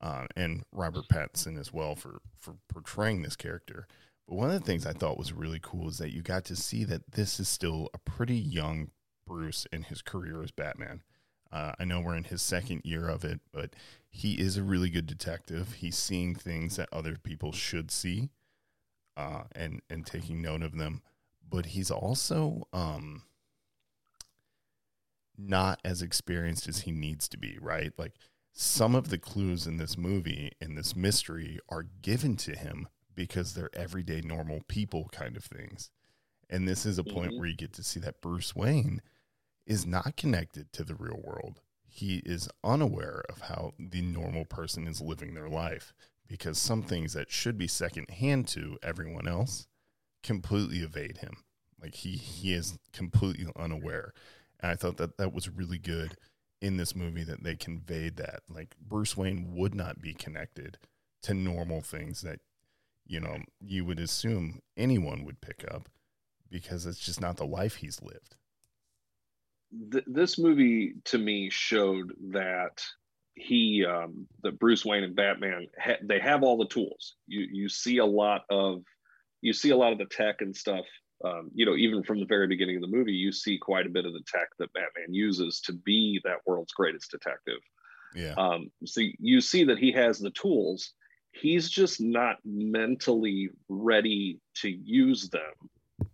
Uh, 0.00 0.26
and 0.34 0.64
Robert 0.72 1.04
Pattinson 1.08 1.60
as 1.60 1.72
well 1.72 1.94
for, 1.94 2.22
for 2.36 2.56
portraying 2.68 3.22
this 3.22 3.36
character. 3.36 3.86
But 4.26 4.34
one 4.34 4.50
of 4.50 4.58
the 4.58 4.66
things 4.66 4.84
I 4.84 4.92
thought 4.92 5.18
was 5.18 5.32
really 5.32 5.60
cool 5.62 5.88
is 5.88 5.98
that 5.98 6.12
you 6.12 6.22
got 6.22 6.44
to 6.46 6.56
see 6.56 6.82
that 6.84 7.12
this 7.12 7.38
is 7.38 7.48
still 7.48 7.88
a 7.94 7.98
pretty 7.98 8.36
young 8.36 8.90
Bruce 9.26 9.66
in 9.72 9.82
his 9.84 10.02
career 10.02 10.42
as 10.42 10.50
Batman. 10.50 11.02
Uh, 11.52 11.72
I 11.78 11.84
know 11.84 12.00
we're 12.00 12.16
in 12.16 12.24
his 12.24 12.42
second 12.42 12.82
year 12.84 13.08
of 13.08 13.24
it, 13.24 13.40
but 13.52 13.74
he 14.08 14.34
is 14.40 14.56
a 14.56 14.62
really 14.62 14.88
good 14.90 15.06
detective. 15.06 15.74
He's 15.74 15.96
seeing 15.96 16.34
things 16.34 16.76
that 16.76 16.88
other 16.92 17.16
people 17.16 17.52
should 17.52 17.90
see, 17.90 18.30
uh, 19.16 19.44
and 19.52 19.82
and 19.90 20.06
taking 20.06 20.40
note 20.42 20.62
of 20.62 20.76
them. 20.76 21.02
But 21.48 21.66
he's 21.66 21.90
also 21.90 22.68
um, 22.72 23.22
not 25.36 25.80
as 25.84 26.02
experienced 26.02 26.68
as 26.68 26.80
he 26.82 26.92
needs 26.92 27.28
to 27.28 27.36
be. 27.38 27.58
Right, 27.60 27.92
like 27.98 28.14
some 28.52 28.94
of 28.94 29.08
the 29.10 29.18
clues 29.18 29.66
in 29.66 29.76
this 29.78 29.96
movie 29.96 30.52
in 30.60 30.74
this 30.74 30.94
mystery 30.94 31.58
are 31.68 31.84
given 32.02 32.36
to 32.38 32.54
him 32.54 32.88
because 33.14 33.54
they're 33.54 33.70
everyday 33.74 34.20
normal 34.20 34.60
people 34.68 35.08
kind 35.12 35.36
of 35.36 35.44
things. 35.44 35.90
And 36.48 36.66
this 36.66 36.84
is 36.86 36.98
a 36.98 37.04
point 37.04 37.32
Mhm. 37.32 37.38
where 37.38 37.48
you 37.48 37.56
get 37.56 37.72
to 37.74 37.82
see 37.82 38.00
that 38.00 38.20
Bruce 38.20 38.56
Wayne 38.56 39.02
is 39.66 39.86
not 39.86 40.16
connected 40.16 40.72
to 40.72 40.84
the 40.84 40.94
real 40.94 41.20
world. 41.22 41.60
He 41.86 42.22
is 42.24 42.48
unaware 42.62 43.22
of 43.28 43.42
how 43.42 43.72
the 43.78 44.02
normal 44.02 44.44
person 44.44 44.86
is 44.86 45.00
living 45.00 45.34
their 45.34 45.48
life 45.48 45.92
because 46.28 46.58
some 46.58 46.82
things 46.82 47.12
that 47.14 47.30
should 47.30 47.58
be 47.58 47.66
secondhand 47.66 48.46
to 48.48 48.78
everyone 48.82 49.26
else 49.26 49.66
completely 50.22 50.78
evade 50.78 51.18
him. 51.18 51.38
Like 51.80 51.94
he 51.96 52.10
he 52.12 52.52
is 52.52 52.78
completely 52.92 53.50
unaware. 53.56 54.12
And 54.60 54.70
I 54.70 54.74
thought 54.76 54.98
that 54.98 55.16
that 55.16 55.32
was 55.32 55.48
really 55.48 55.78
good 55.78 56.16
in 56.60 56.76
this 56.76 56.94
movie 56.94 57.24
that 57.24 57.42
they 57.42 57.56
conveyed 57.56 58.16
that. 58.16 58.42
Like 58.48 58.76
Bruce 58.80 59.16
Wayne 59.16 59.54
would 59.54 59.74
not 59.74 60.00
be 60.00 60.14
connected 60.14 60.78
to 61.22 61.34
normal 61.34 61.80
things 61.80 62.22
that 62.22 62.40
you 63.06 63.20
know 63.20 63.38
you 63.60 63.84
would 63.84 63.98
assume 63.98 64.60
anyone 64.76 65.24
would 65.24 65.40
pick 65.40 65.64
up 65.68 65.88
because 66.50 66.86
it's 66.86 66.98
just 66.98 67.20
not 67.20 67.36
the 67.36 67.46
life 67.46 67.76
he's 67.76 68.02
lived. 68.02 68.36
Th- 69.92 70.04
this 70.06 70.38
movie 70.38 70.94
to 71.06 71.18
me 71.18 71.50
showed 71.50 72.12
that 72.32 72.82
he 73.34 73.86
um 73.86 74.26
that 74.42 74.58
Bruce 74.58 74.84
Wayne 74.84 75.04
and 75.04 75.16
Batman 75.16 75.66
ha- 75.80 76.00
they 76.02 76.18
have 76.18 76.42
all 76.42 76.58
the 76.58 76.68
tools. 76.68 77.14
You 77.26 77.46
you 77.50 77.68
see 77.68 77.98
a 77.98 78.06
lot 78.06 78.42
of 78.50 78.82
you 79.40 79.52
see 79.52 79.70
a 79.70 79.76
lot 79.76 79.92
of 79.92 79.98
the 79.98 80.06
tech 80.06 80.40
and 80.40 80.54
stuff. 80.54 80.84
Um, 81.24 81.50
you 81.54 81.66
know, 81.66 81.76
even 81.76 82.02
from 82.02 82.18
the 82.18 82.26
very 82.26 82.46
beginning 82.46 82.76
of 82.76 82.82
the 82.82 82.96
movie, 82.96 83.12
you 83.12 83.30
see 83.30 83.58
quite 83.58 83.86
a 83.86 83.90
bit 83.90 84.06
of 84.06 84.12
the 84.12 84.22
tech 84.26 84.48
that 84.58 84.72
Batman 84.72 85.12
uses 85.12 85.60
to 85.62 85.72
be 85.72 86.20
that 86.24 86.38
world's 86.46 86.72
greatest 86.72 87.10
detective. 87.10 87.60
Yeah. 88.14 88.34
Um, 88.36 88.70
so 88.86 89.02
you 89.18 89.40
see 89.40 89.64
that 89.64 89.78
he 89.78 89.92
has 89.92 90.18
the 90.18 90.30
tools. 90.30 90.92
He's 91.32 91.68
just 91.68 92.00
not 92.00 92.36
mentally 92.44 93.50
ready 93.68 94.40
to 94.56 94.70
use 94.70 95.28
them 95.28 96.10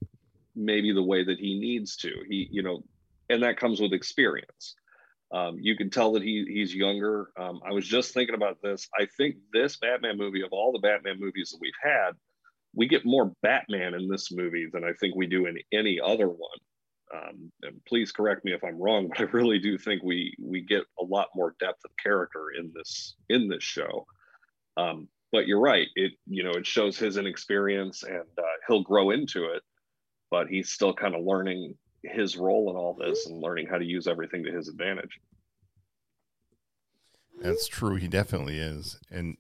maybe 0.57 0.93
the 0.93 1.03
way 1.03 1.23
that 1.23 1.39
he 1.39 1.59
needs 1.59 1.97
to. 1.99 2.11
He, 2.29 2.49
you 2.51 2.63
know, 2.63 2.83
and 3.29 3.43
that 3.43 3.59
comes 3.59 3.81
with 3.81 3.93
experience. 3.93 4.77
Um, 5.33 5.59
you 5.61 5.77
can 5.77 5.91
tell 5.91 6.13
that 6.13 6.23
he 6.23 6.47
he's 6.49 6.75
younger. 6.75 7.31
Um, 7.39 7.61
I 7.69 7.73
was 7.73 7.87
just 7.87 8.15
thinking 8.15 8.35
about 8.37 8.63
this. 8.63 8.89
I 8.99 9.07
think 9.17 9.37
this 9.53 9.77
Batman 9.77 10.17
movie, 10.17 10.43
of 10.43 10.53
all 10.53 10.73
the 10.73 10.79
Batman 10.79 11.19
movies 11.19 11.51
that 11.51 11.59
we've 11.61 11.73
had, 11.83 12.13
we 12.75 12.87
get 12.87 13.05
more 13.05 13.33
Batman 13.43 13.95
in 13.95 14.09
this 14.09 14.31
movie 14.31 14.69
than 14.73 14.85
I 14.85 14.93
think 14.93 15.17
we 15.17 15.27
do 15.27 15.47
in 15.47 15.59
any 15.73 16.01
other 16.01 16.29
one. 16.29 16.59
Um, 17.15 17.53
and 17.63 17.81
please 17.87 18.13
correct 18.13 18.45
me 18.45 18.53
if 18.53 18.63
I'm 18.63 18.81
wrong, 18.81 19.09
but 19.09 19.21
I 19.21 19.25
really 19.25 19.59
do 19.59 19.79
think 19.79 20.03
we 20.03 20.35
we 20.41 20.61
get 20.61 20.85
a 21.01 21.05
lot 21.05 21.29
more 21.35 21.55
depth 21.59 21.85
of 21.85 21.91
character 22.01 22.51
in 22.57 22.73
this 22.75 23.17
in 23.29 23.49
this 23.49 23.65
show. 23.65 24.07
Um, 24.77 25.09
but 25.33 25.47
you're 25.47 25.61
right; 25.61 25.89
it 25.97 26.13
you 26.27 26.45
know 26.45 26.53
it 26.53 26.67
shows 26.67 26.99
his 26.99 27.17
inexperience, 27.17 28.05
and 28.05 28.29
uh, 28.39 28.57
he'll 28.69 28.83
grow 28.83 29.11
into 29.11 29.45
it. 29.47 29.63
But 30.31 30.49
he's 30.49 30.71
still 30.71 30.93
kind 30.93 31.15
of 31.15 31.25
learning 31.25 31.75
his 32.07 32.37
role 32.37 32.71
in 32.71 32.77
all 32.77 32.95
this 32.95 33.25
mm-hmm. 33.25 33.35
and 33.35 33.43
learning 33.43 33.67
how 33.67 33.79
to 33.79 33.85
use 33.85 34.07
everything 34.07 34.45
to 34.45 34.53
his 34.53 34.69
advantage. 34.69 35.21
That's 37.41 37.69
true. 37.69 37.97
He 37.97 38.09
definitely 38.09 38.59
is. 38.59 38.99
And 39.11 39.37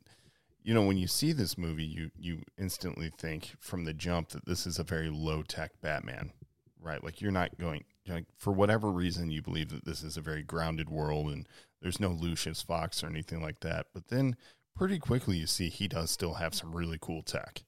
you 0.62 0.74
know, 0.74 0.82
when 0.82 0.98
you 0.98 1.06
see 1.06 1.32
this 1.32 1.56
movie, 1.56 1.84
you 1.84 2.10
you 2.18 2.42
instantly 2.58 3.10
think 3.16 3.54
from 3.60 3.84
the 3.84 3.94
jump 3.94 4.30
that 4.30 4.46
this 4.46 4.66
is 4.66 4.78
a 4.78 4.84
very 4.84 5.08
low 5.08 5.42
tech 5.42 5.80
Batman, 5.80 6.32
right? 6.80 7.02
Like 7.02 7.20
you're 7.20 7.32
not 7.32 7.56
going 7.58 7.84
like 8.08 8.26
for 8.36 8.52
whatever 8.52 8.90
reason 8.90 9.30
you 9.30 9.42
believe 9.42 9.70
that 9.70 9.84
this 9.84 10.02
is 10.02 10.16
a 10.16 10.20
very 10.20 10.42
grounded 10.42 10.90
world 10.90 11.28
and 11.28 11.46
there's 11.80 12.00
no 12.00 12.08
Lucius 12.08 12.62
Fox 12.62 13.02
or 13.02 13.06
anything 13.06 13.42
like 13.42 13.60
that. 13.60 13.86
But 13.94 14.08
then 14.08 14.36
pretty 14.74 14.98
quickly 14.98 15.36
you 15.38 15.46
see 15.46 15.68
he 15.68 15.88
does 15.88 16.10
still 16.10 16.34
have 16.34 16.54
some 16.54 16.74
really 16.74 16.98
cool 17.00 17.22
tech. 17.22 17.62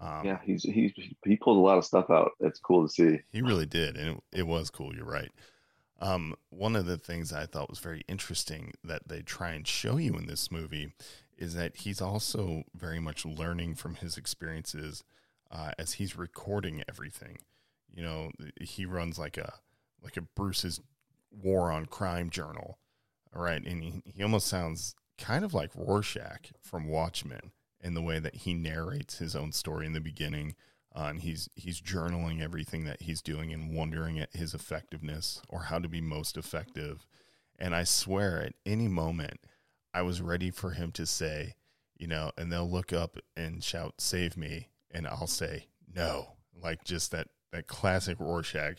Um, 0.00 0.24
yeah, 0.24 0.38
he's 0.44 0.62
he's 0.62 0.92
he 1.24 1.36
pulled 1.36 1.56
a 1.56 1.60
lot 1.60 1.78
of 1.78 1.84
stuff 1.84 2.10
out. 2.10 2.32
It's 2.40 2.60
cool 2.60 2.86
to 2.86 2.92
see. 2.92 3.20
He 3.30 3.42
really 3.42 3.66
did, 3.66 3.96
and 3.96 4.16
it, 4.32 4.40
it 4.40 4.46
was 4.46 4.70
cool. 4.70 4.94
You're 4.94 5.04
right. 5.04 5.30
Um, 6.00 6.36
one 6.50 6.76
of 6.76 6.86
the 6.86 6.96
things 6.98 7.32
I 7.32 7.46
thought 7.46 7.70
was 7.70 7.80
very 7.80 8.02
interesting 8.06 8.72
that 8.84 9.08
they 9.08 9.22
try 9.22 9.50
and 9.50 9.66
show 9.66 9.96
you 9.96 10.14
in 10.14 10.26
this 10.26 10.52
movie 10.52 10.92
is 11.36 11.54
that 11.54 11.78
he's 11.78 12.00
also 12.00 12.62
very 12.74 13.00
much 13.00 13.26
learning 13.26 13.74
from 13.74 13.96
his 13.96 14.16
experiences 14.16 15.02
uh, 15.50 15.72
as 15.78 15.94
he's 15.94 16.16
recording 16.16 16.84
everything. 16.88 17.38
You 17.92 18.02
know, 18.02 18.30
he 18.60 18.84
runs 18.86 19.18
like 19.18 19.36
a 19.36 19.54
like 20.02 20.16
a 20.16 20.22
Bruce's 20.22 20.80
War 21.32 21.72
on 21.72 21.86
Crime 21.86 22.30
journal, 22.30 22.78
all 23.34 23.42
right, 23.42 23.64
and 23.64 23.82
he, 23.82 24.02
he 24.04 24.22
almost 24.22 24.46
sounds 24.46 24.94
kind 25.18 25.44
of 25.44 25.52
like 25.52 25.70
Rorschach 25.74 26.52
from 26.60 26.86
Watchmen 26.86 27.50
in 27.82 27.94
the 27.94 28.02
way 28.02 28.18
that 28.18 28.34
he 28.36 28.54
narrates 28.54 29.18
his 29.18 29.36
own 29.36 29.52
story 29.52 29.86
in 29.86 29.92
the 29.92 30.00
beginning 30.00 30.54
uh, 30.94 31.06
and 31.10 31.20
he's 31.20 31.48
he's 31.54 31.80
journaling 31.80 32.42
everything 32.42 32.84
that 32.84 33.02
he's 33.02 33.22
doing 33.22 33.52
and 33.52 33.74
wondering 33.74 34.18
at 34.18 34.34
his 34.34 34.54
effectiveness 34.54 35.40
or 35.48 35.64
how 35.64 35.78
to 35.78 35.88
be 35.88 36.00
most 36.00 36.36
effective. 36.36 37.06
And 37.58 37.74
I 37.74 37.84
swear, 37.84 38.42
at 38.42 38.54
any 38.64 38.88
moment, 38.88 39.40
I 39.92 40.02
was 40.02 40.20
ready 40.20 40.50
for 40.50 40.70
him 40.70 40.92
to 40.92 41.06
say, 41.06 41.54
you 41.96 42.06
know, 42.06 42.32
and 42.36 42.50
they'll 42.50 42.68
look 42.68 42.92
up 42.92 43.18
and 43.36 43.62
shout, 43.62 44.00
"Save 44.00 44.36
me!" 44.36 44.70
and 44.90 45.06
I'll 45.06 45.26
say, 45.26 45.66
"No," 45.94 46.36
like 46.60 46.84
just 46.84 47.12
that 47.12 47.28
that 47.52 47.66
classic 47.68 48.18
Rorschach 48.18 48.78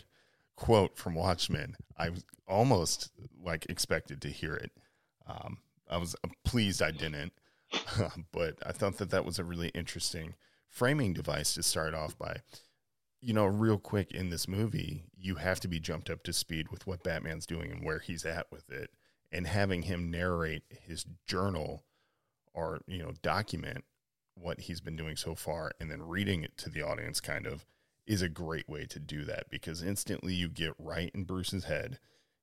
quote 0.55 0.97
from 0.97 1.15
Watchmen. 1.15 1.77
I 1.97 2.09
was 2.09 2.25
almost 2.47 3.11
like 3.41 3.65
expected 3.69 4.21
to 4.23 4.29
hear 4.29 4.55
it. 4.55 4.71
Um, 5.25 5.59
I 5.89 5.97
was 5.97 6.15
pleased 6.43 6.81
I 6.81 6.91
didn't, 6.91 7.33
but 8.31 8.55
I 8.65 8.71
thought 8.71 8.97
that 8.97 9.09
that 9.11 9.25
was 9.25 9.39
a 9.39 9.43
really 9.43 9.69
interesting 9.69 10.35
framing 10.67 11.13
device 11.13 11.53
to 11.55 11.63
start 11.63 11.93
off 11.93 12.17
by. 12.17 12.37
You 13.21 13.33
know, 13.33 13.45
real 13.45 13.77
quick 13.77 14.11
in 14.11 14.29
this 14.29 14.47
movie, 14.47 15.05
you 15.17 15.35
have 15.35 15.59
to 15.61 15.67
be 15.67 15.79
jumped 15.79 16.09
up 16.09 16.23
to 16.23 16.33
speed 16.33 16.69
with 16.71 16.87
what 16.87 17.03
Batman's 17.03 17.45
doing 17.45 17.71
and 17.71 17.83
where 17.83 17.99
he's 17.99 18.25
at 18.25 18.47
with 18.51 18.69
it. 18.69 18.91
And 19.31 19.45
having 19.45 19.83
him 19.83 20.09
narrate 20.09 20.63
his 20.69 21.05
journal 21.27 21.83
or, 22.53 22.81
you 22.87 22.99
know, 22.99 23.13
document 23.21 23.83
what 24.35 24.61
he's 24.61 24.79
been 24.79 24.95
doing 24.95 25.17
so 25.17 25.35
far 25.35 25.71
and 25.79 25.91
then 25.91 26.01
reading 26.01 26.43
it 26.43 26.57
to 26.57 26.69
the 26.69 26.81
audience 26.81 27.19
kind 27.19 27.45
of 27.45 27.65
is 28.07 28.21
a 28.21 28.29
great 28.29 28.67
way 28.67 28.85
to 28.85 28.99
do 28.99 29.23
that 29.25 29.49
because 29.49 29.83
instantly 29.83 30.33
you 30.33 30.49
get 30.49 30.73
right 30.79 31.11
in 31.13 31.25
Bruce's 31.25 31.65
head. 31.65 31.99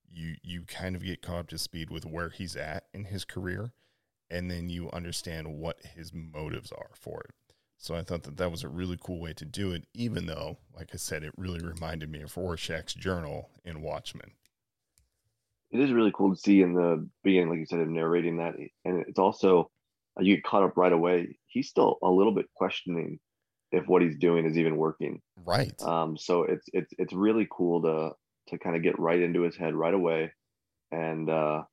You 0.08 0.36
you 0.42 0.62
kind 0.62 0.94
of 0.94 1.02
get 1.02 1.22
caught 1.22 1.40
up 1.40 1.48
to 1.48 1.58
speed 1.58 1.90
with 1.90 2.04
where 2.04 2.28
he's 2.28 2.54
at 2.54 2.84
in 2.94 3.06
his 3.06 3.24
career 3.24 3.72
and 4.30 4.50
then 4.50 4.68
you 4.68 4.90
understand 4.92 5.58
what 5.58 5.78
his 5.94 6.12
motives 6.12 6.72
are 6.72 6.90
for 6.94 7.20
it. 7.20 7.34
So 7.78 7.94
I 7.94 8.02
thought 8.02 8.22
that 8.24 8.38
that 8.38 8.50
was 8.50 8.64
a 8.64 8.68
really 8.68 8.98
cool 9.00 9.20
way 9.20 9.34
to 9.34 9.44
do 9.44 9.72
it, 9.72 9.86
even 9.94 10.26
though, 10.26 10.58
like 10.74 10.90
I 10.94 10.96
said, 10.96 11.22
it 11.22 11.32
really 11.36 11.60
reminded 11.60 12.10
me 12.10 12.22
of 12.22 12.36
Rorschach's 12.36 12.94
journal 12.94 13.50
in 13.64 13.82
Watchmen. 13.82 14.32
It 15.70 15.80
is 15.80 15.92
really 15.92 16.12
cool 16.14 16.34
to 16.34 16.40
see 16.40 16.62
in 16.62 16.74
the 16.74 17.06
beginning, 17.22 17.50
like 17.50 17.58
you 17.58 17.66
said, 17.66 17.80
him 17.80 17.92
narrating 17.92 18.38
that, 18.38 18.54
and 18.84 19.04
it's 19.06 19.18
also 19.18 19.70
uh, 20.18 20.22
you 20.22 20.36
get 20.36 20.44
caught 20.44 20.62
up 20.62 20.76
right 20.76 20.92
away. 20.92 21.38
He's 21.48 21.68
still 21.68 21.98
a 22.02 22.08
little 22.08 22.32
bit 22.32 22.46
questioning 22.54 23.18
if 23.72 23.86
what 23.86 24.00
he's 24.00 24.16
doing 24.16 24.46
is 24.46 24.56
even 24.56 24.76
working. 24.76 25.20
Right. 25.44 25.80
Um, 25.82 26.16
so 26.16 26.44
it's 26.44 26.66
it's 26.72 26.92
it's 26.98 27.12
really 27.12 27.46
cool 27.50 27.82
to 27.82 28.10
to 28.48 28.58
kind 28.58 28.76
of 28.76 28.82
get 28.82 28.98
right 28.98 29.20
into 29.20 29.42
his 29.42 29.56
head 29.56 29.74
right 29.74 29.92
away, 29.92 30.32
and 30.92 31.28
uh, 31.28 31.64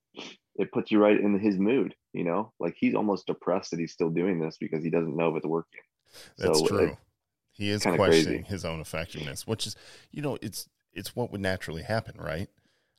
it 0.56 0.72
puts 0.72 0.92
you 0.92 1.00
right 1.02 1.20
in 1.20 1.40
his 1.40 1.58
mood. 1.58 1.96
You 2.14 2.24
know, 2.24 2.52
like 2.60 2.76
he's 2.78 2.96
almost 2.96 3.28
depressed 3.28 3.72
that 3.72 3.80
he's 3.80 3.92
still 3.94 4.10
doing 4.10 4.40
this 4.40 4.58
because 4.60 4.84
he 4.84 4.90
doesn't 4.90 5.16
know 5.16 5.30
if 5.30 5.38
it's 5.38 5.46
working. 5.46 5.82
That's 6.38 6.60
So 6.60 6.68
true. 6.68 6.80
it- 6.90 6.98
he 7.56 7.70
is 7.70 7.84
questioning 7.84 8.40
crazy. 8.42 8.50
his 8.50 8.66
own 8.66 8.80
effectiveness, 8.82 9.46
which 9.46 9.68
is, 9.68 9.76
you 10.12 10.22
know, 10.24 10.38
it's 10.42 10.68
it's 10.92 11.16
what 11.16 11.32
would 11.32 11.42
naturally 11.42 11.84
happen, 11.84 12.20
right? 12.20 12.50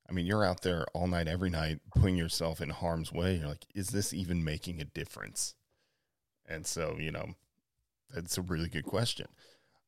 I 0.09 0.13
mean, 0.13 0.27
you're 0.27 0.45
out 0.45 0.63
there 0.63 0.85
all 0.95 1.07
night, 1.09 1.27
every 1.29 1.51
night, 1.51 1.81
putting 1.95 2.17
yourself 2.17 2.61
in 2.61 2.71
harm's 2.71 3.13
way. 3.13 3.37
You're 3.37 3.49
like, 3.49 3.67
is 3.75 3.89
this 3.89 4.13
even 4.13 4.45
making 4.45 4.81
a 4.81 4.85
difference? 4.85 5.55
And 6.47 6.67
so, 6.67 6.97
you 6.99 7.11
know, 7.11 7.35
that's 8.11 8.37
a 8.37 8.43
really 8.43 8.69
good 8.69 8.85
question. 8.85 9.27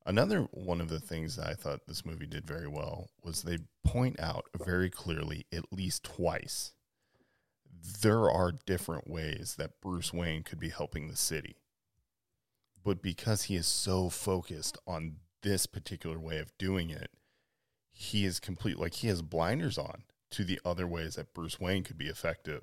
Another 0.07 0.43
one 0.53 0.81
of 0.81 0.89
the 0.89 1.01
things 1.01 1.37
that 1.37 1.49
I 1.49 1.55
thought 1.55 1.87
this 1.87 2.05
movie 2.07 2.27
did 2.27 2.47
very 2.47 2.69
well 2.69 3.11
was 3.23 3.43
they 3.43 3.59
point 3.85 4.19
out 4.21 4.47
very 4.65 4.89
clearly, 4.89 5.47
at 5.53 5.73
least 5.73 6.03
twice, 6.05 6.73
there 8.03 8.31
are 8.31 8.53
different 8.53 9.09
ways 9.09 9.57
that 9.59 9.81
Bruce 9.81 10.13
Wayne 10.13 10.43
could 10.43 10.61
be 10.61 10.71
helping 10.71 11.09
the 11.09 11.17
city. 11.17 11.57
But 12.85 13.03
because 13.03 13.45
he 13.45 13.57
is 13.57 13.67
so 13.67 14.09
focused 14.09 14.79
on 14.87 15.17
this 15.43 15.67
particular 15.67 16.19
way 16.19 16.39
of 16.39 16.57
doing 16.59 16.91
it, 16.91 17.11
he 17.93 18.25
is 18.25 18.41
complete 18.41 18.79
like 18.79 18.95
he 18.95 19.09
has 19.09 19.23
blinders 19.23 19.79
on 19.79 20.03
to 20.31 20.45
the 20.45 20.61
other 20.65 20.87
ways 20.87 21.15
that 21.15 21.35
Bruce 21.35 21.59
Wayne 21.59 21.83
could 21.83 21.99
be 21.99 22.09
effective. 22.09 22.63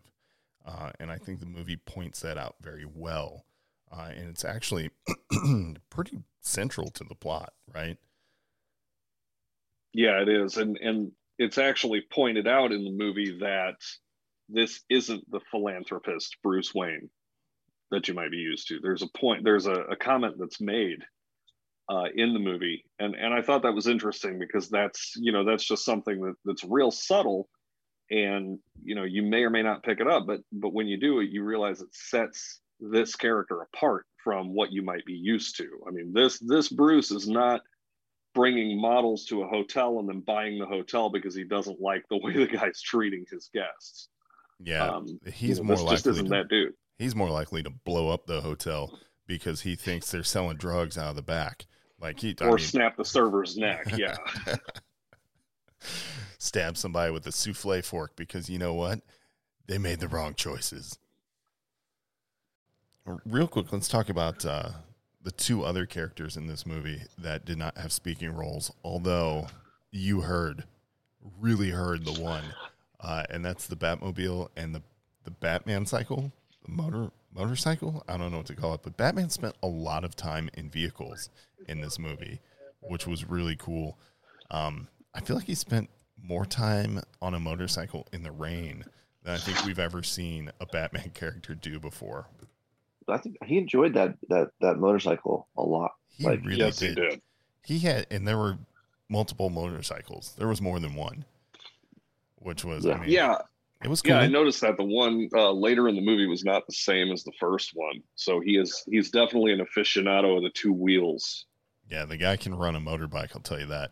Uh, 0.65 0.91
and 0.99 1.11
I 1.11 1.17
think 1.17 1.39
the 1.39 1.45
movie 1.45 1.75
points 1.75 2.21
that 2.21 2.37
out 2.37 2.55
very 2.61 2.85
well. 2.85 3.45
Uh, 3.91 4.09
and 4.15 4.29
it's 4.29 4.45
actually 4.45 4.89
pretty 5.89 6.19
central 6.41 6.89
to 6.91 7.03
the 7.03 7.15
plot, 7.15 7.53
right? 7.73 7.97
Yeah, 9.93 10.21
it 10.21 10.29
is, 10.29 10.57
and 10.57 10.77
and 10.77 11.11
it's 11.37 11.57
actually 11.57 12.01
pointed 12.11 12.47
out 12.47 12.71
in 12.71 12.83
the 12.83 12.91
movie 12.91 13.37
that 13.39 13.75
this 14.49 14.81
isn't 14.89 15.29
the 15.31 15.41
philanthropist 15.51 16.37
Bruce 16.43 16.73
Wayne 16.73 17.09
that 17.91 18.07
you 18.07 18.13
might 18.13 18.31
be 18.31 18.37
used 18.37 18.67
to. 18.67 18.79
There's 18.81 19.01
a 19.01 19.17
point. 19.17 19.43
There's 19.43 19.67
a, 19.67 19.73
a 19.73 19.95
comment 19.95 20.35
that's 20.37 20.59
made 20.59 20.99
uh, 21.89 22.05
in 22.15 22.33
the 22.33 22.39
movie, 22.39 22.85
and 22.99 23.15
and 23.15 23.33
I 23.33 23.41
thought 23.41 23.63
that 23.63 23.73
was 23.73 23.87
interesting 23.87 24.39
because 24.39 24.69
that's 24.69 25.13
you 25.15 25.31
know 25.31 25.45
that's 25.45 25.65
just 25.65 25.85
something 25.85 26.21
that, 26.21 26.35
that's 26.45 26.63
real 26.63 26.91
subtle, 26.91 27.49
and 28.09 28.59
you 28.83 28.95
know 28.95 29.03
you 29.03 29.23
may 29.23 29.43
or 29.43 29.49
may 29.49 29.63
not 29.63 29.83
pick 29.83 29.99
it 29.99 30.07
up, 30.07 30.25
but 30.25 30.41
but 30.51 30.73
when 30.73 30.87
you 30.87 30.97
do 30.99 31.19
it, 31.19 31.29
you 31.29 31.43
realize 31.43 31.81
it 31.81 31.93
sets 31.93 32.61
this 32.79 33.15
character 33.15 33.61
apart 33.61 34.05
from 34.23 34.53
what 34.53 34.71
you 34.71 34.81
might 34.81 35.05
be 35.05 35.13
used 35.13 35.57
to. 35.57 35.69
I 35.87 35.91
mean, 35.91 36.13
this 36.13 36.39
this 36.39 36.69
Bruce 36.69 37.11
is 37.11 37.27
not 37.27 37.61
bringing 38.33 38.81
models 38.81 39.25
to 39.25 39.43
a 39.43 39.47
hotel 39.47 39.99
and 39.99 40.09
then 40.09 40.21
buying 40.21 40.57
the 40.57 40.65
hotel 40.65 41.09
because 41.09 41.35
he 41.35 41.43
doesn't 41.43 41.79
like 41.79 42.03
the 42.09 42.17
way 42.17 42.33
the 42.33 42.47
guy's 42.47 42.81
treating 42.81 43.25
his 43.31 43.49
guests. 43.53 44.09
Yeah, 44.63 44.85
Um, 44.87 45.19
he's 45.25 45.57
you 45.57 45.63
know, 45.63 45.75
more 45.75 45.83
likely 45.85 46.13
to, 46.13 46.23
that 46.23 46.47
dude. 46.49 46.73
he's 46.97 47.15
more 47.15 47.29
likely 47.29 47.61
to 47.63 47.69
blow 47.69 48.09
up 48.09 48.25
the 48.25 48.41
hotel 48.41 48.97
because 49.27 49.61
he 49.61 49.75
thinks 49.75 50.09
they're 50.11 50.23
selling 50.23 50.57
drugs 50.57 50.97
out 50.97 51.09
of 51.09 51.15
the 51.15 51.21
back. 51.21 51.65
Like 51.99 52.19
he 52.19 52.35
I 52.41 52.45
Or 52.45 52.49
mean, 52.51 52.59
snap 52.59 52.97
the 52.97 53.05
server's 53.05 53.57
neck. 53.57 53.87
Yeah. 53.97 54.15
stab 56.37 56.77
somebody 56.77 57.11
with 57.11 57.25
a 57.27 57.31
souffle 57.31 57.81
fork 57.83 58.15
because 58.15 58.49
you 58.49 58.57
know 58.57 58.73
what? 58.73 59.01
They 59.67 59.77
made 59.77 59.99
the 59.99 60.07
wrong 60.07 60.33
choices. 60.33 60.97
Real 63.25 63.47
quick, 63.47 63.71
let's 63.71 63.87
talk 63.89 64.09
about 64.09 64.45
uh, 64.45 64.69
the 65.21 65.31
two 65.31 65.63
other 65.63 65.85
characters 65.85 66.37
in 66.37 66.47
this 66.47 66.65
movie 66.65 67.01
that 67.17 67.45
did 67.45 67.57
not 67.57 67.77
have 67.77 67.91
speaking 67.91 68.31
roles, 68.33 68.71
although 68.83 69.47
you 69.91 70.21
heard, 70.21 70.63
really 71.39 71.69
heard 71.71 72.05
the 72.05 72.21
one, 72.21 72.43
uh, 73.03 73.23
and 73.29 73.43
that's 73.43 73.67
the 73.67 73.75
Batmobile 73.75 74.49
and 74.55 74.73
the, 74.73 74.81
the 75.25 75.31
Batman 75.31 75.85
cycle, 75.85 76.31
the 76.65 76.71
motor 76.71 77.11
motorcycle. 77.35 78.03
I 78.07 78.17
don't 78.17 78.31
know 78.31 78.37
what 78.37 78.45
to 78.47 78.55
call 78.55 78.73
it, 78.73 78.81
but 78.83 78.97
Batman 78.97 79.29
spent 79.29 79.55
a 79.61 79.67
lot 79.67 80.03
of 80.03 80.15
time 80.15 80.49
in 80.53 80.69
vehicles 80.69 81.29
in 81.67 81.81
this 81.81 81.99
movie, 81.99 82.39
which 82.81 83.05
was 83.05 83.29
really 83.29 83.55
cool. 83.55 83.97
Um, 84.51 84.87
I 85.13 85.19
feel 85.21 85.35
like 85.35 85.45
he 85.45 85.55
spent 85.55 85.89
more 86.21 86.45
time 86.45 87.01
on 87.21 87.33
a 87.33 87.39
motorcycle 87.39 88.07
in 88.13 88.23
the 88.23 88.31
rain 88.31 88.85
than 89.23 89.33
I 89.33 89.37
think 89.37 89.65
we've 89.65 89.79
ever 89.79 90.03
seen 90.03 90.51
a 90.61 90.65
Batman 90.65 91.09
character 91.13 91.55
do 91.55 91.79
before. 91.79 92.27
I 93.09 93.17
think 93.17 93.35
he 93.43 93.57
enjoyed 93.57 93.93
that 93.95 94.15
that 94.29 94.51
that 94.61 94.77
motorcycle 94.77 95.47
a 95.57 95.61
lot. 95.61 95.91
He 96.07 96.23
Like, 96.23 96.39
really 96.45 96.59
yes, 96.59 96.77
did. 96.77 96.97
he 96.97 97.09
did. 97.09 97.21
He 97.65 97.79
had, 97.79 98.07
and 98.11 98.27
there 98.27 98.37
were 98.37 98.57
multiple 99.09 99.49
motorcycles. 99.49 100.35
There 100.37 100.47
was 100.47 100.61
more 100.61 100.79
than 100.79 100.95
one, 100.95 101.25
which 102.43 102.63
was, 102.65 102.85
I 102.85 102.89
Yeah. 102.89 102.97
mean, 102.99 103.09
Yeah. 103.09 103.37
it 103.83 103.87
was 103.89 104.01
cool. 104.01 104.13
Yeah. 104.15 104.19
I 104.21 104.27
noticed 104.27 104.61
that 104.61 104.77
the 104.77 104.83
one 104.83 105.29
uh, 105.35 105.51
later 105.51 105.87
in 105.89 105.95
the 105.95 106.01
movie 106.01 106.27
was 106.27 106.43
not 106.43 106.65
the 106.67 106.73
same 106.73 107.11
as 107.11 107.23
the 107.23 107.33
first 107.39 107.71
one. 107.73 108.01
So 108.15 108.39
he 108.39 108.57
is 108.57 108.83
he's 108.89 109.09
definitely 109.11 109.53
an 109.53 109.59
aficionado 109.59 110.37
of 110.37 110.43
the 110.43 110.49
two 110.51 110.73
wheels. 110.73 111.45
yeah, 111.89 112.05
the 112.05 112.17
guy 112.17 112.37
can 112.37 112.55
run 112.55 112.75
a 112.75 112.79
motorbike. 112.79 113.31
I'll 113.35 113.41
tell 113.41 113.59
you 113.59 113.67
that. 113.67 113.91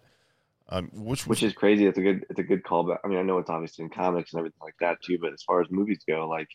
Um, 0.70 0.90
which 0.94 1.28
was, 1.28 1.28
which 1.28 1.44
is 1.44 1.52
crazy. 1.54 1.86
It's 1.86 1.98
a 1.98 2.02
good 2.02 2.26
it's 2.30 2.40
a 2.40 2.44
good 2.44 2.64
callback. 2.64 3.00
I 3.04 3.08
mean, 3.10 3.20
I 3.20 3.24
know 3.24 3.38
it's 3.40 3.50
obviously 3.50 3.84
in 3.84 3.90
comics 3.92 4.32
and 4.32 4.40
everything 4.40 4.62
like 4.62 4.76
that 4.80 5.02
too, 5.04 5.18
but 5.20 5.34
as 5.34 5.44
far 5.44 5.60
as 5.62 5.68
movies 5.70 6.04
go, 6.08 6.30
like 6.30 6.48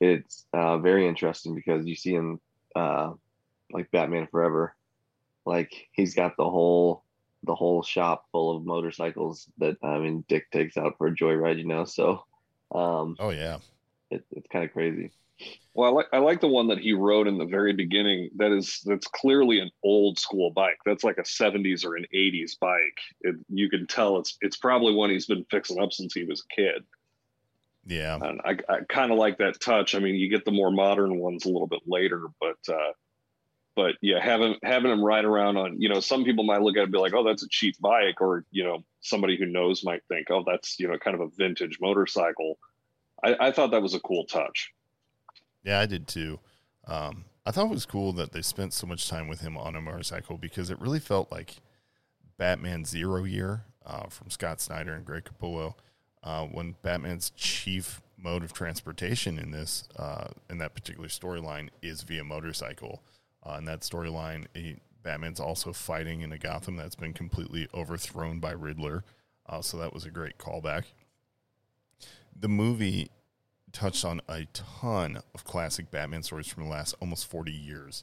it's 0.00 0.44
uh, 0.52 0.78
very 0.78 1.06
interesting 1.06 1.54
because 1.54 1.86
you 1.86 1.94
see 1.94 2.16
in 2.16 2.40
uh, 2.74 3.12
like 3.70 3.88
Batman 3.92 4.26
Forever, 4.30 4.74
like 5.46 5.72
he's 5.92 6.14
got 6.16 6.36
the 6.36 6.44
whole 6.50 7.04
the 7.46 7.54
whole 7.54 7.82
shop 7.82 8.26
full 8.32 8.56
of 8.56 8.64
motorcycles 8.64 9.48
that 9.58 9.76
I 9.82 9.98
mean 9.98 10.24
Dick 10.28 10.50
takes 10.50 10.76
out 10.76 10.98
for 10.98 11.06
a 11.06 11.14
joyride, 11.14 11.58
you 11.58 11.66
know. 11.66 11.84
So 11.84 12.24
um, 12.74 13.16
oh 13.18 13.30
yeah, 13.30 13.58
it, 14.10 14.24
it's 14.32 14.48
kind 14.48 14.64
of 14.64 14.72
crazy. 14.72 15.12
Well, 15.74 15.90
I 15.90 15.92
like 15.92 16.06
I 16.12 16.18
like 16.18 16.40
the 16.40 16.48
one 16.48 16.68
that 16.68 16.78
he 16.78 16.92
rode 16.92 17.28
in 17.28 17.38
the 17.38 17.44
very 17.44 17.72
beginning. 17.72 18.30
That 18.36 18.52
is 18.52 18.80
that's 18.84 19.06
clearly 19.06 19.60
an 19.60 19.70
old 19.82 20.18
school 20.18 20.50
bike. 20.50 20.78
That's 20.86 21.04
like 21.04 21.18
a 21.18 21.22
'70s 21.22 21.84
or 21.84 21.96
an 21.96 22.06
'80s 22.14 22.58
bike. 22.58 22.98
It, 23.20 23.36
you 23.48 23.68
can 23.68 23.86
tell 23.86 24.18
it's 24.18 24.38
it's 24.40 24.56
probably 24.56 24.94
one 24.94 25.10
he's 25.10 25.26
been 25.26 25.44
fixing 25.50 25.80
up 25.80 25.92
since 25.92 26.14
he 26.14 26.24
was 26.24 26.42
a 26.42 26.54
kid. 26.54 26.84
yeah, 27.86 28.16
And 28.20 28.40
I, 28.44 28.56
I 28.72 28.80
kind 28.88 29.12
of 29.12 29.18
like 29.18 29.38
that 29.38 29.60
touch. 29.60 29.94
I 29.94 29.98
mean, 29.98 30.14
you 30.14 30.30
get 30.30 30.44
the 30.46 30.50
more 30.50 30.70
modern 30.70 31.18
ones 31.18 31.44
a 31.44 31.48
little 31.48 31.68
bit 31.68 31.82
later, 31.86 32.22
but 32.40 32.56
uh, 32.68 32.92
but 33.76 33.94
yeah, 34.00 34.18
having 34.20 34.56
having 34.62 34.90
him 34.90 35.04
ride 35.04 35.26
around 35.26 35.58
on, 35.58 35.80
you 35.80 35.88
know, 35.88 36.00
some 36.00 36.24
people 36.24 36.44
might 36.44 36.62
look 36.62 36.76
at 36.76 36.80
it 36.80 36.84
and 36.84 36.92
be 36.92 36.98
like, 36.98 37.14
oh, 37.14 37.22
that's 37.22 37.42
a 37.42 37.48
cheap 37.48 37.78
bike, 37.78 38.20
or 38.20 38.44
you 38.50 38.64
know, 38.64 38.82
somebody 39.00 39.36
who 39.36 39.44
knows 39.44 39.84
might 39.84 40.02
think, 40.08 40.30
oh, 40.30 40.42
that's 40.46 40.80
you 40.80 40.88
know, 40.88 40.98
kind 40.98 41.14
of 41.14 41.20
a 41.20 41.28
vintage 41.36 41.78
motorcycle. 41.80 42.58
I, 43.22 43.36
I 43.38 43.50
thought 43.52 43.70
that 43.70 43.82
was 43.82 43.94
a 43.94 44.00
cool 44.00 44.24
touch. 44.24 44.72
yeah, 45.62 45.78
I 45.78 45.86
did 45.86 46.08
too. 46.08 46.40
Um, 46.86 47.26
I 47.44 47.50
thought 47.50 47.66
it 47.66 47.70
was 47.70 47.86
cool 47.86 48.12
that 48.14 48.32
they 48.32 48.42
spent 48.42 48.72
so 48.72 48.86
much 48.86 49.08
time 49.08 49.28
with 49.28 49.40
him 49.40 49.56
on 49.56 49.76
a 49.76 49.80
motorcycle 49.80 50.38
because 50.38 50.70
it 50.70 50.80
really 50.80 50.98
felt 50.98 51.30
like 51.30 51.56
Batman 52.38 52.84
Zero 52.84 53.24
Year 53.24 53.64
uh, 53.84 54.08
from 54.08 54.30
Scott 54.30 54.60
Snyder 54.60 54.94
and 54.94 55.04
Greg 55.04 55.24
Capullo. 55.24 55.74
Uh, 56.22 56.44
when 56.46 56.74
Batman's 56.82 57.30
chief 57.36 58.02
mode 58.16 58.42
of 58.42 58.52
transportation 58.52 59.38
in 59.38 59.52
this, 59.52 59.88
uh, 59.96 60.28
in 60.50 60.58
that 60.58 60.74
particular 60.74 61.08
storyline, 61.08 61.68
is 61.82 62.02
via 62.02 62.24
motorcycle. 62.24 63.02
Uh, 63.46 63.58
in 63.58 63.64
that 63.66 63.80
storyline, 63.80 64.46
Batman's 65.02 65.38
also 65.38 65.72
fighting 65.72 66.22
in 66.22 66.32
a 66.32 66.38
Gotham 66.38 66.76
that's 66.76 66.96
been 66.96 67.12
completely 67.12 67.68
overthrown 67.72 68.40
by 68.40 68.50
Riddler. 68.50 69.04
Uh, 69.48 69.62
so 69.62 69.76
that 69.76 69.94
was 69.94 70.04
a 70.04 70.10
great 70.10 70.36
callback. 70.38 70.84
The 72.38 72.48
movie 72.48 73.10
touched 73.72 74.04
on 74.04 74.20
a 74.28 74.46
ton 74.52 75.20
of 75.34 75.44
classic 75.44 75.90
Batman 75.90 76.22
stories 76.22 76.48
from 76.48 76.64
the 76.64 76.68
last 76.68 76.94
almost 77.00 77.26
40 77.26 77.52
years. 77.52 78.02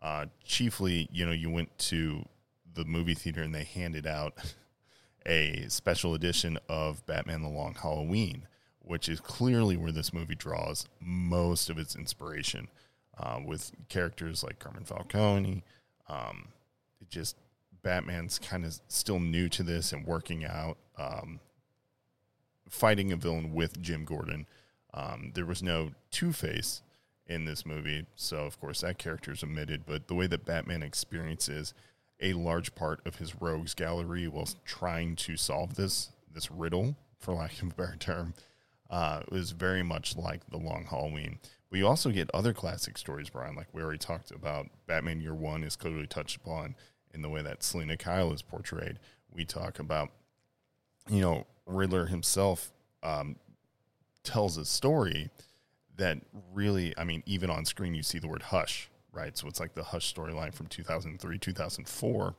Uh, 0.00 0.26
chiefly, 0.44 1.08
you 1.10 1.26
know, 1.26 1.32
you 1.32 1.50
went 1.50 1.76
to 1.78 2.24
the 2.74 2.84
movie 2.84 3.14
theater 3.14 3.42
and 3.42 3.54
they 3.54 3.64
handed 3.64 4.06
out 4.06 4.34
a 5.26 5.64
special 5.68 6.14
edition 6.14 6.58
of 6.68 7.04
Batman 7.06 7.42
the 7.42 7.48
Long 7.48 7.74
Halloween, 7.74 8.46
which 8.80 9.08
is 9.08 9.18
clearly 9.18 9.76
where 9.76 9.92
this 9.92 10.12
movie 10.12 10.34
draws 10.34 10.86
most 11.00 11.68
of 11.68 11.78
its 11.78 11.96
inspiration 11.96 12.68
uh, 13.18 13.40
with 13.44 13.72
characters 13.88 14.42
like 14.42 14.58
Carmine 14.58 14.84
Falcone. 14.84 15.62
Um, 16.08 16.48
it 17.00 17.10
just, 17.10 17.36
Batman's 17.82 18.38
kind 18.38 18.64
of 18.64 18.78
still 18.88 19.20
new 19.20 19.48
to 19.50 19.62
this 19.62 19.92
and 19.92 20.06
working 20.06 20.44
out, 20.44 20.76
um, 20.98 21.40
fighting 22.68 23.12
a 23.12 23.16
villain 23.16 23.54
with 23.54 23.80
Jim 23.80 24.04
Gordon. 24.04 24.46
Um, 24.92 25.32
there 25.34 25.46
was 25.46 25.62
no 25.62 25.90
Two 26.10 26.32
Face, 26.32 26.82
in 27.26 27.44
this 27.44 27.64
movie. 27.64 28.06
So, 28.14 28.38
of 28.38 28.60
course, 28.60 28.80
that 28.82 28.98
character 28.98 29.32
is 29.32 29.42
omitted. 29.42 29.86
But 29.86 30.08
the 30.08 30.14
way 30.14 30.26
that 30.26 30.44
Batman 30.44 30.82
experiences 30.82 31.74
a 32.20 32.32
large 32.32 32.74
part 32.74 33.00
of 33.06 33.16
his 33.16 33.40
rogues 33.40 33.74
gallery 33.74 34.28
while 34.28 34.48
trying 34.64 35.16
to 35.16 35.36
solve 35.36 35.74
this 35.74 36.10
this 36.32 36.50
riddle, 36.50 36.96
for 37.18 37.32
lack 37.34 37.62
of 37.62 37.70
a 37.70 37.74
better 37.74 37.96
term, 37.96 38.34
uh, 38.90 39.22
was 39.30 39.52
very 39.52 39.84
much 39.84 40.16
like 40.16 40.44
the 40.50 40.56
Long 40.56 40.84
Halloween. 40.84 41.38
We 41.74 41.82
also 41.82 42.12
get 42.12 42.30
other 42.32 42.52
classic 42.52 42.96
stories, 42.96 43.30
Brian, 43.30 43.56
like 43.56 43.66
we 43.72 43.82
already 43.82 43.98
talked 43.98 44.30
about. 44.30 44.68
Batman 44.86 45.20
Year 45.20 45.34
One 45.34 45.64
is 45.64 45.74
clearly 45.74 46.06
touched 46.06 46.36
upon 46.36 46.76
in 47.12 47.20
the 47.20 47.28
way 47.28 47.42
that 47.42 47.64
Selina 47.64 47.96
Kyle 47.96 48.32
is 48.32 48.42
portrayed. 48.42 49.00
We 49.32 49.44
talk 49.44 49.80
about, 49.80 50.10
you 51.10 51.20
know, 51.20 51.48
Riddler 51.66 52.06
himself 52.06 52.70
um, 53.02 53.34
tells 54.22 54.56
a 54.56 54.64
story 54.64 55.30
that 55.96 56.18
really, 56.52 56.96
I 56.96 57.02
mean, 57.02 57.24
even 57.26 57.50
on 57.50 57.64
screen, 57.64 57.96
you 57.96 58.04
see 58.04 58.20
the 58.20 58.28
word 58.28 58.42
hush, 58.42 58.88
right? 59.12 59.36
So 59.36 59.48
it's 59.48 59.58
like 59.58 59.74
the 59.74 59.82
hush 59.82 60.14
storyline 60.14 60.54
from 60.54 60.68
2003, 60.68 61.38
2004, 61.40 62.34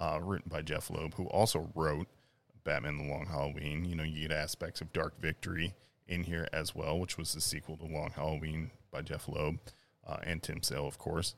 uh, 0.00 0.20
written 0.22 0.48
by 0.50 0.62
Jeph 0.62 0.88
Loeb, 0.88 1.12
who 1.16 1.26
also 1.26 1.68
wrote 1.74 2.06
Batman 2.64 2.96
the 2.96 3.04
Long 3.04 3.26
Halloween. 3.26 3.84
You 3.84 3.94
know, 3.94 4.04
you 4.04 4.26
get 4.26 4.34
aspects 4.34 4.80
of 4.80 4.90
Dark 4.94 5.20
Victory 5.20 5.74
in 6.10 6.24
here 6.24 6.48
as 6.52 6.74
well, 6.74 6.98
which 6.98 7.16
was 7.16 7.32
the 7.32 7.40
sequel 7.40 7.76
to 7.78 7.84
Long 7.84 8.10
Halloween 8.10 8.70
by 8.90 9.00
Jeph 9.00 9.28
Loeb 9.28 9.58
uh, 10.06 10.18
and 10.22 10.42
Tim 10.42 10.62
Sale, 10.62 10.86
of 10.86 10.98
course. 10.98 11.34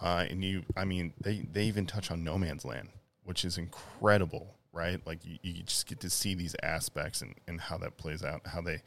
Uh, 0.00 0.26
and 0.30 0.44
you, 0.44 0.62
I 0.76 0.84
mean, 0.84 1.12
they, 1.20 1.46
they 1.52 1.64
even 1.64 1.86
touch 1.86 2.10
on 2.10 2.22
No 2.22 2.38
Man's 2.38 2.64
Land, 2.64 2.90
which 3.24 3.44
is 3.44 3.58
incredible, 3.58 4.54
right? 4.72 5.00
Like 5.06 5.24
you, 5.24 5.38
you 5.42 5.62
just 5.62 5.86
get 5.86 6.00
to 6.00 6.10
see 6.10 6.34
these 6.34 6.54
aspects 6.62 7.22
and, 7.22 7.34
and 7.48 7.60
how 7.60 7.78
that 7.78 7.96
plays 7.96 8.22
out, 8.22 8.46
how 8.46 8.60
they 8.60 8.82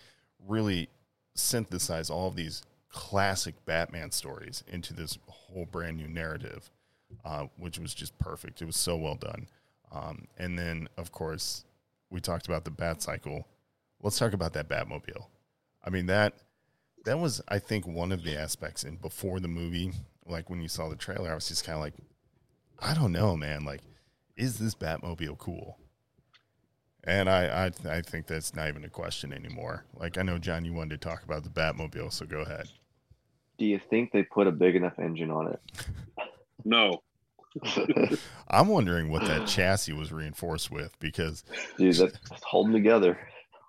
really 0.48 0.90
synthesize 1.36 2.10
all 2.10 2.28
of 2.28 2.36
these 2.36 2.64
classic 2.90 3.56
Batman 3.66 4.12
stories 4.12 4.64
into 4.68 4.94
this 4.94 5.18
whole 5.28 5.66
brand 5.66 5.98
new 5.98 6.08
narrative, 6.08 6.70
uh, 7.26 7.48
which 7.58 7.80
was 7.80 7.94
just 7.94 8.18
perfect. 8.20 8.62
It 8.62 8.66
was 8.66 8.78
so 8.78 8.96
well 8.96 9.16
done. 9.16 9.48
Um, 9.92 10.28
and 10.38 10.58
then, 10.58 10.88
of 10.98 11.12
course, 11.12 11.66
we 12.10 12.20
talked 12.20 12.48
about 12.48 12.66
the 12.66 12.72
Bat 12.72 13.02
Cycle. 13.02 13.48
Let's 14.04 14.20
talk 14.20 14.34
about 14.34 14.54
that 14.54 14.70
Batmobile. 14.70 15.26
I 15.84 15.90
mean 15.90 16.06
that 16.06 16.36
that 17.06 17.20
was, 17.20 17.42
I 17.48 17.60
think, 17.60 17.86
one 17.86 18.12
of 18.12 18.24
the 18.24 18.38
aspects. 18.38 18.84
And 18.84 19.02
before 19.02 19.40
the 19.40 19.48
movie, 19.48 19.92
like 20.26 20.50
when 20.50 20.62
you 20.62 20.68
saw 20.68 20.90
the 20.90 20.96
trailer, 20.96 21.32
I 21.32 21.36
was 21.36 21.48
just 21.48 21.66
kind 21.66 21.76
of 21.76 21.82
like, 21.82 21.96
I 22.80 22.94
don't 22.94 23.12
know, 23.12 23.36
man. 23.36 23.66
Like, 23.66 23.82
is 24.36 24.58
this 24.58 24.76
Batmobile 24.76 25.38
cool? 25.38 25.78
And 27.04 27.30
I, 27.30 27.66
I, 27.66 27.96
I 27.98 28.02
think 28.02 28.28
that's 28.28 28.56
not 28.56 28.70
even 28.70 28.86
a 28.86 28.90
question 28.90 29.34
anymore. 29.34 29.86
Like 29.94 30.18
I 30.18 30.22
know 30.22 30.38
John, 30.38 30.64
you 30.64 30.74
wanted 30.74 31.02
to 31.02 31.10
talk 31.10 31.24
about 31.24 31.44
the 31.44 31.50
Batmobile, 31.50 32.14
so 32.14 32.26
go 32.26 32.40
ahead. 32.40 32.70
Do 33.58 33.66
you 33.66 33.80
think 33.90 34.12
they 34.12 34.24
put 34.24 34.48
a 34.48 34.52
big 34.52 34.76
enough 34.76 34.98
engine 35.00 35.32
on 35.32 35.54
it? 35.54 35.62
No. 36.66 37.04
I'm 38.48 38.70
wondering 38.70 39.12
what 39.12 39.26
that 39.26 39.48
chassis 39.48 39.92
was 39.92 40.14
reinforced 40.14 40.72
with 40.72 40.98
because 41.00 41.44
Dude, 41.78 41.96
that's 41.98 42.42
holding 42.42 42.72
together, 42.72 43.20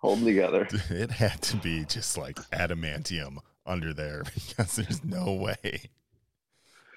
holding 0.05 0.27
together. 0.27 0.71
it 0.91 1.11
had 1.13 1.43
to 1.43 1.57
be 1.57 1.85
just 1.85 2.17
like 2.19 2.37
adamantium 2.51 3.39
under 3.67 3.93
there 3.95 4.25
because 4.35 4.77
there's 4.77 5.05
no 5.05 5.33
way. 5.33 5.91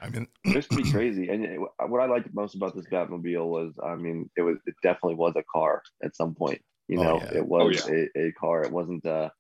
I 0.02 0.10
mean, 0.10 0.28
this 0.46 0.56
used 0.56 0.70
to 0.70 0.76
be 0.76 0.86
crazy. 0.86 1.30
And 1.30 1.46
it- 1.46 1.60
what 1.60 2.02
I 2.02 2.06
liked 2.06 2.34
most 2.34 2.56
about 2.56 2.76
this 2.76 2.88
Batmobile 2.88 3.48
was, 3.48 3.74
I 3.84 3.96
mean, 3.96 4.30
it 4.38 4.42
was 4.42 4.58
it 4.66 4.76
definitely 4.84 5.16
was 5.16 5.34
a 5.36 5.44
car 5.52 5.82
at 6.04 6.16
some 6.16 6.36
point. 6.36 6.62
You 6.88 6.98
Oh, 6.98 7.02
know, 7.02 7.28
yeah. 7.32 7.32
it 7.32 7.46
was 7.46 7.80
Oh, 7.84 7.90
a, 7.90 8.08
a 8.18 8.32
car. 8.34 8.64
It 8.64 8.72
wasn't 8.72 9.06
a, 9.06 9.32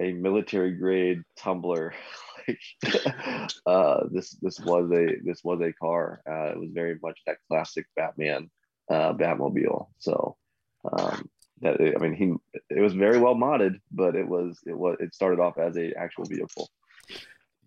a 0.00 0.12
military 0.12 0.72
grade 0.72 1.22
tumbler. 1.38 1.94
like 2.48 2.60
uh, 3.66 4.04
this 4.10 4.32
this 4.42 4.60
was 4.60 4.90
a 4.92 5.16
this 5.24 5.42
was 5.44 5.60
a 5.62 5.72
car. 5.74 6.20
Uh, 6.28 6.52
it 6.52 6.58
was 6.60 6.70
very 6.72 6.98
much 7.02 7.20
that 7.26 7.38
classic 7.50 7.86
Batman 7.96 8.50
uh, 8.90 9.14
Batmobile. 9.14 9.88
So 9.98 10.36
um, 10.92 11.28
that 11.60 11.80
I 11.80 11.98
mean, 12.00 12.14
he 12.14 12.34
it 12.74 12.80
was 12.80 12.94
very 12.94 13.18
well 13.18 13.34
modded, 13.34 13.80
but 13.92 14.16
it 14.16 14.26
was 14.26 14.58
it 14.66 14.76
was 14.76 14.96
it 15.00 15.14
started 15.14 15.40
off 15.40 15.58
as 15.58 15.76
a 15.76 15.92
actual 15.94 16.24
vehicle. 16.24 16.68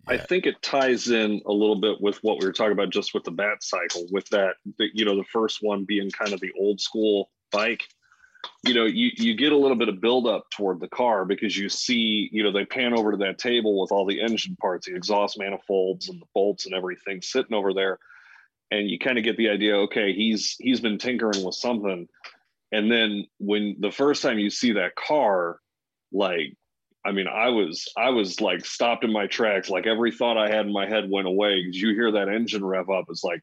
I 0.08 0.16
think 0.16 0.46
it 0.46 0.60
ties 0.62 1.08
in 1.08 1.42
a 1.46 1.52
little 1.52 1.80
bit 1.80 2.00
with 2.00 2.18
what 2.24 2.40
we 2.40 2.46
were 2.46 2.52
talking 2.52 2.72
about 2.72 2.90
just 2.90 3.12
with 3.12 3.24
the 3.24 3.30
bat 3.30 3.62
cycle, 3.62 4.06
with 4.10 4.26
that, 4.30 4.54
the, 4.78 4.88
you 4.94 5.04
know, 5.04 5.16
the 5.16 5.24
first 5.24 5.58
one 5.60 5.84
being 5.84 6.10
kind 6.10 6.32
of 6.32 6.40
the 6.40 6.52
old 6.58 6.80
school 6.80 7.30
bike. 7.52 7.84
You 8.64 8.72
know, 8.72 8.86
you, 8.86 9.10
you 9.16 9.34
get 9.34 9.52
a 9.52 9.56
little 9.56 9.76
bit 9.76 9.88
of 9.88 10.00
buildup 10.00 10.48
toward 10.50 10.80
the 10.80 10.88
car 10.88 11.24
because 11.24 11.56
you 11.56 11.68
see, 11.68 12.30
you 12.32 12.42
know, 12.42 12.52
they 12.52 12.64
pan 12.64 12.94
over 12.94 13.10
to 13.10 13.16
that 13.18 13.38
table 13.38 13.80
with 13.80 13.92
all 13.92 14.06
the 14.06 14.20
engine 14.20 14.56
parts, 14.56 14.86
the 14.86 14.94
exhaust 14.94 15.38
manifolds 15.38 16.08
and 16.08 16.20
the 16.20 16.26
bolts 16.34 16.64
and 16.64 16.74
everything 16.74 17.20
sitting 17.20 17.54
over 17.54 17.74
there. 17.74 17.98
And 18.70 18.88
you 18.88 18.98
kind 18.98 19.18
of 19.18 19.24
get 19.24 19.36
the 19.36 19.50
idea, 19.50 19.76
okay, 19.76 20.14
he's 20.14 20.56
he's 20.58 20.80
been 20.80 20.98
tinkering 20.98 21.44
with 21.44 21.54
something. 21.54 22.08
And 22.72 22.90
then 22.90 23.26
when 23.38 23.76
the 23.80 23.90
first 23.90 24.22
time 24.22 24.38
you 24.38 24.50
see 24.50 24.72
that 24.72 24.94
car, 24.94 25.58
like 26.12 26.54
I 27.04 27.12
mean, 27.12 27.26
I 27.26 27.48
was 27.48 27.88
I 27.96 28.10
was 28.10 28.40
like 28.40 28.64
stopped 28.64 29.04
in 29.04 29.12
my 29.12 29.26
tracks. 29.26 29.70
Like 29.70 29.86
every 29.86 30.12
thought 30.12 30.36
I 30.36 30.48
had 30.48 30.66
in 30.66 30.72
my 30.72 30.86
head 30.86 31.08
went 31.10 31.26
away 31.26 31.62
because 31.62 31.80
you 31.80 31.94
hear 31.94 32.12
that 32.12 32.28
engine 32.28 32.64
rev 32.64 32.90
up. 32.90 33.06
It's 33.08 33.24
like, 33.24 33.40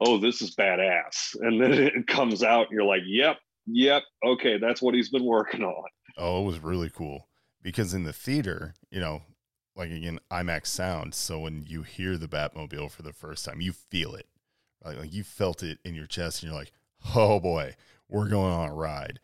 oh, 0.00 0.18
this 0.18 0.42
is 0.42 0.54
badass. 0.56 1.36
And 1.40 1.62
then 1.62 1.72
it 1.72 2.06
comes 2.06 2.42
out, 2.42 2.68
and 2.68 2.72
you're 2.72 2.84
like, 2.84 3.02
yep, 3.06 3.36
yep, 3.66 4.02
okay, 4.24 4.58
that's 4.58 4.82
what 4.82 4.94
he's 4.94 5.10
been 5.10 5.24
working 5.24 5.62
on. 5.62 5.88
oh, 6.16 6.42
it 6.42 6.46
was 6.46 6.58
really 6.60 6.90
cool 6.90 7.28
because 7.62 7.94
in 7.94 8.04
the 8.04 8.12
theater, 8.12 8.74
you 8.90 9.00
know, 9.00 9.22
like 9.76 9.90
again, 9.90 10.18
IMAX 10.30 10.66
sound. 10.66 11.14
So 11.14 11.38
when 11.38 11.64
you 11.68 11.82
hear 11.82 12.16
the 12.16 12.28
Batmobile 12.28 12.90
for 12.90 13.02
the 13.02 13.12
first 13.12 13.44
time, 13.44 13.60
you 13.60 13.72
feel 13.72 14.14
it. 14.14 14.26
Like, 14.84 14.98
like 14.98 15.12
you 15.12 15.22
felt 15.22 15.62
it 15.62 15.78
in 15.84 15.94
your 15.94 16.06
chest, 16.06 16.42
and 16.42 16.50
you're 16.50 16.58
like, 16.58 16.72
oh 17.14 17.38
boy, 17.38 17.74
we're 18.08 18.28
going 18.28 18.52
on 18.52 18.68
a 18.68 18.74
ride. 18.74 19.20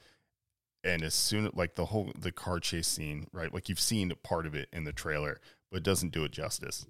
And 0.83 1.03
as 1.03 1.15
soon 1.15 1.51
like 1.55 1.77
the 1.77 1.87
whole 1.87 2.13
the 2.19 2.33
car 2.33 2.61
chase 2.61 2.89
scene, 2.89 3.27
right? 3.33 3.53
Like 3.53 3.69
you've 3.69 3.81
seen 3.81 4.13
part 4.23 4.47
of 4.47 4.55
it 4.55 4.69
in 4.73 4.85
the 4.85 4.93
trailer, 4.93 5.41
but 5.71 5.79
it 5.79 5.83
doesn't 5.83 6.13
do 6.13 6.25
it 6.25 6.33
justice 6.33 6.87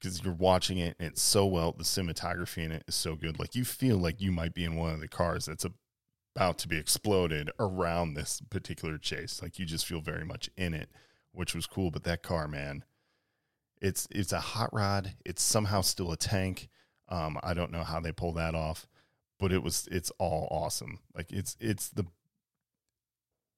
because 0.00 0.22
you're 0.22 0.34
watching 0.34 0.78
it 0.78 0.96
and 0.98 1.08
it's 1.08 1.22
so 1.22 1.46
well. 1.46 1.72
The 1.72 1.84
cinematography 1.84 2.64
in 2.64 2.72
it 2.72 2.84
is 2.86 2.94
so 2.94 3.14
good. 3.14 3.38
Like 3.38 3.54
you 3.54 3.64
feel 3.64 3.96
like 3.96 4.20
you 4.20 4.32
might 4.32 4.52
be 4.52 4.64
in 4.64 4.76
one 4.76 4.92
of 4.92 5.00
the 5.00 5.08
cars 5.08 5.46
that's 5.46 5.64
about 6.34 6.58
to 6.58 6.68
be 6.68 6.76
exploded 6.76 7.50
around 7.58 8.14
this 8.14 8.40
particular 8.50 8.98
chase. 8.98 9.40
Like 9.40 9.58
you 9.58 9.64
just 9.64 9.86
feel 9.86 10.00
very 10.00 10.24
much 10.24 10.50
in 10.56 10.74
it, 10.74 10.90
which 11.32 11.54
was 11.54 11.66
cool. 11.66 11.90
But 11.90 12.04
that 12.04 12.22
car, 12.22 12.48
man, 12.48 12.84
it's 13.80 14.06
it's 14.10 14.32
a 14.32 14.40
hot 14.40 14.70
rod. 14.72 15.14
It's 15.24 15.42
somehow 15.42 15.80
still 15.80 16.12
a 16.12 16.16
tank. 16.16 16.68
Um, 17.08 17.38
I 17.42 17.54
don't 17.54 17.72
know 17.72 17.84
how 17.84 18.00
they 18.00 18.12
pull 18.12 18.32
that 18.32 18.54
off, 18.54 18.86
but 19.44 19.52
it 19.52 19.62
was 19.62 19.86
it's 19.92 20.10
all 20.18 20.48
awesome. 20.50 21.00
Like 21.14 21.30
it's 21.30 21.54
it's 21.60 21.90
the 21.90 22.06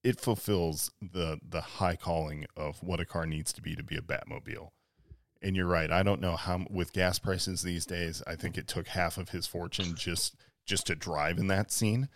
it 0.03 0.18
fulfills 0.18 0.91
the 1.01 1.39
the 1.49 1.61
high 1.61 1.95
calling 1.95 2.45
of 2.57 2.82
what 2.82 2.99
a 2.99 3.05
car 3.05 3.24
needs 3.24 3.53
to 3.53 3.62
be 3.62 3.76
to 3.76 3.84
be 3.84 3.97
a 3.97 4.01
Batmobile. 4.01 4.70
And 5.41 5.55
you're 5.55 5.68
right. 5.68 5.93
I 5.93 6.03
don't 6.03 6.20
know 6.20 6.34
how 6.34 6.66
with 6.68 6.93
gas 6.93 7.20
prices 7.20 7.62
these 7.62 7.87
days. 7.87 8.20
I 8.26 8.34
think 8.34 8.59
it 8.59 8.66
took 8.66 8.89
half 8.89 9.16
of 9.16 9.28
his 9.28 9.47
fortune 9.47 9.95
just 9.95 10.34
just 10.66 10.89
to 10.89 10.97
drive 10.97 11.39
in 11.39 11.47
that 11.47 11.70
scene. 11.70 12.09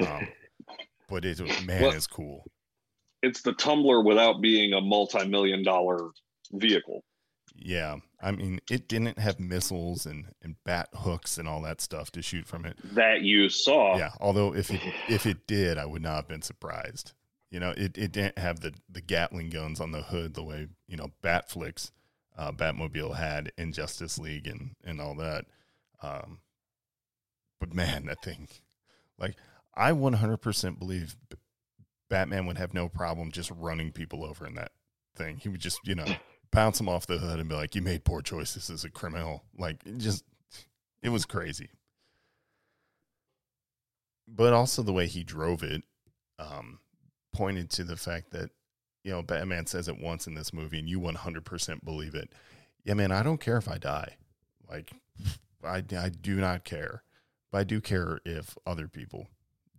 Um, 0.00 0.28
but 1.08 1.24
it 1.24 1.40
man 1.66 1.80
Well- 1.80 1.92
is 1.92 2.06
cool. 2.06 2.44
It's 3.22 3.40
the 3.40 3.54
tumbler 3.54 4.02
without 4.04 4.42
being 4.42 4.74
a 4.74 4.82
multi-million 4.82 5.64
dollar 5.64 6.10
vehicle. 6.52 7.02
Yeah, 7.56 7.96
I 8.20 8.32
mean, 8.32 8.60
it 8.70 8.88
didn't 8.88 9.18
have 9.18 9.38
missiles 9.38 10.06
and 10.06 10.26
and 10.42 10.56
bat 10.64 10.88
hooks 10.92 11.38
and 11.38 11.48
all 11.48 11.62
that 11.62 11.80
stuff 11.80 12.10
to 12.12 12.22
shoot 12.22 12.46
from 12.46 12.64
it. 12.64 12.76
That 12.94 13.22
you 13.22 13.48
saw. 13.48 13.96
Yeah, 13.96 14.10
although 14.20 14.54
if 14.54 14.70
it 14.70 14.80
if 15.08 15.26
it 15.26 15.46
did, 15.46 15.78
I 15.78 15.86
would 15.86 16.02
not 16.02 16.16
have 16.16 16.28
been 16.28 16.42
surprised. 16.42 17.12
You 17.50 17.60
know, 17.60 17.70
it, 17.70 17.96
it 17.96 18.12
didn't 18.12 18.38
have 18.38 18.60
the 18.60 18.74
the 18.90 19.00
Gatling 19.00 19.50
guns 19.50 19.80
on 19.80 19.92
the 19.92 20.02
hood 20.02 20.34
the 20.34 20.42
way 20.42 20.68
you 20.88 20.96
know 20.96 21.12
Batfleck, 21.22 21.90
uh, 22.36 22.50
Batmobile 22.50 23.16
had 23.16 23.52
in 23.56 23.72
Justice 23.72 24.18
League 24.18 24.48
and 24.48 24.74
and 24.84 25.00
all 25.00 25.14
that. 25.16 25.44
Um, 26.02 26.38
but 27.60 27.72
man, 27.72 28.06
that 28.06 28.22
thing, 28.22 28.48
like, 29.18 29.36
I 29.74 29.92
100% 29.92 30.78
believe 30.78 31.16
Batman 32.10 32.44
would 32.46 32.58
have 32.58 32.74
no 32.74 32.88
problem 32.88 33.30
just 33.30 33.50
running 33.52 33.90
people 33.90 34.24
over 34.24 34.46
in 34.46 34.54
that 34.56 34.72
thing. 35.16 35.38
He 35.38 35.48
would 35.48 35.60
just 35.60 35.78
you 35.86 35.94
know 35.94 36.04
bounce 36.54 36.78
them 36.78 36.88
off 36.88 37.06
the 37.06 37.18
hood 37.18 37.40
and 37.40 37.48
be 37.48 37.54
like, 37.54 37.74
"You 37.74 37.82
made 37.82 38.04
poor 38.04 38.22
choices 38.22 38.70
as 38.70 38.84
a 38.84 38.90
criminal." 38.90 39.44
Like, 39.58 39.84
it 39.84 39.98
just 39.98 40.24
it 41.02 41.10
was 41.10 41.26
crazy 41.26 41.70
but 44.26 44.52
also 44.52 44.82
the 44.82 44.92
way 44.92 45.06
he 45.06 45.22
drove 45.24 45.62
it 45.62 45.82
um, 46.38 46.78
pointed 47.32 47.70
to 47.70 47.84
the 47.84 47.96
fact 47.96 48.30
that 48.30 48.50
you 49.02 49.12
know 49.12 49.22
Batman 49.22 49.66
says 49.66 49.88
it 49.88 50.00
once 50.00 50.26
in 50.26 50.34
this 50.34 50.52
movie, 50.52 50.78
and 50.78 50.88
you 50.88 50.98
one 50.98 51.14
hundred 51.14 51.44
percent 51.44 51.84
believe 51.84 52.14
it. 52.14 52.32
Yeah, 52.84 52.94
man, 52.94 53.12
I 53.12 53.22
don't 53.22 53.40
care 53.40 53.56
if 53.56 53.68
I 53.68 53.78
die. 53.78 54.16
Like, 54.68 54.92
I 55.64 55.82
I 55.96 56.08
do 56.08 56.36
not 56.36 56.64
care, 56.64 57.02
but 57.50 57.58
I 57.58 57.64
do 57.64 57.80
care 57.80 58.20
if 58.24 58.56
other 58.66 58.88
people 58.88 59.28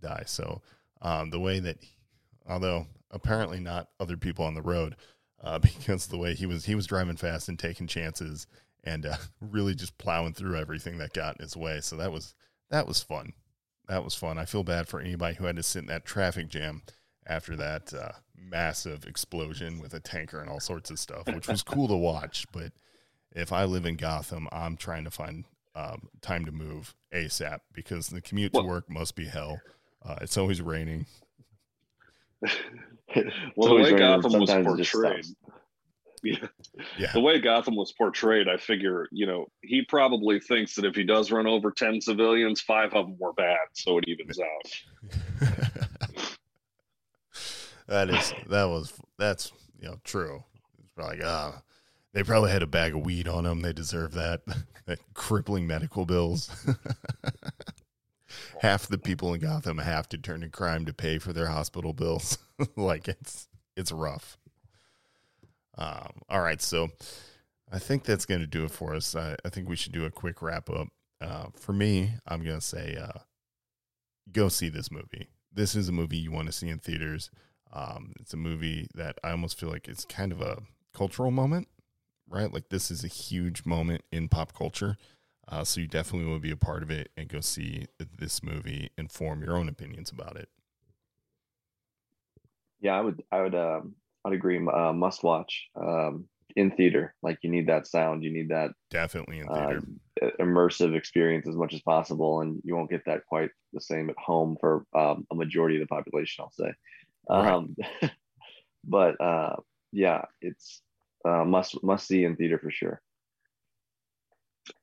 die. 0.02 0.24
So 0.26 0.62
um, 1.02 1.30
the 1.32 1.40
way 1.40 1.60
that, 1.60 1.78
although 2.48 2.88
apparently 3.12 3.60
not 3.60 3.90
other 4.00 4.18
people 4.18 4.46
on 4.46 4.54
the 4.54 4.62
road, 4.62 4.96
uh, 5.44 5.60
because 5.60 6.08
the 6.08 6.18
way 6.18 6.34
he 6.34 6.46
was 6.46 6.66
he 6.66 6.76
was 6.76 6.88
driving 6.88 7.18
fast 7.18 7.50
and 7.50 7.60
taking 7.60 7.88
chances 7.88 8.48
and 8.84 9.06
uh, 9.06 9.18
really 9.42 9.76
just 9.76 9.98
plowing 9.98 10.34
through 10.34 10.58
everything 10.58 10.98
that 10.98 11.14
got 11.14 11.38
in 11.38 11.44
his 11.44 11.58
way. 11.58 11.82
So 11.82 11.96
that 11.98 12.12
was 12.12 12.36
that 12.70 12.88
was 12.88 13.02
fun. 13.02 13.34
That 13.88 14.04
was 14.04 14.16
fun. 14.16 14.40
I 14.40 14.46
feel 14.46 14.64
bad 14.64 14.88
for 14.88 15.00
anybody 15.00 15.36
who 15.36 15.46
had 15.46 15.58
to 15.58 15.64
sit 15.64 15.84
in 15.84 15.88
that 15.88 16.06
traffic 16.06 16.48
jam 16.48 16.82
after 17.28 17.56
that 17.56 17.94
uh, 17.94 18.12
massive 18.36 19.06
explosion 19.06 19.80
with 19.80 19.94
a 19.94 20.00
tanker 20.00 20.40
and 20.40 20.50
all 20.50 20.60
sorts 20.60 20.90
of 20.90 21.00
stuff, 21.00 21.28
which 21.28 21.48
was 21.48 21.62
cool 21.62 21.88
to 21.88 21.96
watch. 21.96 22.46
But 22.52 22.72
if 23.32 23.52
I 23.52 23.66
live 23.66 23.86
in 23.86 23.96
Gotham, 23.96 24.48
I'm 24.52 24.76
trying 24.78 25.04
to 25.04 25.12
find 25.12 25.46
um, 25.76 26.10
time 26.22 26.46
to 26.46 26.52
move 26.52 26.96
ASAP 27.14 27.60
because 27.74 28.08
the 28.08 28.22
commute 28.22 28.54
to 28.54 28.62
work 28.62 28.90
must 28.90 29.16
be 29.16 29.26
hell. 29.26 29.60
Uh, 30.04 30.16
it's 30.22 30.38
always 30.38 30.62
raining. 30.62 31.06
Well, 32.42 32.52
the 33.70 33.76
way 33.76 33.98
Gotham 33.98 34.40
was 34.40 34.50
sometimes 34.50 34.74
it 34.74 34.78
just 34.84 34.92
portrayed, 34.94 35.26
yeah, 36.24 36.48
Yeah. 36.98 37.12
the 37.14 37.22
way 37.22 37.40
Gotham 37.40 37.76
was 37.76 37.92
portrayed, 37.94 38.48
I 38.50 38.58
figure, 38.58 39.08
you 39.12 39.26
know, 39.28 39.48
he 39.62 39.84
probably 39.84 40.40
thinks 40.40 40.76
that 40.76 40.86
if 40.86 40.96
he 40.96 41.04
does 41.04 41.32
run 41.32 41.48
over 41.48 41.72
10 41.72 42.02
civilians, 42.02 42.62
five 42.62 42.94
of 42.94 43.06
them 43.08 43.18
were 43.20 43.34
bad. 43.34 43.58
So 43.74 43.98
it 44.00 44.06
evens 44.08 44.40
out. 44.40 44.72
that 47.88 48.10
is 48.10 48.34
that 48.48 48.66
was 48.66 48.94
that's 49.18 49.52
you 49.80 49.88
know 49.88 49.98
true. 50.04 50.44
It's 50.80 50.90
probably 50.96 51.18
like 51.18 51.26
ah, 51.28 51.62
they 52.14 52.24
probably 52.24 52.52
had 52.52 52.64
a 52.64 52.68
bag 52.68 52.96
of 52.96 53.06
weed 53.06 53.28
on 53.28 53.44
them. 53.44 53.62
They 53.62 53.74
deserve 53.74 54.14
that. 54.14 54.42
that 54.88 55.00
crippling 55.14 55.68
medical 55.68 56.06
bills. 56.06 56.50
Half 58.62 58.88
the 58.88 58.97
people 58.97 59.34
in 59.34 59.41
Gotham 59.41 59.80
have 59.80 60.08
to 60.10 60.18
turn 60.18 60.41
to 60.41 60.49
crime 60.49 60.86
to 60.86 60.93
pay 60.93 61.18
for 61.18 61.34
their 61.34 61.47
hospital 61.47 61.93
bills. 61.93 62.38
like 62.76 63.08
it's 63.08 63.47
it's 63.76 63.91
rough. 63.91 64.38
Um, 65.78 66.22
all 66.30 66.41
right, 66.41 66.62
so 66.62 66.89
I 67.72 67.80
think 67.80 68.03
that's 68.03 68.26
going 68.26 68.41
to 68.41 68.47
do 68.47 68.64
it 68.64 68.72
for 68.72 68.95
us. 68.95 69.16
I, 69.16 69.36
I 69.43 69.49
think 69.49 69.68
we 69.68 69.76
should 69.76 69.91
do 69.91 70.06
a 70.06 70.12
quick 70.12 70.41
wrap 70.41 70.70
up. 70.70 70.88
Uh, 71.20 71.47
for 71.60 71.74
me, 71.74 72.12
I'm 72.26 72.43
going 72.43 72.60
to 72.60 72.66
say 72.66 72.97
uh, 73.01 73.20
go 74.32 74.47
see 74.47 74.70
this 74.70 74.91
movie. 74.91 75.28
This 75.53 75.76
is 75.76 75.89
a 75.89 75.93
movie 75.93 76.18
you 76.18 76.32
want 76.32 76.47
to 76.47 76.53
see 76.53 76.70
in 76.70 76.80
theaters. 76.80 77.30
Um, 77.74 78.14
it's 78.20 78.34
a 78.34 78.38
movie 78.38 78.88
that 78.95 79.18
I 79.24 79.32
almost 79.32 79.60
feel 79.60 79.70
like 79.70 79.88
it's 79.88 80.06
kind 80.06 80.32
of 80.32 80.41
a 80.41 80.62
cultural 80.93 81.32
moment, 81.32 81.68
right? 82.30 82.51
Like 82.51 82.70
this 82.70 82.89
is 82.89 83.03
a 83.03 83.10
huge 83.10 83.66
moment 83.66 84.03
in 84.12 84.30
pop 84.30 84.53
culture. 84.53 84.97
Uh, 85.48 85.64
so 85.64 85.80
you 85.82 85.88
definitely 85.88 86.28
will 86.28 86.39
be 86.39 86.52
a 86.52 86.58
part 86.58 86.82
of 86.84 86.89
it 86.89 87.12
and 87.16 87.30
go 87.30 87.39
see 87.39 87.86
this 88.20 88.41
movie, 88.43 88.89
and 88.98 89.12
form 89.12 89.43
your 89.43 89.58
own 89.58 89.70
opinions 89.70 90.10
about 90.10 90.36
it. 90.36 90.50
Yeah, 92.82 92.98
I 92.98 93.02
would, 93.02 93.24
I 93.32 93.41
would, 93.41 93.56
um, 93.56 93.96
I'd 94.26 94.34
agree. 94.34 94.58
Uh, 94.58 94.93
must 94.93 95.24
watch 95.24 95.68
um, 95.76 96.26
in 96.56 96.72
theater. 96.72 97.16
Like 97.22 97.39
you 97.41 97.50
need 97.50 97.68
that 97.68 97.88
sound, 97.88 98.24
you 98.24 98.32
need 98.32 98.50
that 98.50 98.72
Definitely 98.89 99.39
in 99.39 99.48
uh, 99.48 99.56
theater. 99.68 99.84
immersive 100.39 100.96
experience 100.96 101.48
as 101.48 101.56
much 101.56 101.74
as 101.74 101.82
possible, 101.82 102.41
and 102.41 102.62
you 102.64 102.76
won't 102.76 102.89
get 102.89 103.04
that 103.06 103.26
quite 103.28 103.50
the 103.74 103.82
same 103.82 104.10
at 104.10 104.18
home 104.18 104.58
for 104.60 104.86
um, 104.96 105.26
a 105.32 105.36
majority 105.36 105.76
of 105.76 105.82
the 105.82 105.88
population. 105.88 106.43
I'll 106.43 106.52
say, 106.52 106.74
Right. 107.30 107.54
um, 107.54 107.76
but 108.84 109.20
uh, 109.22 109.56
yeah, 109.91 110.26
it's 110.41 110.82
uh, 111.28 111.43
must 111.46 111.84
must 111.84 112.08
see 112.08 112.24
in 112.24 112.36
theater 112.36 112.60
for 112.60 112.72
sure. 112.72 113.02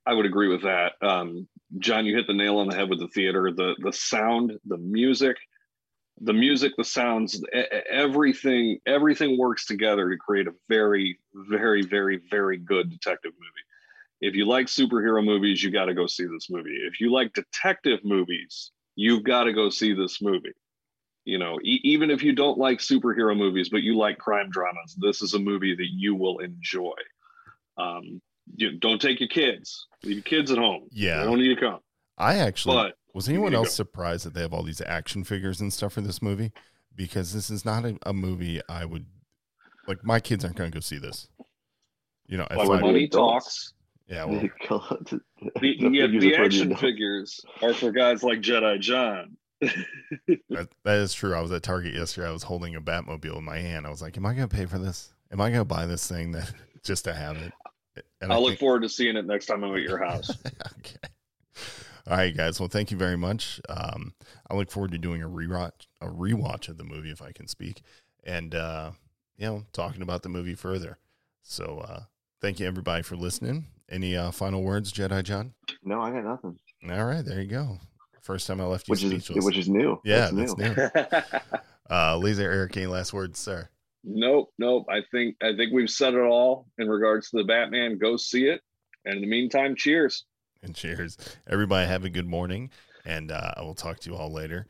I 0.07 0.15
would 0.15 0.27
agree 0.27 0.49
with 0.49 0.63
that. 0.63 0.93
Um, 1.01 1.49
John, 1.79 2.05
you 2.07 2.17
hit 2.17 2.27
the 2.27 2.35
nail 2.35 2.59
on 2.59 2.69
the 2.69 2.77
head 2.77 2.89
with 2.89 3.01
the 3.01 3.09
theater. 3.09 3.53
The 3.53 3.75
the 3.81 3.93
sound, 3.93 4.53
the 4.67 4.77
music, 4.79 5.37
the 6.21 6.33
music, 6.33 6.73
the 6.77 6.85
sounds, 6.85 7.43
everything, 7.91 8.79
everything 8.87 9.39
works 9.39 9.67
together 9.67 10.11
to 10.11 10.17
create 10.17 10.47
a 10.47 10.55
very, 10.69 11.19
very, 11.35 11.83
very, 11.83 12.21
very 12.31 12.59
good 12.59 12.91
detective 12.91 13.33
movie. 13.35 13.51
If 14.21 14.35
you 14.35 14.47
like 14.47 14.67
superhero 14.67 15.25
movies, 15.25 15.63
you 15.63 15.71
got 15.71 15.87
to 15.87 15.95
go 15.95 16.07
see 16.07 16.27
this 16.27 16.49
movie. 16.49 16.79
If 16.87 17.01
you 17.01 17.11
like 17.11 17.33
detective 17.33 18.01
movies, 18.05 18.71
you've 18.95 19.25
got 19.25 19.45
to 19.45 19.53
go 19.53 19.69
see 19.69 19.95
this 19.95 20.23
movie. 20.23 20.53
You 21.25 21.39
know, 21.39 21.59
e- 21.63 21.81
even 21.83 22.11
if 22.11 22.23
you 22.23 22.33
don't 22.33 22.59
like 22.59 22.79
superhero 22.79 23.37
movies, 23.37 23.69
but 23.69 23.83
you 23.83 23.97
like 23.97 24.19
crime 24.19 24.51
dramas, 24.51 24.97
this 25.01 25.23
is 25.23 25.35
a 25.35 25.39
movie 25.39 25.75
that 25.75 25.89
you 25.91 26.15
will 26.15 26.39
enjoy. 26.39 26.95
Um, 27.77 28.21
you 28.57 28.79
don't 28.79 29.01
take 29.01 29.21
your 29.21 29.29
kids. 29.29 29.87
Leave 30.03 30.17
your 30.17 30.23
kids 30.23 30.51
at 30.51 30.59
home. 30.59 30.89
Yeah. 30.91 31.19
they 31.19 31.25
don't 31.25 31.39
need 31.39 31.55
to 31.55 31.61
come. 31.61 31.81
I 32.19 32.37
actually 32.37 32.77
But 32.77 32.95
was 33.15 33.29
anyone 33.29 33.55
else 33.55 33.75
surprised 33.75 34.25
that 34.27 34.35
they 34.35 34.41
have 34.41 34.53
all 34.53 34.63
these 34.63 34.81
action 34.81 35.25
figures 35.25 35.61
and 35.61 35.73
stuff 35.73 35.95
for 35.95 36.01
this 36.01 36.23
movie? 36.23 36.53
Because 36.95 37.33
this 37.33 37.51
is 37.51 37.65
not 37.65 37.85
a, 37.85 37.99
a 38.05 38.13
movie 38.13 38.61
I 38.69 38.85
would 38.85 39.07
like. 39.87 40.05
My 40.05 40.21
kids 40.21 40.45
aren't 40.45 40.57
going 40.57 40.71
to 40.71 40.75
go 40.75 40.81
see 40.81 40.99
this. 40.99 41.29
You 42.27 42.39
know, 42.39 42.47
if 42.51 42.57
like 42.57 42.79
I, 42.79 42.81
money 42.81 43.09
talks. 43.09 43.75
yeah, 44.07 44.25
well, 44.25 44.41
the, 44.41 45.21
The, 45.61 45.89
yeah, 45.91 46.07
the 46.07 46.35
are 46.35 46.37
for 46.37 46.45
action 46.45 46.77
figures 46.77 47.41
are 47.63 47.75
for 47.75 47.91
guys 47.93 48.23
like 48.23 48.41
Jedi 48.41 48.81
John. 48.81 49.37
that, 49.61 50.69
that 50.85 50.97
is 50.99 51.15
true. 51.15 51.35
I 51.35 51.41
was 51.41 51.53
at 51.53 51.63
Target 51.63 51.95
yesterday. 51.95 52.29
I 52.29 52.33
was 52.33 52.43
holding 52.43 52.75
a 52.75 52.81
Batmobile 52.81 53.39
in 53.39 53.45
my 53.45 53.59
hand. 53.59 53.87
I 53.87 53.91
was 53.91 54.03
like, 54.03 54.17
"Am 54.17 54.27
I 54.27 54.35
going 54.35 54.49
to 54.49 54.55
pay 54.55 54.67
for 54.67 54.79
this? 54.79 55.13
Am 55.31 55.41
I 55.41 55.49
going 55.49 55.61
to 55.61 55.65
buy 55.65 55.87
this 55.87 56.07
thing 56.07 56.33
that 56.33 56.53
just 56.83 57.05
to 57.05 57.15
have 57.15 57.37
it?" 57.37 57.53
And 58.23 58.33
I 58.33 58.37
I'll 58.37 58.41
look 58.43 58.51
think- 58.53 58.61
forward 58.61 58.83
to 58.83 58.89
seeing 58.89 59.17
it 59.17 59.27
next 59.27 59.47
time 59.47 59.63
I'm 59.65 59.75
at 59.75 59.83
your 59.83 59.99
house. 60.03 60.31
okay. 60.79 60.97
All 62.09 62.17
right, 62.17 62.35
guys. 62.37 62.59
Well, 62.59 62.69
thank 62.69 62.91
you 62.91 62.97
very 62.97 63.17
much. 63.17 63.61
Um, 63.69 64.15
I 64.51 64.55
look 64.55 64.71
forward 64.71 64.91
to 64.93 64.99
doing 64.99 65.23
a 65.23 65.29
rewatch, 65.29 65.87
a 66.01 66.07
rewatch 66.07 66.69
of 66.69 66.77
the 66.79 66.85
movie 66.85 67.11
if 67.11 67.23
I 67.23 67.33
can 67.33 67.47
speak, 67.47 67.83
and 68.25 68.55
uh, 68.55 68.93
you 69.37 69.47
know, 69.47 69.65
talking 69.73 70.03
about 70.03 70.23
the 70.23 70.29
movie 70.29 70.55
further. 70.55 70.99
So, 71.43 71.85
uh, 71.87 72.01
thank 72.41 72.59
you 72.59 72.67
everybody 72.67 73.03
for 73.03 73.15
listening. 73.17 73.67
Any 73.89 74.17
uh, 74.17 74.31
final 74.33 74.63
words, 74.63 74.93
Jedi 74.93 75.23
John? 75.23 75.55
No, 75.85 76.01
I 76.01 76.11
got 76.11 76.25
nothing. 76.25 76.59
All 76.91 77.05
right, 77.05 77.25
there 77.25 77.41
you 77.41 77.49
go. 77.49 77.79
First 78.21 78.47
time 78.49 78.61
I 78.61 78.65
left 78.65 78.89
you 78.89 78.93
Which 78.93 79.05
is 79.05 79.31
which 79.31 79.59
is 79.59 79.69
new. 79.69 80.01
yeah, 80.05 80.31
That's 80.33 80.55
that's 80.55 81.03
new. 81.03 81.59
Uh, 81.91 82.17
Laser 82.17 82.51
Eric, 82.51 82.75
any 82.79 82.87
last 82.87 83.13
words, 83.13 83.39
sir? 83.39 83.69
Nope, 84.05 84.51
nope. 84.59 84.87
I 84.89 85.01
think 85.11 85.37
I 85.43 85.55
think 85.57 85.73
we've 85.73 85.91
said 85.91 86.15
it 86.15 86.21
all 86.21 86.67
in 86.79 86.89
regards 86.89 87.31
to 87.31 87.39
the 87.39 87.45
Batman. 87.45 87.99
Go 87.99 88.17
see 88.17 88.47
it. 88.47 88.61
And 89.05 89.17
in 89.17 89.21
the 89.23 89.29
meantime, 89.29 89.75
cheers. 89.77 90.25
And 90.63 90.75
cheers. 90.75 91.19
Everybody 91.49 91.89
have 91.89 92.05
a 92.05 92.11
good 92.11 92.27
morning, 92.27 92.71
and 93.05 93.33
uh, 93.33 93.53
I 93.57 93.63
will 93.63 93.75
talk 93.75 93.99
to 94.01 94.11
you 94.11 94.17
all 94.17 94.33
later. 94.33 94.67